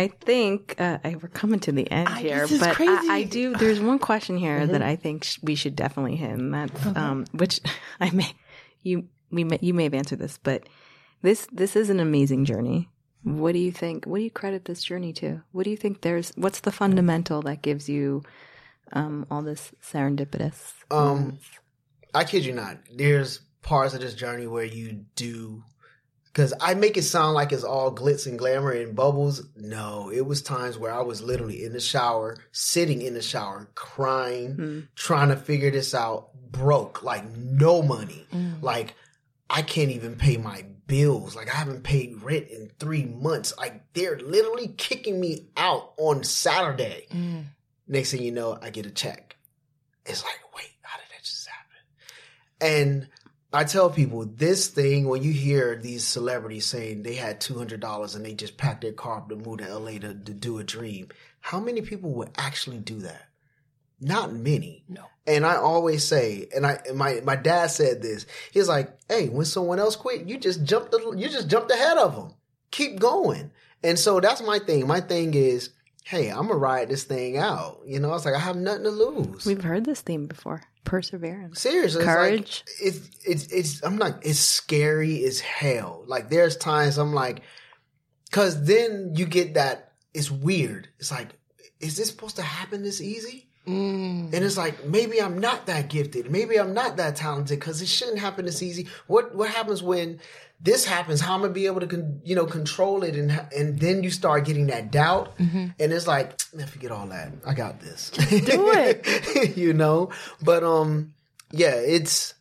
I 0.01 0.09
think 0.09 0.74
uh, 0.78 0.98
we're 1.05 1.28
coming 1.28 1.61
to 1.61 1.72
the 1.72 1.90
end 1.90 2.09
I- 2.09 2.20
here, 2.20 2.40
this 2.40 2.53
is 2.53 2.61
but 2.61 2.74
crazy. 2.74 2.92
Mm-hmm. 2.92 3.11
I, 3.11 3.14
I 3.16 3.22
do. 3.24 3.55
There's 3.55 3.80
one 3.80 3.98
question 3.98 4.36
here 4.36 4.66
that 4.66 4.82
I 4.82 4.96
think 4.96 5.24
sh- 5.24 5.38
we 5.42 5.55
should 5.55 5.76
definitely 5.76 6.16
hit, 6.16 6.30
and 6.30 6.53
that's 6.55 6.86
Uh-huh. 6.86 7.01
um, 7.01 7.26
which 7.32 7.61
I 8.01 8.11
may 8.11 8.32
you 8.82 9.09
we 9.30 9.44
may, 9.44 9.59
you 9.61 9.74
may 9.74 9.84
have 9.84 9.94
answered 9.94 10.18
this, 10.18 10.38
but 10.42 10.68
this 11.22 11.46
this 11.53 11.76
is 11.76 11.90
an 11.90 12.01
amazing 12.01 12.44
journey. 12.44 12.88
What 13.22 13.53
do 13.53 13.59
you 13.59 13.70
think? 13.72 14.07
What 14.07 14.16
do 14.18 14.24
you 14.24 14.30
credit 14.30 14.64
this 14.64 14.82
journey 14.82 15.12
to? 15.14 15.42
What 15.53 15.64
do 15.64 15.70
you 15.70 15.76
think? 15.76 16.01
There's 16.01 16.32
what's 16.36 16.61
the 16.61 16.72
fundamental 16.72 17.42
that 17.42 17.61
gives 17.62 17.86
you 17.88 18.22
um, 18.92 19.26
all 19.30 19.42
this 19.42 19.72
serendipitous? 19.84 20.72
Um, 20.90 21.38
I 22.14 22.24
kid 22.24 22.44
you 22.46 22.55
not. 22.55 22.78
There's 22.96 23.40
parts 23.62 23.92
of 23.94 24.01
this 24.01 24.14
journey 24.14 24.46
where 24.46 24.64
you 24.64 25.05
do, 25.16 25.62
because 26.33 26.53
I 26.61 26.74
make 26.74 26.97
it 26.97 27.03
sound 27.03 27.35
like 27.35 27.53
it's 27.53 27.64
all 27.64 27.95
glitz 27.95 28.26
and 28.26 28.39
glamour 28.39 28.70
and 28.72 28.95
bubbles. 28.95 29.43
No, 29.57 30.11
it 30.12 30.24
was 30.26 30.43
times 30.43 30.78
where 30.78 30.93
I 30.93 31.01
was 31.03 31.22
literally 31.22 31.64
in 31.64 31.72
the 31.72 31.81
shower, 31.81 32.37
sitting 32.53 33.03
in 33.03 33.14
the 33.14 33.22
shower, 33.22 33.68
crying, 33.74 34.55
Hmm. 34.55 34.81
trying 34.95 35.28
to 35.31 35.37
figure 35.37 35.70
this 35.70 35.95
out, 35.95 36.28
broke, 36.51 37.03
like 37.03 37.24
no 37.37 37.83
money. 37.83 38.26
Mm. 38.33 38.62
Like 38.62 38.95
I 39.49 39.62
can't 39.62 39.91
even 39.91 40.14
pay 40.16 40.37
my 40.37 40.64
bills. 40.87 41.35
Like 41.35 41.49
I 41.53 41.57
haven't 41.57 41.83
paid 41.83 42.22
rent 42.22 42.49
in 42.49 42.70
three 42.78 43.05
months. 43.05 43.53
Like 43.59 43.93
they're 43.95 44.18
literally 44.18 44.68
kicking 44.68 45.20
me 45.20 45.49
out 45.57 45.93
on 45.99 46.22
Saturday. 46.24 47.07
Mm. 47.12 47.45
Next 47.89 48.12
thing 48.12 48.22
you 48.22 48.31
know, 48.33 48.57
I 48.61 48.70
get 48.70 48.87
a 48.87 48.91
check. 48.91 49.37
It's 50.07 50.22
like, 50.24 50.39
wait, 50.57 50.70
how 50.83 50.97
did 50.99 51.07
that 51.11 51.24
just 51.24 51.49
happen? 51.49 51.76
And 52.61 53.09
I 53.53 53.64
tell 53.64 53.90
people 53.90 54.24
this 54.26 54.68
thing 54.68 55.09
when 55.09 55.22
you 55.22 55.32
hear 55.32 55.76
these 55.76 56.05
celebrities 56.05 56.66
saying 56.66 57.03
they 57.03 57.14
had 57.14 57.40
two 57.40 57.59
hundred 57.59 57.80
dollars 57.80 58.14
and 58.14 58.24
they 58.24 58.34
just 58.34 58.57
packed 58.57 58.82
their 58.82 58.92
car 58.92 59.18
up 59.18 59.28
to 59.28 59.36
move 59.36 59.59
to 59.59 59.76
LA 59.76 59.92
to, 59.92 60.14
to 60.14 60.32
do 60.32 60.59
a 60.59 60.64
dream. 60.64 61.09
How 61.40 61.59
many 61.59 61.80
people 61.80 62.11
would 62.14 62.30
actually 62.38 62.78
do 62.78 63.01
that? 63.01 63.28
Not 64.01 64.32
many. 64.32 64.84
No. 64.88 65.05
And 65.26 65.44
I 65.44 65.57
always 65.57 66.05
say, 66.05 66.48
and 66.55 66.64
I 66.64 66.78
and 66.88 66.96
my 66.96 67.20
my 67.24 67.36
dad 67.36 67.68
said 67.68 68.03
this. 68.03 68.24
He's 68.53 68.68
like, 68.68 68.96
"Hey, 69.09 69.28
when 69.28 69.44
someone 69.44 69.78
else 69.78 69.96
quit, 69.96 70.28
you 70.28 70.38
just 70.38 70.64
jumped. 70.64 70.92
The, 70.92 71.14
you 71.16 71.28
just 71.28 71.48
jumped 71.48 71.70
ahead 71.70 71.98
of 71.98 72.14
them. 72.14 72.34
Keep 72.70 73.01
going." 73.01 73.51
And 73.82 73.98
so 73.98 74.20
that's 74.20 74.42
my 74.42 74.59
thing. 74.59 74.86
My 74.86 75.01
thing 75.01 75.34
is, 75.34 75.70
hey, 76.11 76.28
I'm 76.28 76.48
gonna 76.48 76.56
ride 76.56 76.88
this 76.88 77.04
thing 77.04 77.36
out. 77.36 77.80
You 77.86 78.00
know, 78.00 78.12
it's 78.14 78.24
like 78.24 78.34
I 78.34 78.40
have 78.40 78.56
nothing 78.56 78.82
to 78.82 78.90
lose. 78.90 79.46
We've 79.46 79.62
heard 79.62 79.84
this 79.84 80.00
theme 80.00 80.26
before. 80.26 80.62
Perseverance. 80.84 81.61
Seriously, 81.61 82.04
Courage. 82.04 82.64
It's, 82.80 82.98
like, 82.98 83.06
it's 83.24 83.24
it's 83.24 83.52
it's. 83.52 83.82
I'm 83.84 83.96
like 83.96 84.16
it's 84.22 84.40
scary 84.40 85.24
as 85.24 85.38
hell. 85.40 86.02
Like 86.06 86.28
there's 86.28 86.56
times 86.56 86.98
I'm 86.98 87.14
like, 87.14 87.42
because 88.24 88.64
then 88.64 89.12
you 89.14 89.24
get 89.24 89.54
that. 89.54 89.92
It's 90.12 90.30
weird. 90.30 90.88
It's 90.98 91.12
like, 91.12 91.28
is 91.78 91.96
this 91.96 92.08
supposed 92.08 92.36
to 92.36 92.42
happen 92.42 92.82
this 92.82 93.00
easy? 93.00 93.48
Mm. 93.68 94.32
And 94.32 94.44
it's 94.44 94.56
like 94.56 94.84
maybe 94.86 95.22
I'm 95.22 95.38
not 95.38 95.66
that 95.66 95.88
gifted. 95.88 96.28
Maybe 96.28 96.58
I'm 96.58 96.74
not 96.74 96.96
that 96.96 97.14
talented 97.14 97.61
because 97.61 97.80
it 97.82 97.88
shouldn't 97.88 98.18
happen 98.18 98.46
this 98.46 98.62
easy. 98.62 98.88
What 99.06 99.34
what 99.36 99.50
happens 99.50 99.80
when 99.80 100.18
this 100.62 100.84
happens? 100.84 101.20
How 101.20 101.34
am 101.34 101.40
I 101.40 101.44
gonna 101.44 101.54
be 101.54 101.66
able 101.66 101.80
to 101.80 101.86
con, 101.86 102.20
you 102.24 102.34
know 102.36 102.46
control 102.46 103.02
it? 103.02 103.16
And 103.16 103.30
and 103.56 103.78
then 103.78 104.02
you 104.02 104.11
start 104.11 104.44
getting 104.44 104.66
that 104.66 104.90
doubt, 104.90 105.34
and 105.38 105.72
it's 105.78 106.06
like 106.06 106.38
man, 106.54 106.66
forget 106.66 106.90
all 106.90 107.06
that. 107.08 107.32
I 107.46 107.54
got 107.54 107.80
this. 107.80 108.11
do 108.11 108.18
it. 108.30 109.56
you 109.56 109.72
know. 109.72 110.11
But 110.42 110.62
um, 110.64 111.14
yeah, 111.50 111.74
it's. 111.74 112.34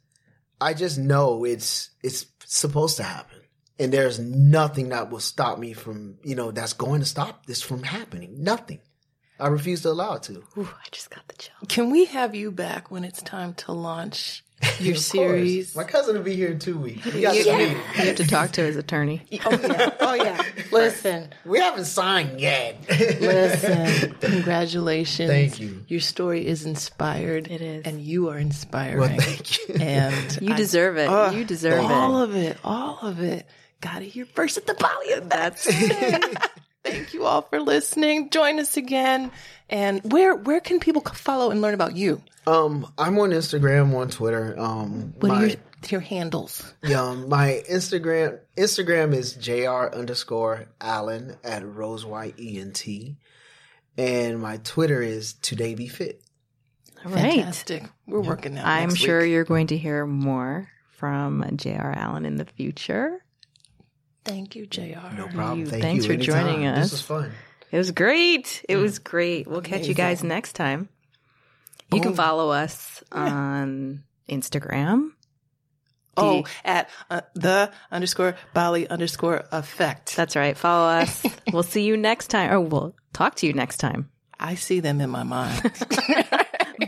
I 0.62 0.74
just 0.74 0.98
know 0.98 1.46
it's 1.46 1.92
it's 2.04 2.26
supposed 2.46 2.98
to 2.98 3.04
happen, 3.04 3.40
and 3.80 3.94
there's 3.94 4.20
nothing 4.20 4.90
that 4.90 5.10
will 5.10 5.22
stop 5.22 5.58
me 5.58 5.72
from 5.74 6.18
you 6.24 6.36
know 6.36 6.52
that's 6.52 6.74
going 6.74 7.00
to 7.00 7.06
stop 7.06 7.46
this 7.46 7.62
from 7.62 7.84
happening. 7.84 8.44
Nothing. 8.44 8.80
I 9.40 9.48
refuse 9.48 9.84
to 9.84 9.92
allow 9.92 10.16
it 10.16 10.24
to. 10.24 10.44
Ooh, 10.58 10.68
I 10.68 10.88
just 10.92 11.10
got 11.10 11.26
the 11.30 11.36
chill. 11.36 11.56
Can 11.70 11.92
we 11.92 12.06
have 12.06 12.36
you 12.36 12.52
back 12.52 12.92
when 12.92 13.06
it's 13.06 13.22
time 13.22 13.54
to 13.54 13.72
launch 13.72 14.44
your 14.80 14.92
Of 14.92 14.96
course. 14.96 15.06
series? 15.06 15.76
My 15.76 15.84
cousin 15.84 16.16
will 16.16 16.24
be 16.24 16.36
here 16.36 16.50
in 16.50 16.60
two 16.60 16.78
weeks. 16.78 17.06
We 17.06 17.22
got 17.22 17.34
Yeah. 17.36 17.44
this 17.44 17.48
meeting. 17.58 17.76
You 17.78 17.82
have 18.08 18.16
to 18.18 18.28
talk 18.28 18.52
to 18.52 18.62
his 18.62 18.76
attorney. 18.76 19.22
Oh 19.46 19.52
yeah. 19.52 19.96
Oh 20.02 20.14
yeah. 20.14 20.42
Listen. 20.72 21.30
We 21.46 21.60
haven't 21.60 21.86
signed 21.86 22.40
yet. 22.42 22.78
Listen. 22.90 24.14
Congratulations. 24.20 25.30
Thank 25.30 25.60
you. 25.60 25.84
Your 25.88 26.00
story 26.02 26.46
is 26.46 26.66
inspired. 26.66 27.48
It 27.50 27.62
is. 27.62 27.86
And 27.86 28.02
you 28.02 28.30
are 28.30 28.38
inspiring. 28.38 29.00
Well, 29.00 29.18
thank 29.18 29.68
you. 29.70 29.76
And 29.76 30.42
You 30.42 30.54
I- 30.54 30.58
deserve 30.58 30.98
it. 30.98 31.10
Ugh, 31.10 31.36
you 31.36 31.46
deserve 31.46 31.86
all 31.86 32.22
it. 32.22 32.24
of 32.24 32.36
it. 32.36 32.58
All 32.64 33.00
of 33.02 33.22
it. 33.22 33.46
Got 33.82 34.02
it 34.02 34.08
here 34.10 34.26
first 34.26 34.58
at 34.58 34.68
the 34.68 34.74
Bali. 34.74 35.20
That's 35.30 35.66
Thank 36.84 37.14
you 37.14 37.26
all 37.26 37.42
for 37.42 37.60
listening. 37.60 38.30
Join 38.30 38.60
us 38.60 38.78
again. 38.78 39.32
And 39.70 40.02
where 40.12 40.36
where 40.36 40.60
can 40.60 40.80
people 40.80 41.02
follow 41.02 41.52
and 41.52 41.62
learn 41.62 41.74
about 41.74 41.96
you? 41.96 42.22
Um, 42.48 42.92
I'm 42.98 43.20
on 43.20 43.30
Instagram, 43.32 43.94
on 43.96 44.10
Twitter. 44.10 44.58
Um, 44.58 45.14
What 45.20 45.30
my 45.30 45.44
are 45.44 45.48
your 45.48 45.58
your 45.90 46.02
handles. 46.02 46.74
Um, 46.96 47.30
my 47.30 47.64
Instagram 47.70 48.40
Instagram 48.58 49.14
is 49.14 49.34
jr 49.34 49.96
underscore 49.96 50.66
Allen 50.82 51.38
at 51.44 51.66
Rose 51.66 52.06
White 52.06 52.36
ENT, 52.40 52.86
and 53.98 54.40
my 54.40 54.58
Twitter 54.58 55.02
is 55.02 55.36
2DayBeFit. 55.42 56.16
All 57.06 57.12
right. 57.12 57.36
Fantastic. 57.36 57.84
We're 58.08 58.20
working 58.22 58.56
now. 58.56 58.68
I'm 58.68 58.90
next 58.90 59.00
sure 59.00 59.22
week. 59.22 59.32
you're 59.32 59.46
going 59.46 59.68
to 59.68 59.78
hear 59.78 60.06
more 60.06 60.68
from 60.90 61.46
Jr. 61.56 61.94
Allen 61.96 62.26
in 62.26 62.36
the 62.36 62.46
future. 62.46 63.24
Thank 64.30 64.56
you, 64.56 64.68
Jr. 64.68 65.16
No 65.18 65.28
problem. 65.34 65.60
you. 65.62 65.66
Thank 65.66 65.82
Thanks 65.82 66.06
you. 66.06 66.16
for 66.16 66.22
joining 66.22 66.68
us. 66.68 66.84
This 66.84 66.92
was 66.92 67.02
fun. 67.02 67.32
It 67.72 67.78
was 67.78 67.90
great. 67.90 68.64
It 68.70 68.78
was 68.78 69.00
great. 69.00 69.48
We'll 69.48 69.62
catch 69.62 69.88
you 69.88 69.96
guys 69.96 70.24
next 70.24 70.54
time. 70.54 70.88
You 71.92 72.00
can 72.00 72.14
follow 72.14 72.52
us 72.52 73.04
on 73.12 74.04
Instagram. 74.30 75.14
Oh, 76.16 76.44
at 76.64 76.90
uh, 77.10 77.22
the 77.34 77.72
underscore 77.92 78.36
Bali 78.54 78.88
underscore 78.88 79.46
effect. 79.52 80.16
That's 80.16 80.36
right. 80.36 80.56
Follow 80.56 80.90
us. 80.90 81.26
we'll 81.54 81.64
see 81.64 81.84
you 81.84 81.98
next 81.98 82.28
time. 82.28 82.52
Or 82.52 82.60
we'll 82.60 82.96
talk 83.14 83.36
to 83.36 83.48
you 83.48 83.54
next 83.54 83.78
time. 83.78 84.10
I 84.40 84.56
see 84.56 84.80
them 84.80 85.02
in 85.02 85.10
my 85.10 85.24
mind. 85.24 85.62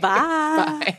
Bye. 0.00 0.98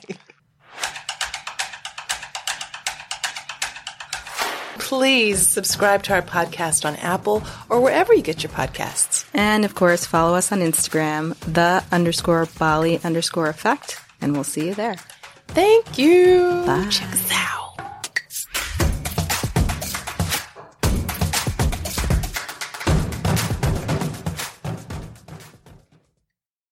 Please 4.84 5.48
subscribe 5.48 6.04
to 6.04 6.14
our 6.14 6.22
podcast 6.22 6.86
on 6.86 6.98
Apple 6.98 7.42
or 7.70 7.80
wherever 7.80 8.14
you 8.14 8.22
get 8.22 8.44
your 8.44 8.52
podcasts. 8.52 9.26
And 9.34 9.64
of 9.64 9.76
course, 9.76 10.06
follow 10.06 10.36
us 10.36 10.52
on 10.52 10.60
Instagram, 10.60 11.36
the 11.52 11.84
underscore 11.90 12.48
Bali 12.60 13.02
underscore 13.02 13.48
effect. 13.48 14.00
And 14.20 14.34
we'll 14.34 14.44
see 14.44 14.68
you 14.68 14.76
there. 14.76 14.98
Thank 15.48 15.98
you. 15.98 16.64
Bye. 16.66 16.90
Check 16.90 17.14
us 17.14 17.30
out. 17.32 17.63